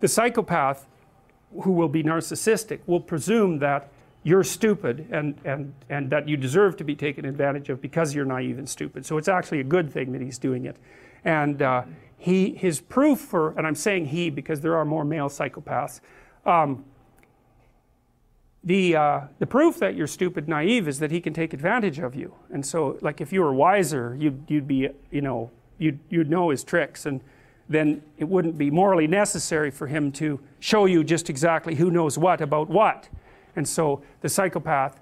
the 0.02 0.08
psychopath 0.08 0.88
who 1.64 1.72
will 1.72 1.88
be 1.88 2.04
narcissistic 2.04 2.80
will 2.86 3.00
presume 3.00 3.60
that 3.60 3.90
you're 4.26 4.44
stupid 4.44 5.08
and, 5.12 5.40
and, 5.46 5.72
and 5.88 6.10
that 6.10 6.28
you 6.28 6.36
deserve 6.36 6.76
to 6.78 6.84
be 6.84 6.96
taken 6.96 7.26
advantage 7.26 7.70
of 7.70 7.80
because 7.80 8.16
you're 8.16 8.26
naive 8.26 8.58
and 8.58 8.68
stupid. 8.68 9.06
So 9.06 9.20
it's 9.20 9.28
actually 9.28 9.60
a 9.60 9.64
good 9.64 9.92
thing 9.92 10.12
that 10.14 10.22
he's 10.22 10.40
doing 10.40 10.66
it. 10.66 10.78
And 11.24 11.62
uh, 11.62 11.84
he, 12.18 12.56
his 12.56 12.82
proof 12.82 13.20
for, 13.20 13.56
and 13.56 13.68
I'm 13.68 13.76
saying 13.76 14.08
he 14.08 14.32
because 14.32 14.62
there 14.62 14.76
are 14.76 14.84
more 14.84 15.06
male 15.06 15.30
psychopaths, 15.30 16.02
um, 16.44 16.86
the, 18.64 18.96
uh, 18.96 19.22
the 19.38 19.46
proof 19.46 19.78
that 19.78 19.94
you're 19.94 20.08
stupid 20.08 20.50
naive 20.50 20.88
is 20.88 20.98
that 20.98 21.12
he 21.12 21.22
can 21.22 21.32
take 21.32 21.54
advantage 21.54 22.00
of 22.00 22.16
you 22.16 22.34
and 22.52 22.66
so 22.66 22.98
like 23.02 23.22
if 23.22 23.32
you 23.32 23.42
were 23.42 23.54
wiser 23.54 24.18
you'd, 24.20 24.44
you'd 24.48 24.68
be 24.68 24.90
you 25.12 25.22
know 25.22 25.52
you'd, 25.78 26.00
you'd 26.10 26.32
know 26.32 26.50
his 26.50 26.64
tricks 26.64 27.06
and 27.06 27.22
then 27.70 28.02
it 28.18 28.24
wouldn't 28.24 28.58
be 28.58 28.72
morally 28.72 29.06
necessary 29.06 29.70
for 29.70 29.86
him 29.86 30.12
to 30.14 30.40
show 30.60 30.86
you 30.86 31.04
just 31.04 31.30
exactly 31.30 31.76
who 31.76 31.92
knows 31.92 32.18
what 32.18 32.42
about 32.42 32.68
what 32.68 33.08
and 33.56 33.68
so 33.68 34.04
the 34.22 34.30
psychopath 34.30 35.00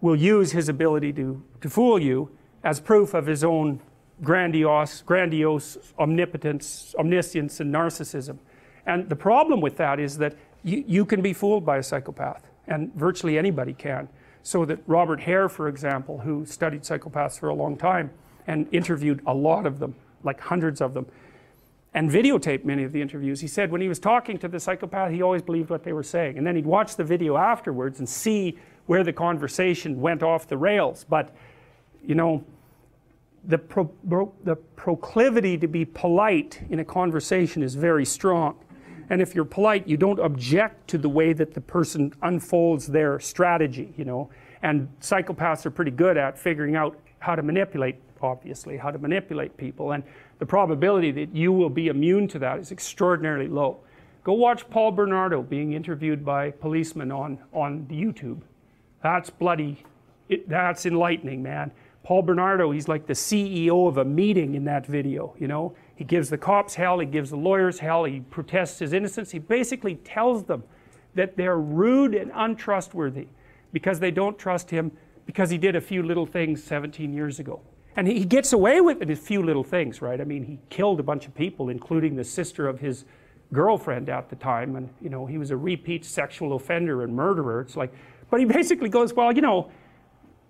will 0.00 0.16
use 0.16 0.52
his 0.52 0.68
ability 0.68 1.12
to, 1.14 1.42
to 1.60 1.70
fool 1.70 1.98
you 1.98 2.30
as 2.62 2.80
proof 2.80 3.14
of 3.14 3.26
his 3.26 3.42
own 3.44 3.80
grandiose, 4.22 5.02
grandiose 5.02 5.78
omnipotence, 5.98 6.94
omniscience, 6.98 7.60
and 7.60 7.74
narcissism. 7.74 8.38
And 8.86 9.08
the 9.08 9.16
problem 9.16 9.60
with 9.60 9.76
that 9.76 9.98
is 9.98 10.18
that 10.18 10.34
you, 10.62 10.84
you 10.86 11.04
can 11.04 11.22
be 11.22 11.32
fooled 11.32 11.64
by 11.66 11.78
a 11.78 11.82
psychopath 11.82 12.46
and 12.66 12.92
virtually 12.94 13.38
anybody 13.38 13.72
can. 13.72 14.08
So 14.42 14.64
that 14.64 14.78
Robert 14.86 15.20
Hare, 15.20 15.48
for 15.48 15.68
example, 15.68 16.18
who 16.18 16.46
studied 16.46 16.82
psychopaths 16.82 17.38
for 17.38 17.48
a 17.48 17.54
long 17.54 17.76
time 17.76 18.10
and 18.46 18.68
interviewed 18.72 19.20
a 19.26 19.34
lot 19.34 19.66
of 19.66 19.80
them, 19.80 19.94
like 20.22 20.40
hundreds 20.40 20.80
of 20.80 20.94
them, 20.94 21.06
and 21.96 22.10
videotaped 22.10 22.66
many 22.66 22.84
of 22.84 22.92
the 22.92 23.00
interviews, 23.00 23.40
he 23.40 23.48
said 23.48 23.72
when 23.72 23.80
he 23.80 23.88
was 23.88 23.98
talking 23.98 24.36
to 24.40 24.48
the 24.48 24.60
psychopath, 24.60 25.10
he 25.10 25.22
always 25.22 25.40
believed 25.40 25.70
what 25.70 25.82
they 25.82 25.94
were 25.94 26.02
saying. 26.02 26.36
And 26.36 26.46
then 26.46 26.54
he'd 26.54 26.66
watch 26.66 26.94
the 26.94 27.02
video 27.02 27.38
afterwards 27.38 28.00
and 28.00 28.06
see 28.06 28.58
where 28.84 29.02
the 29.02 29.14
conversation 29.14 29.98
went 29.98 30.22
off 30.22 30.46
the 30.46 30.58
rails. 30.58 31.06
But, 31.08 31.34
you 32.04 32.14
know, 32.14 32.44
the, 33.44 33.56
pro, 33.56 33.90
the 34.44 34.56
proclivity 34.76 35.56
to 35.56 35.66
be 35.66 35.86
polite 35.86 36.60
in 36.68 36.80
a 36.80 36.84
conversation 36.84 37.62
is 37.62 37.74
very 37.74 38.04
strong. 38.04 38.58
And 39.08 39.22
if 39.22 39.34
you're 39.34 39.46
polite, 39.46 39.88
you 39.88 39.96
don't 39.96 40.18
object 40.18 40.88
to 40.88 40.98
the 40.98 41.08
way 41.08 41.32
that 41.32 41.54
the 41.54 41.62
person 41.62 42.12
unfolds 42.20 42.86
their 42.86 43.18
strategy, 43.20 43.94
you 43.96 44.04
know. 44.04 44.28
And 44.62 44.90
psychopaths 45.00 45.64
are 45.64 45.70
pretty 45.70 45.92
good 45.92 46.18
at 46.18 46.38
figuring 46.38 46.76
out 46.76 46.98
how 47.20 47.34
to 47.36 47.42
manipulate, 47.42 47.96
obviously, 48.22 48.76
how 48.76 48.90
to 48.90 48.98
manipulate 48.98 49.56
people. 49.56 49.92
And 49.92 50.02
the 50.38 50.46
probability 50.46 51.10
that 51.12 51.34
you 51.34 51.52
will 51.52 51.70
be 51.70 51.88
immune 51.88 52.28
to 52.28 52.38
that 52.40 52.58
is 52.58 52.72
extraordinarily 52.72 53.48
low. 53.48 53.78
Go 54.24 54.32
watch 54.32 54.68
Paul 54.70 54.92
Bernardo 54.92 55.42
being 55.42 55.72
interviewed 55.72 56.24
by 56.24 56.50
policemen 56.50 57.12
on, 57.12 57.38
on 57.52 57.86
YouTube. 57.86 58.40
That's 59.02 59.30
bloody, 59.30 59.84
it, 60.28 60.48
that's 60.48 60.84
enlightening, 60.84 61.42
man. 61.42 61.70
Paul 62.02 62.22
Bernardo, 62.22 62.70
he's 62.70 62.88
like 62.88 63.06
the 63.06 63.12
CEO 63.12 63.88
of 63.88 63.98
a 63.98 64.04
meeting 64.04 64.54
in 64.54 64.64
that 64.64 64.86
video, 64.86 65.34
you 65.38 65.48
know. 65.48 65.74
He 65.96 66.04
gives 66.04 66.28
the 66.28 66.38
cops 66.38 66.74
hell, 66.74 66.98
he 66.98 67.06
gives 67.06 67.30
the 67.30 67.36
lawyers 67.36 67.78
hell, 67.78 68.04
he 68.04 68.20
protests 68.20 68.78
his 68.78 68.92
innocence. 68.92 69.30
He 69.30 69.38
basically 69.38 69.96
tells 69.96 70.44
them 70.44 70.62
that 71.14 71.36
they're 71.36 71.58
rude 71.58 72.14
and 72.14 72.30
untrustworthy 72.34 73.26
because 73.72 73.98
they 73.98 74.10
don't 74.10 74.38
trust 74.38 74.70
him 74.70 74.92
because 75.24 75.50
he 75.50 75.58
did 75.58 75.74
a 75.74 75.80
few 75.80 76.02
little 76.02 76.26
things 76.26 76.62
17 76.62 77.12
years 77.12 77.40
ago. 77.40 77.60
And 77.96 78.06
he 78.06 78.24
gets 78.24 78.52
away 78.52 78.80
with 78.82 79.00
it 79.00 79.10
a 79.10 79.16
few 79.16 79.42
little 79.42 79.64
things, 79.64 80.02
right? 80.02 80.20
I 80.20 80.24
mean, 80.24 80.44
he 80.44 80.58
killed 80.68 81.00
a 81.00 81.02
bunch 81.02 81.26
of 81.26 81.34
people, 81.34 81.70
including 81.70 82.14
the 82.14 82.24
sister 82.24 82.68
of 82.68 82.78
his 82.78 83.06
girlfriend 83.52 84.10
at 84.10 84.28
the 84.28 84.36
time. 84.36 84.76
And, 84.76 84.90
you 85.00 85.08
know, 85.08 85.24
he 85.24 85.38
was 85.38 85.50
a 85.50 85.56
repeat 85.56 86.04
sexual 86.04 86.54
offender 86.54 87.02
and 87.02 87.14
murderer. 87.14 87.62
It's 87.62 87.76
like, 87.76 87.92
but 88.28 88.38
he 88.38 88.44
basically 88.44 88.90
goes, 88.90 89.14
well, 89.14 89.32
you 89.32 89.40
know, 89.40 89.70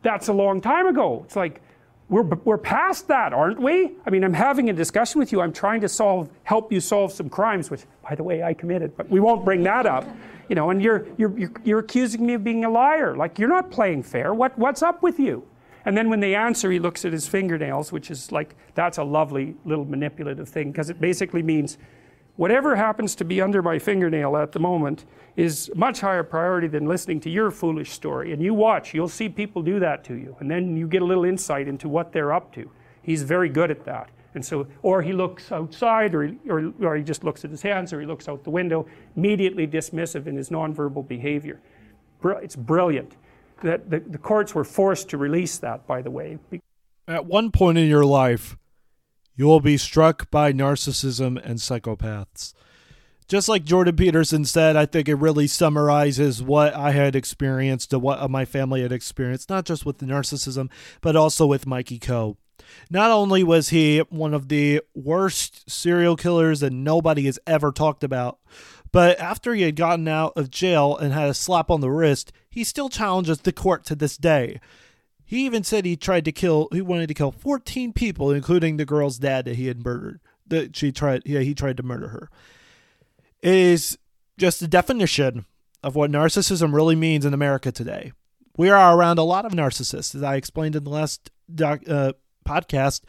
that's 0.03 0.29
a 0.29 0.33
long 0.33 0.61
time 0.61 0.87
ago. 0.87 1.23
It's 1.25 1.37
like, 1.37 1.61
we're, 2.09 2.23
we're 2.23 2.59
past 2.59 3.09
that, 3.09 3.33
aren't 3.33 3.61
we? 3.61 3.93
I 4.07 4.11
mean, 4.11 4.23
I'm 4.23 4.33
having 4.33 4.71
a 4.71 4.73
discussion 4.73 5.19
with 5.19 5.33
you. 5.33 5.41
I'm 5.41 5.53
trying 5.53 5.81
to 5.81 5.89
solve, 5.89 6.31
help 6.45 6.73
you 6.73 6.81
solve 6.81 7.13
some 7.13 7.29
crimes, 7.29 7.71
which, 7.71 7.83
by 8.09 8.15
the 8.15 8.23
way, 8.23 8.43
I 8.43 8.55
committed, 8.55 8.97
but 8.97 9.09
we 9.09 9.19
won't 9.19 9.45
bring 9.45 9.63
that 9.65 9.87
up. 9.87 10.05
You 10.49 10.55
know, 10.55 10.71
and 10.71 10.81
you're, 10.81 11.07
you're, 11.17 11.37
you're, 11.37 11.53
you're 11.65 11.79
accusing 11.81 12.25
me 12.25 12.35
of 12.35 12.45
being 12.45 12.65
a 12.65 12.71
liar. 12.71 13.17
Like, 13.17 13.39
you're 13.39 13.49
not 13.49 13.73
playing 13.73 14.05
fair. 14.05 14.33
What, 14.33 14.57
what's 14.57 14.83
up 14.83 15.03
with 15.03 15.19
you? 15.19 15.45
And 15.87 15.97
then 15.97 16.11
when 16.11 16.21
they 16.21 16.35
answer, 16.35 16.71
he 16.71 16.79
looks 16.79 17.05
at 17.05 17.13
his 17.13 17.27
fingernails, 17.27 17.93
which 17.93 18.11
is 18.11 18.33
like, 18.33 18.57
that's 18.75 18.99
a 18.99 19.05
lovely 19.05 19.55
little 19.65 19.85
manipulative 19.85 20.49
thing, 20.49 20.73
because 20.73 20.91
it 20.91 21.01
basically 21.01 21.43
means 21.43 21.79
whatever 22.35 22.77
happens 22.77 23.15
to 23.15 23.25
be 23.25 23.41
under 23.41 23.63
my 23.63 23.79
fingernail 23.79 24.37
at 24.37 24.53
the 24.53 24.59
moment 24.59 25.07
is 25.37 25.71
much 25.75 26.01
higher 26.01 26.23
priority 26.23 26.67
than 26.67 26.87
listening 26.87 27.21
to 27.21 27.31
your 27.31 27.51
foolish 27.51 27.93
story. 27.93 28.33
And 28.33 28.43
you 28.43 28.53
watch, 28.53 28.93
you'll 28.93 29.09
see 29.09 29.29
people 29.29 29.63
do 29.63 29.79
that 29.79 30.05
to 30.05 30.15
you. 30.15 30.37
And 30.41 30.51
then 30.51 30.77
you 30.77 30.89
get 30.89 31.03
a 31.03 31.05
little 31.05 31.25
insight 31.25 31.69
into 31.69 31.89
what 31.89 32.13
they're 32.13 32.33
up 32.33 32.53
to. 32.55 32.71
He's 33.03 33.23
very 33.23 33.49
good 33.49 33.71
at 33.71 33.85
that. 33.85 34.11
And 34.35 34.45
so, 34.45 34.67
or 34.83 35.01
he 35.01 35.13
looks 35.13 35.53
outside, 35.53 36.15
or, 36.15 36.35
or, 36.49 36.73
or 36.83 36.97
he 36.97 37.03
just 37.03 37.25
looks 37.25 37.45
at 37.45 37.51
his 37.51 37.63
hands, 37.63 37.93
or 37.93 38.01
he 38.01 38.07
looks 38.07 38.29
out 38.29 38.45
the 38.45 38.51
window, 38.51 38.87
immediately 39.17 39.67
dismissive 39.67 40.27
in 40.27 40.37
his 40.37 40.51
nonverbal 40.51 41.07
behavior. 41.07 41.61
It's 42.23 42.57
brilliant. 42.57 43.17
That 43.63 43.91
the, 43.91 44.01
the 44.01 44.19
courts 44.19 44.55
were 44.55 44.65
forced 44.65 45.09
to 45.11 45.17
release 45.17 45.59
that, 45.59 45.87
by 45.87 46.03
the 46.03 46.11
way. 46.11 46.39
At 47.09 47.27
one 47.27 47.51
point 47.51 47.79
in 47.79 47.89
your 47.89 48.05
life, 48.05 48.57
you 49.35 49.47
will 49.47 49.61
be 49.61 49.77
struck 49.77 50.31
by 50.31 50.53
narcissism 50.53 51.41
and 51.43 51.59
psychopaths. 51.59 52.53
Just 53.29 53.49
like 53.49 53.65
Jordan 53.65 53.97
Peterson 53.97 54.45
said, 54.45 54.77
I 54.77 54.87
think 54.87 55.09
it 55.09 55.17
really 55.17 55.49
summarizes 55.49 56.43
what 56.43 56.75
I 56.75 56.93
had 56.93 57.17
experienced 57.17 57.93
what 57.93 58.31
my 58.31 58.45
family 58.45 58.83
had 58.83 58.93
experienced, 58.93 59.51
not 59.51 59.65
just 59.65 59.85
with 59.85 59.99
the 59.99 60.07
narcissism, 60.07 60.71
but 61.01 61.17
also 61.17 61.45
with 61.45 61.67
Mikey 61.67 61.99
Ko. 61.99 62.37
Not 62.89 63.11
only 63.11 63.43
was 63.43 63.71
he 63.71 63.99
one 64.11 64.33
of 64.33 64.49
the 64.49 64.81
worst 64.95 65.69
serial 65.69 66.17
killers 66.17 66.61
that 66.61 66.73
nobody 66.73 67.27
has 67.27 67.39
ever 67.47 67.73
talked 67.73 68.05
about, 68.05 68.39
But 68.97 69.21
after 69.21 69.55
he 69.55 69.61
had 69.61 69.77
gotten 69.77 70.09
out 70.09 70.33
of 70.37 70.51
jail 70.51 70.97
and 70.97 71.13
had 71.13 71.29
a 71.29 71.35
slap 71.35 71.71
on 71.71 71.83
the 71.83 71.91
wrist, 71.91 72.33
he 72.49 72.65
still 72.65 72.89
challenges 72.89 73.43
the 73.43 73.53
court 73.53 73.85
to 73.85 73.95
this 73.95 74.17
day. 74.17 74.59
He 75.23 75.45
even 75.45 75.65
said 75.65 75.85
he 75.85 75.99
tried 75.99 76.25
to 76.25 76.33
kill, 76.33 76.69
he 76.73 76.81
wanted 76.81 77.09
to 77.09 77.13
kill 77.13 77.31
14 77.31 77.93
people, 77.93 78.31
including 78.31 78.79
the 78.79 78.87
girl's 78.87 79.19
dad 79.19 79.45
that 79.45 79.57
he 79.57 79.67
had 79.67 79.85
murdered. 79.85 80.21
That 80.47 80.75
she 80.75 80.93
tried, 80.93 81.25
yeah, 81.27 81.41
he 81.41 81.55
tried 81.55 81.77
to 81.77 81.83
murder 81.83 82.09
her. 82.09 82.31
It 83.43 83.53
is 83.53 83.99
just 84.39 84.63
a 84.63 84.67
definition 84.67 85.45
of 85.83 85.95
what 85.95 86.11
narcissism 86.11 86.73
really 86.73 86.97
means 86.97 87.27
in 87.27 87.35
America 87.35 87.71
today. 87.71 88.13
We 88.57 88.71
are 88.71 88.97
around 88.97 89.19
a 89.19 89.25
lot 89.25 89.45
of 89.45 89.53
narcissists. 89.53 90.15
As 90.15 90.23
I 90.23 90.37
explained 90.37 90.75
in 90.75 90.85
the 90.85 90.91
last 90.91 91.31
doc, 91.55 91.81
uh, 91.87 92.15
podcast, 92.49 93.03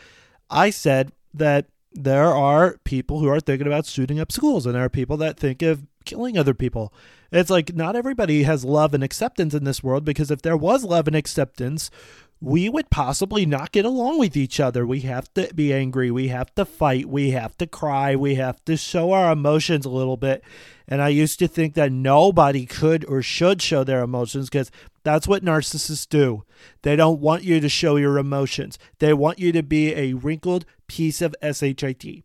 I 0.49 0.69
said 0.69 1.13
that 1.33 1.67
there 1.91 2.27
are 2.27 2.77
people 2.83 3.19
who 3.19 3.27
are 3.27 3.39
thinking 3.39 3.67
about 3.67 3.85
shooting 3.85 4.19
up 4.19 4.31
schools, 4.31 4.65
and 4.65 4.75
there 4.75 4.83
are 4.83 4.89
people 4.89 5.17
that 5.17 5.37
think 5.37 5.61
of 5.61 5.85
killing 6.05 6.37
other 6.37 6.53
people. 6.53 6.93
It's 7.31 7.49
like 7.49 7.75
not 7.75 7.95
everybody 7.95 8.43
has 8.43 8.63
love 8.63 8.93
and 8.93 9.03
acceptance 9.03 9.53
in 9.53 9.65
this 9.65 9.83
world 9.83 10.05
because 10.05 10.31
if 10.31 10.41
there 10.41 10.57
was 10.57 10.83
love 10.83 11.07
and 11.07 11.15
acceptance, 11.15 11.91
we 12.39 12.69
would 12.69 12.89
possibly 12.89 13.45
not 13.45 13.71
get 13.71 13.85
along 13.85 14.19
with 14.19 14.37
each 14.37 14.59
other. 14.59 14.85
We 14.85 15.01
have 15.01 15.33
to 15.33 15.51
be 15.55 15.73
angry. 15.73 16.11
We 16.11 16.27
have 16.27 16.53
to 16.55 16.65
fight. 16.65 17.07
We 17.07 17.31
have 17.31 17.57
to 17.57 17.65
cry. 17.65 18.15
We 18.15 18.35
have 18.35 18.63
to 18.65 18.77
show 18.77 19.11
our 19.11 19.31
emotions 19.31 19.85
a 19.85 19.89
little 19.89 20.17
bit. 20.17 20.43
And 20.87 21.01
I 21.01 21.09
used 21.09 21.39
to 21.39 21.47
think 21.47 21.73
that 21.73 21.91
nobody 21.91 22.65
could 22.65 23.05
or 23.05 23.21
should 23.21 23.61
show 23.61 23.83
their 23.83 24.03
emotions 24.03 24.49
because 24.49 24.71
that's 25.03 25.27
what 25.27 25.43
narcissists 25.43 26.07
do. 26.07 26.43
They 26.83 26.95
don't 26.95 27.19
want 27.19 27.43
you 27.43 27.59
to 27.59 27.69
show 27.69 27.95
your 27.95 28.17
emotions, 28.17 28.77
they 28.99 29.13
want 29.13 29.39
you 29.39 29.51
to 29.53 29.63
be 29.63 29.93
a 29.93 30.13
wrinkled 30.13 30.65
piece 30.87 31.21
of 31.21 31.35
SHIT. 31.41 32.23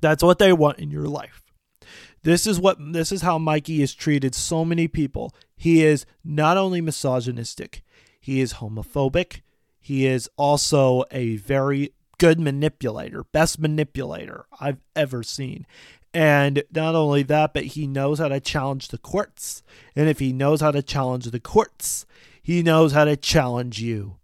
That's 0.00 0.22
what 0.22 0.38
they 0.38 0.52
want 0.52 0.78
in 0.78 0.90
your 0.90 1.06
life. 1.06 1.42
This 2.22 2.46
is 2.46 2.60
what 2.60 2.76
this 2.92 3.12
is 3.12 3.22
how 3.22 3.38
Mikey 3.38 3.80
has 3.80 3.94
treated 3.94 4.34
so 4.34 4.64
many 4.64 4.88
people. 4.88 5.34
He 5.56 5.82
is 5.82 6.06
not 6.22 6.56
only 6.56 6.80
misogynistic, 6.80 7.82
he 8.20 8.40
is 8.40 8.54
homophobic. 8.54 9.40
He 9.80 10.06
is 10.06 10.28
also 10.36 11.04
a 11.10 11.36
very 11.36 11.92
good 12.18 12.38
manipulator, 12.38 13.24
best 13.32 13.58
manipulator 13.58 14.44
I've 14.60 14.80
ever 14.94 15.22
seen. 15.22 15.66
And 16.12 16.62
not 16.72 16.94
only 16.94 17.22
that, 17.24 17.54
but 17.54 17.64
he 17.64 17.86
knows 17.86 18.18
how 18.18 18.28
to 18.28 18.40
challenge 18.40 18.88
the 18.88 18.98
courts. 18.98 19.62
And 19.96 20.08
if 20.08 20.18
he 20.18 20.32
knows 20.32 20.60
how 20.60 20.70
to 20.70 20.82
challenge 20.82 21.26
the 21.26 21.40
courts, 21.40 22.04
he 22.42 22.62
knows 22.62 22.92
how 22.92 23.04
to 23.04 23.16
challenge 23.16 23.80
you. 23.80 24.16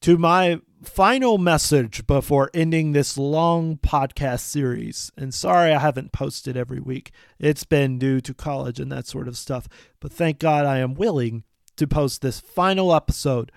To 0.00 0.18
my 0.18 0.60
final 0.82 1.38
message 1.38 2.06
before 2.08 2.50
ending 2.52 2.90
this 2.90 3.16
long 3.16 3.76
podcast 3.76 4.40
series, 4.40 5.12
and 5.16 5.32
sorry 5.32 5.72
I 5.72 5.78
haven't 5.78 6.10
posted 6.10 6.56
every 6.56 6.80
week, 6.80 7.12
it's 7.38 7.62
been 7.62 8.00
due 8.00 8.20
to 8.22 8.34
college 8.34 8.80
and 8.80 8.90
that 8.90 9.06
sort 9.06 9.28
of 9.28 9.36
stuff, 9.36 9.68
but 10.00 10.12
thank 10.12 10.40
God 10.40 10.66
I 10.66 10.78
am 10.78 10.94
willing 10.94 11.44
to 11.76 11.86
post 11.86 12.22
this 12.22 12.40
final 12.40 12.94
episode 12.94 13.50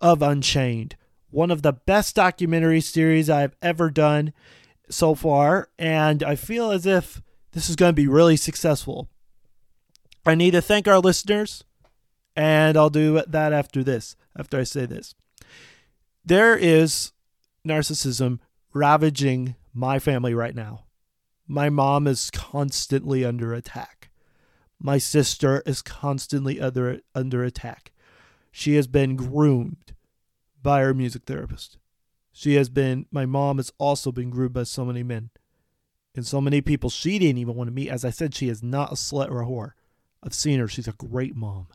of 0.00 0.22
Unchained, 0.22 0.96
one 1.30 1.50
of 1.50 1.62
the 1.62 1.72
best 1.72 2.14
documentary 2.16 2.80
series 2.80 3.30
I've 3.30 3.56
ever 3.62 3.90
done 3.90 4.32
so 4.90 5.14
far, 5.14 5.68
and 5.78 6.22
I 6.22 6.36
feel 6.36 6.70
as 6.70 6.86
if 6.86 7.22
this 7.52 7.70
is 7.70 7.76
going 7.76 7.90
to 7.90 8.00
be 8.00 8.08
really 8.08 8.36
successful. 8.36 9.08
I 10.24 10.34
need 10.34 10.52
to 10.52 10.62
thank 10.62 10.86
our 10.86 11.00
listeners, 11.00 11.64
and 12.36 12.76
I'll 12.76 12.90
do 12.90 13.22
that 13.26 13.52
after 13.52 13.82
this, 13.82 14.16
after 14.38 14.58
I 14.58 14.64
say 14.64 14.86
this. 14.86 15.14
There 16.24 16.56
is 16.56 17.12
narcissism 17.66 18.38
ravaging 18.72 19.56
my 19.74 19.98
family 19.98 20.34
right 20.34 20.54
now. 20.54 20.84
My 21.48 21.70
mom 21.70 22.06
is 22.06 22.30
constantly 22.30 23.24
under 23.24 23.52
attack. 23.52 24.10
My 24.84 24.98
sister 24.98 25.62
is 25.64 25.80
constantly 25.80 26.60
under, 26.60 27.00
under 27.14 27.44
attack. 27.44 27.92
She 28.50 28.74
has 28.74 28.88
been 28.88 29.14
groomed 29.14 29.94
by 30.60 30.80
her 30.80 30.92
music 30.92 31.22
therapist. 31.24 31.78
She 32.32 32.56
has 32.56 32.68
been, 32.68 33.06
my 33.12 33.24
mom 33.24 33.58
has 33.58 33.72
also 33.78 34.10
been 34.10 34.28
groomed 34.28 34.54
by 34.54 34.64
so 34.64 34.84
many 34.84 35.04
men 35.04 35.30
and 36.16 36.26
so 36.26 36.40
many 36.40 36.60
people 36.60 36.90
she 36.90 37.20
didn't 37.20 37.38
even 37.38 37.54
want 37.54 37.68
to 37.68 37.72
meet. 37.72 37.90
As 37.90 38.04
I 38.04 38.10
said, 38.10 38.34
she 38.34 38.48
is 38.48 38.60
not 38.60 38.90
a 38.90 38.96
slut 38.96 39.30
or 39.30 39.42
a 39.42 39.46
whore. 39.46 39.72
I've 40.20 40.34
seen 40.34 40.58
her. 40.58 40.66
She's 40.66 40.88
a 40.88 40.92
great 40.92 41.36
mom. 41.36 41.68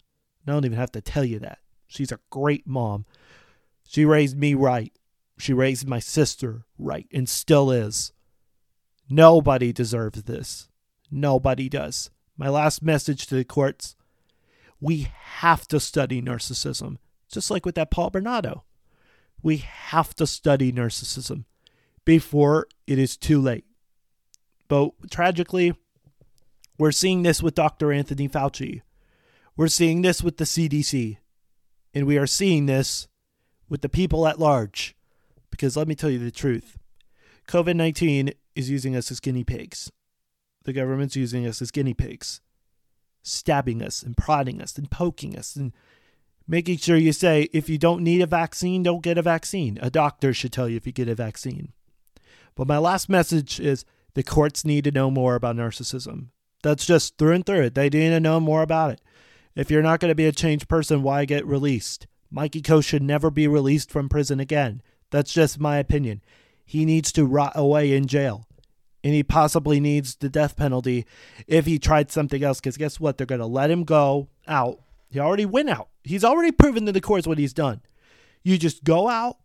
I 0.46 0.52
don't 0.52 0.66
even 0.66 0.78
have 0.78 0.92
to 0.92 1.02
tell 1.02 1.24
you 1.24 1.40
that. 1.40 1.60
She's 1.88 2.12
a 2.12 2.20
great 2.30 2.68
mom. 2.68 3.06
She 3.88 4.04
raised 4.04 4.38
me 4.38 4.54
right. 4.54 4.92
She 5.38 5.54
raised 5.54 5.88
my 5.88 6.00
sister 6.00 6.66
right 6.78 7.08
and 7.14 7.30
still 7.30 7.72
is. 7.72 8.12
Nobody 9.10 9.72
deserves 9.72 10.24
this. 10.24 10.68
Nobody 11.10 11.70
does. 11.70 12.10
My 12.38 12.50
last 12.50 12.84
message 12.84 13.28
to 13.28 13.36
the 13.36 13.44
courts 13.44 13.96
we 14.80 15.08
have 15.40 15.68
to 15.70 15.80
study 15.80 16.22
narcissism, 16.22 16.98
just 17.32 17.50
like 17.50 17.66
with 17.66 17.76
that 17.76 17.92
Paul 17.92 18.10
Bernardo. 18.10 18.64
We 19.42 19.58
have 19.58 20.16
to 20.16 20.28
study 20.28 20.72
narcissism 20.72 21.46
before 22.06 22.68
it 22.86 23.00
is 23.00 23.18
too 23.18 23.42
late. 23.42 23.66
But 24.68 24.92
tragically, 25.10 25.74
we're 26.78 26.92
seeing 26.92 27.24
this 27.24 27.42
with 27.42 27.56
Dr. 27.56 27.92
Anthony 27.92 28.28
Fauci. 28.28 28.82
We're 29.56 29.68
seeing 29.68 30.02
this 30.02 30.24
with 30.24 30.38
the 30.38 30.44
CDC. 30.44 31.18
And 31.94 32.06
we 32.06 32.18
are 32.18 32.28
seeing 32.28 32.66
this 32.66 33.08
with 33.70 33.82
the 33.82 33.90
people 33.90 34.28
at 34.28 34.40
large. 34.40 34.96
Because 35.50 35.76
let 35.76 35.88
me 35.88 35.96
tell 35.96 36.10
you 36.10 36.20
the 36.20 36.32
truth 36.32 36.78
COVID 37.48 37.76
19 37.76 38.32
is 38.56 38.70
using 38.70 38.96
us 38.96 39.10
as 39.10 39.20
guinea 39.20 39.44
pigs. 39.44 39.92
The 40.68 40.74
government's 40.74 41.16
using 41.16 41.48
us 41.48 41.62
as 41.62 41.72
guinea 41.72 41.94
pigs, 41.94 42.42
stabbing 43.24 43.82
us 43.82 44.04
and 44.04 44.18
prodding 44.18 44.62
us 44.62 44.78
and 44.78 44.92
poking 44.92 45.38
us 45.38 45.56
and 45.56 45.72
making 46.46 46.80
sure 46.80 46.98
you 46.98 47.14
say, 47.14 47.48
if 47.54 47.70
you 47.70 47.78
don't 47.78 48.04
need 48.04 48.20
a 48.20 48.26
vaccine, 48.26 48.84
don't 48.84 49.02
get 49.02 49.18
a 49.18 49.22
vaccine. 49.22 49.80
A 49.82 49.90
doctor 49.90 50.34
should 50.34 50.52
tell 50.52 50.68
you 50.68 50.76
if 50.76 50.86
you 50.86 50.92
get 50.92 51.08
a 51.08 51.16
vaccine. 51.16 51.72
But 52.54 52.68
my 52.68 52.80
last 52.80 53.08
message 53.08 53.62
is 53.62 53.86
the 54.14 54.24
courts 54.24 54.66
need 54.66 54.84
to 54.84 54.92
know 54.92 55.10
more 55.10 55.36
about 55.36 55.56
narcissism. 55.56 56.32
That's 56.64 56.86
just 56.86 57.18
through 57.18 57.32
and 57.32 57.46
through. 57.46 57.62
It. 57.62 57.76
They 57.76 57.86
need 57.86 58.10
to 58.10 58.20
know 58.20 58.42
more 58.42 58.62
about 58.62 58.92
it. 58.92 59.02
If 59.56 59.72
you're 59.72 59.82
not 59.82 60.02
going 60.02 60.12
to 60.12 60.16
be 60.16 60.26
a 60.26 60.34
changed 60.34 60.68
person, 60.68 61.02
why 61.02 61.24
get 61.24 61.46
released? 61.46 62.08
Mikey 62.30 62.62
Ko 62.62 62.82
should 62.82 63.04
never 63.04 63.32
be 63.32 63.48
released 63.48 63.90
from 63.90 64.10
prison 64.10 64.42
again. 64.42 64.82
That's 65.12 65.32
just 65.32 65.62
my 65.62 65.78
opinion. 65.78 66.22
He 66.66 66.84
needs 66.84 67.14
to 67.14 67.26
rot 67.26 67.54
away 67.56 67.96
in 67.96 68.08
jail. 68.08 68.48
And 69.04 69.14
he 69.14 69.24
possibly 69.24 69.80
needs 69.80 70.16
the 70.16 70.30
death 70.30 70.58
penalty 70.58 71.06
if 71.46 71.66
he 71.66 71.80
tried 71.80 72.12
something 72.12 72.44
else. 72.44 72.60
Because 72.60 72.78
guess 72.78 73.00
what? 73.00 73.18
They're 73.18 73.28
going 73.28 73.40
to 73.40 73.46
let 73.46 73.72
him 73.72 73.84
go 73.84 74.28
out. 74.48 74.80
He 75.10 75.20
already 75.20 75.46
went 75.46 75.70
out. 75.70 75.90
He's 76.04 76.24
already 76.24 76.52
proven 76.52 76.86
to 76.86 76.92
the 76.92 77.02
courts 77.02 77.28
what 77.28 77.38
he's 77.38 77.54
done. 77.54 77.82
You 78.44 78.58
just 78.58 78.84
go 78.84 79.08
out 79.08 79.38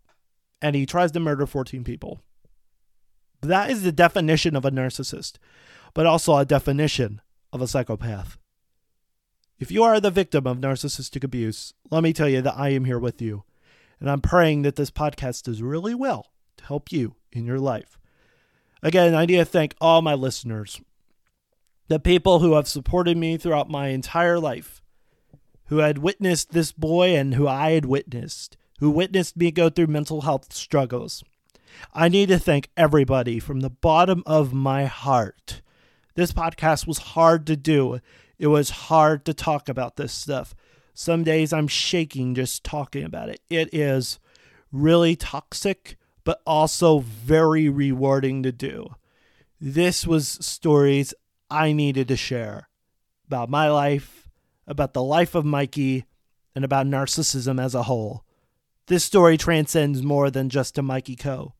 and 0.60 0.74
he 0.74 0.86
tries 0.86 1.12
to 1.12 1.20
murder 1.20 1.46
14 1.46 1.84
people. 1.84 2.20
That 3.42 3.70
is 3.70 3.82
the 3.82 3.92
definition 3.92 4.54
of 4.54 4.64
a 4.64 4.70
narcissist, 4.70 5.38
but 5.94 6.06
also 6.06 6.36
a 6.36 6.44
definition 6.44 7.20
of 7.52 7.60
a 7.60 7.66
psychopath. 7.66 8.38
If 9.58 9.70
you 9.70 9.82
are 9.82 10.00
the 10.00 10.10
victim 10.10 10.46
of 10.46 10.58
narcissistic 10.58 11.22
abuse, 11.22 11.74
let 11.90 12.02
me 12.02 12.12
tell 12.12 12.28
you 12.28 12.42
that 12.42 12.56
I 12.56 12.70
am 12.70 12.84
here 12.84 12.98
with 12.98 13.20
you. 13.20 13.44
And 14.00 14.10
I'm 14.10 14.20
praying 14.20 14.62
that 14.62 14.76
this 14.76 14.90
podcast 14.90 15.44
does 15.44 15.62
really 15.62 15.94
well 15.94 16.32
to 16.56 16.64
help 16.64 16.90
you 16.90 17.14
in 17.30 17.44
your 17.44 17.60
life. 17.60 17.98
Again, 18.82 19.14
I 19.14 19.26
need 19.26 19.36
to 19.36 19.44
thank 19.44 19.74
all 19.80 20.02
my 20.02 20.14
listeners, 20.14 20.80
the 21.88 22.00
people 22.00 22.40
who 22.40 22.54
have 22.54 22.66
supported 22.66 23.16
me 23.16 23.36
throughout 23.36 23.70
my 23.70 23.88
entire 23.88 24.40
life, 24.40 24.82
who 25.66 25.78
had 25.78 25.98
witnessed 25.98 26.50
this 26.50 26.72
boy 26.72 27.14
and 27.14 27.34
who 27.34 27.46
I 27.46 27.72
had 27.72 27.84
witnessed, 27.84 28.56
who 28.80 28.90
witnessed 28.90 29.36
me 29.36 29.52
go 29.52 29.70
through 29.70 29.86
mental 29.86 30.22
health 30.22 30.52
struggles. 30.52 31.22
I 31.94 32.08
need 32.08 32.28
to 32.28 32.38
thank 32.38 32.70
everybody 32.76 33.38
from 33.38 33.60
the 33.60 33.70
bottom 33.70 34.22
of 34.26 34.52
my 34.52 34.86
heart. 34.86 35.62
This 36.14 36.32
podcast 36.32 36.86
was 36.86 36.98
hard 36.98 37.46
to 37.46 37.56
do. 37.56 38.00
It 38.38 38.48
was 38.48 38.70
hard 38.70 39.24
to 39.26 39.32
talk 39.32 39.68
about 39.68 39.96
this 39.96 40.12
stuff. 40.12 40.54
Some 40.92 41.24
days 41.24 41.52
I'm 41.52 41.68
shaking 41.68 42.34
just 42.34 42.64
talking 42.64 43.04
about 43.04 43.28
it. 43.28 43.40
It 43.48 43.72
is 43.72 44.18
really 44.70 45.16
toxic, 45.16 45.96
but 46.24 46.40
also 46.46 47.00
very 47.00 47.68
rewarding 47.68 48.42
to 48.42 48.52
do. 48.52 48.94
This 49.60 50.06
was 50.06 50.28
stories 50.28 51.14
I 51.50 51.72
needed 51.72 52.08
to 52.08 52.16
share 52.16 52.68
about 53.26 53.48
my 53.48 53.70
life, 53.70 54.28
about 54.66 54.92
the 54.92 55.02
life 55.02 55.34
of 55.34 55.44
Mikey, 55.44 56.04
and 56.54 56.64
about 56.64 56.86
narcissism 56.86 57.62
as 57.62 57.74
a 57.74 57.84
whole. 57.84 58.24
This 58.86 59.04
story 59.04 59.36
transcends 59.36 60.02
more 60.02 60.30
than 60.30 60.48
just 60.48 60.76
a 60.76 60.82
Mikey 60.82 61.16
Ko. 61.16 61.54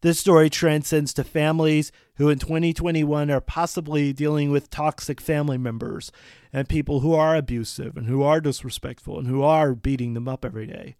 This 0.00 0.20
story 0.20 0.48
transcends 0.48 1.12
to 1.14 1.24
families 1.24 1.90
who 2.16 2.28
in 2.28 2.38
2021 2.38 3.30
are 3.30 3.40
possibly 3.40 4.12
dealing 4.12 4.50
with 4.52 4.70
toxic 4.70 5.20
family 5.20 5.58
members 5.58 6.12
and 6.52 6.68
people 6.68 7.00
who 7.00 7.14
are 7.14 7.34
abusive 7.34 7.96
and 7.96 8.06
who 8.06 8.22
are 8.22 8.40
disrespectful 8.40 9.18
and 9.18 9.26
who 9.26 9.42
are 9.42 9.74
beating 9.74 10.14
them 10.14 10.28
up 10.28 10.44
every 10.44 10.66
day. 10.66 10.96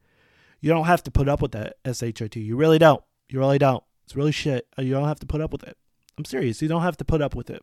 You 0.61 0.71
don't 0.71 0.87
have 0.87 1.03
to 1.05 1.11
put 1.11 1.29
up 1.29 1.41
with 1.41 1.53
that 1.53 1.77
SHIT. 1.85 2.37
You 2.37 2.57
really 2.57 2.79
don't. 2.79 3.03
You 3.29 3.39
really 3.39 3.59
don't. 3.59 3.85
It's 4.05 4.17
really 4.17 4.33
shit. 4.33 4.67
Uh, 4.79 4.83
you 4.83 4.93
don't 4.93 5.09
have 5.09 5.21
to 5.21 5.27
put 5.27 5.41
up 5.41 5.53
with 5.53 5.63
it. 5.63 5.77
I'm 6.17 6.25
serious. 6.25 6.63
You 6.63 6.69
don't 6.69 6.83
have 6.83 6.97
to 6.97 7.05
put 7.05 7.23
up 7.23 7.35
with 7.35 7.51
it. 7.51 7.63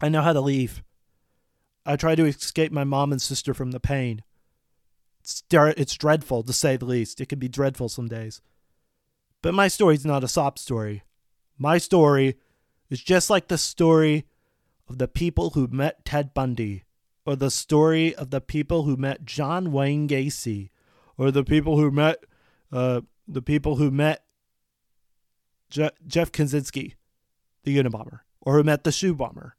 I 0.00 0.08
know 0.08 0.22
how 0.22 0.32
to 0.32 0.40
leave. 0.40 0.82
I 1.84 1.96
try 1.96 2.14
to 2.14 2.26
escape 2.26 2.70
my 2.70 2.84
mom 2.84 3.12
and 3.12 3.22
sister 3.22 3.54
from 3.54 3.70
the 3.70 3.80
pain. 3.80 4.22
It's, 5.20 5.42
it's 5.50 5.96
dreadful, 5.96 6.42
to 6.42 6.52
say 6.52 6.76
the 6.76 6.84
least. 6.84 7.20
It 7.20 7.28
can 7.28 7.38
be 7.38 7.48
dreadful 7.48 7.88
some 7.88 8.08
days. 8.08 8.40
But 9.42 9.54
my 9.54 9.68
story's 9.68 10.04
not 10.04 10.24
a 10.24 10.28
sob 10.28 10.58
story. 10.58 11.02
My 11.58 11.78
story 11.78 12.36
is 12.90 13.00
just 13.00 13.30
like 13.30 13.48
the 13.48 13.58
story 13.58 14.26
of 14.88 14.98
the 14.98 15.08
people 15.08 15.50
who 15.50 15.66
met 15.66 16.04
Ted 16.04 16.34
Bundy, 16.34 16.84
or 17.24 17.34
the 17.34 17.50
story 17.50 18.14
of 18.14 18.30
the 18.30 18.40
people 18.40 18.84
who 18.84 18.96
met 18.96 19.24
John 19.24 19.72
Wayne 19.72 20.06
Gacy, 20.06 20.70
or 21.18 21.30
the 21.30 21.44
people 21.44 21.78
who 21.78 21.90
met 21.90 22.24
uh, 22.72 23.00
the 23.26 23.42
people 23.42 23.76
who 23.76 23.90
met 23.90 24.24
Je- 25.70 25.90
Jeff 26.06 26.32
Kaczynski, 26.32 26.94
the 27.64 27.76
Unabomber, 27.76 28.20
or 28.40 28.56
who 28.56 28.62
met 28.62 28.84
the 28.84 28.92
shoe 28.92 29.14
bomber. 29.14 29.56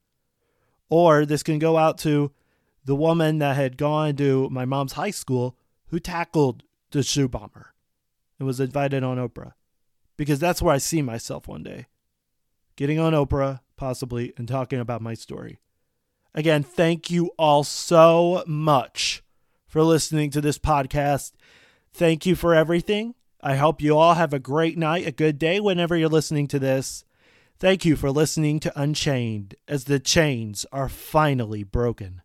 Or 0.89 1.25
this 1.25 1.43
can 1.43 1.59
go 1.59 1.77
out 1.77 1.97
to 1.99 2.31
the 2.85 2.95
woman 2.95 3.39
that 3.39 3.55
had 3.55 3.77
gone 3.77 4.15
to 4.15 4.49
my 4.49 4.65
mom's 4.65 4.93
high 4.93 5.11
school 5.11 5.57
who 5.87 5.99
tackled 5.99 6.63
the 6.91 7.03
shoe 7.03 7.27
bomber 7.27 7.73
and 8.39 8.47
was 8.47 8.59
invited 8.59 9.03
on 9.03 9.17
Oprah. 9.17 9.53
Because 10.15 10.39
that's 10.39 10.61
where 10.61 10.73
I 10.73 10.77
see 10.77 11.01
myself 11.01 11.47
one 11.47 11.63
day. 11.63 11.87
Getting 12.75 12.99
on 12.99 13.13
Oprah, 13.13 13.59
possibly, 13.75 14.33
and 14.37 14.47
talking 14.47 14.79
about 14.79 15.01
my 15.01 15.13
story. 15.13 15.59
Again, 16.33 16.63
thank 16.63 17.11
you 17.11 17.31
all 17.37 17.63
so 17.63 18.43
much 18.47 19.23
for 19.67 19.83
listening 19.83 20.29
to 20.31 20.41
this 20.41 20.57
podcast. 20.57 21.33
Thank 21.97 22.27
you 22.27 22.35
for 22.35 22.53
everything. 22.53 23.15
I 23.41 23.55
hope 23.55 23.81
you 23.81 23.97
all 23.97 24.13
have 24.13 24.31
a 24.31 24.37
great 24.37 24.77
night, 24.77 25.07
a 25.07 25.11
good 25.11 25.39
day 25.39 25.59
whenever 25.59 25.97
you're 25.97 26.07
listening 26.07 26.47
to 26.49 26.59
this. 26.59 27.03
Thank 27.57 27.85
you 27.85 27.95
for 27.95 28.11
listening 28.11 28.59
to 28.59 28.79
Unchained 28.79 29.55
as 29.67 29.85
the 29.85 29.99
chains 29.99 30.63
are 30.71 30.89
finally 30.89 31.63
broken. 31.63 32.21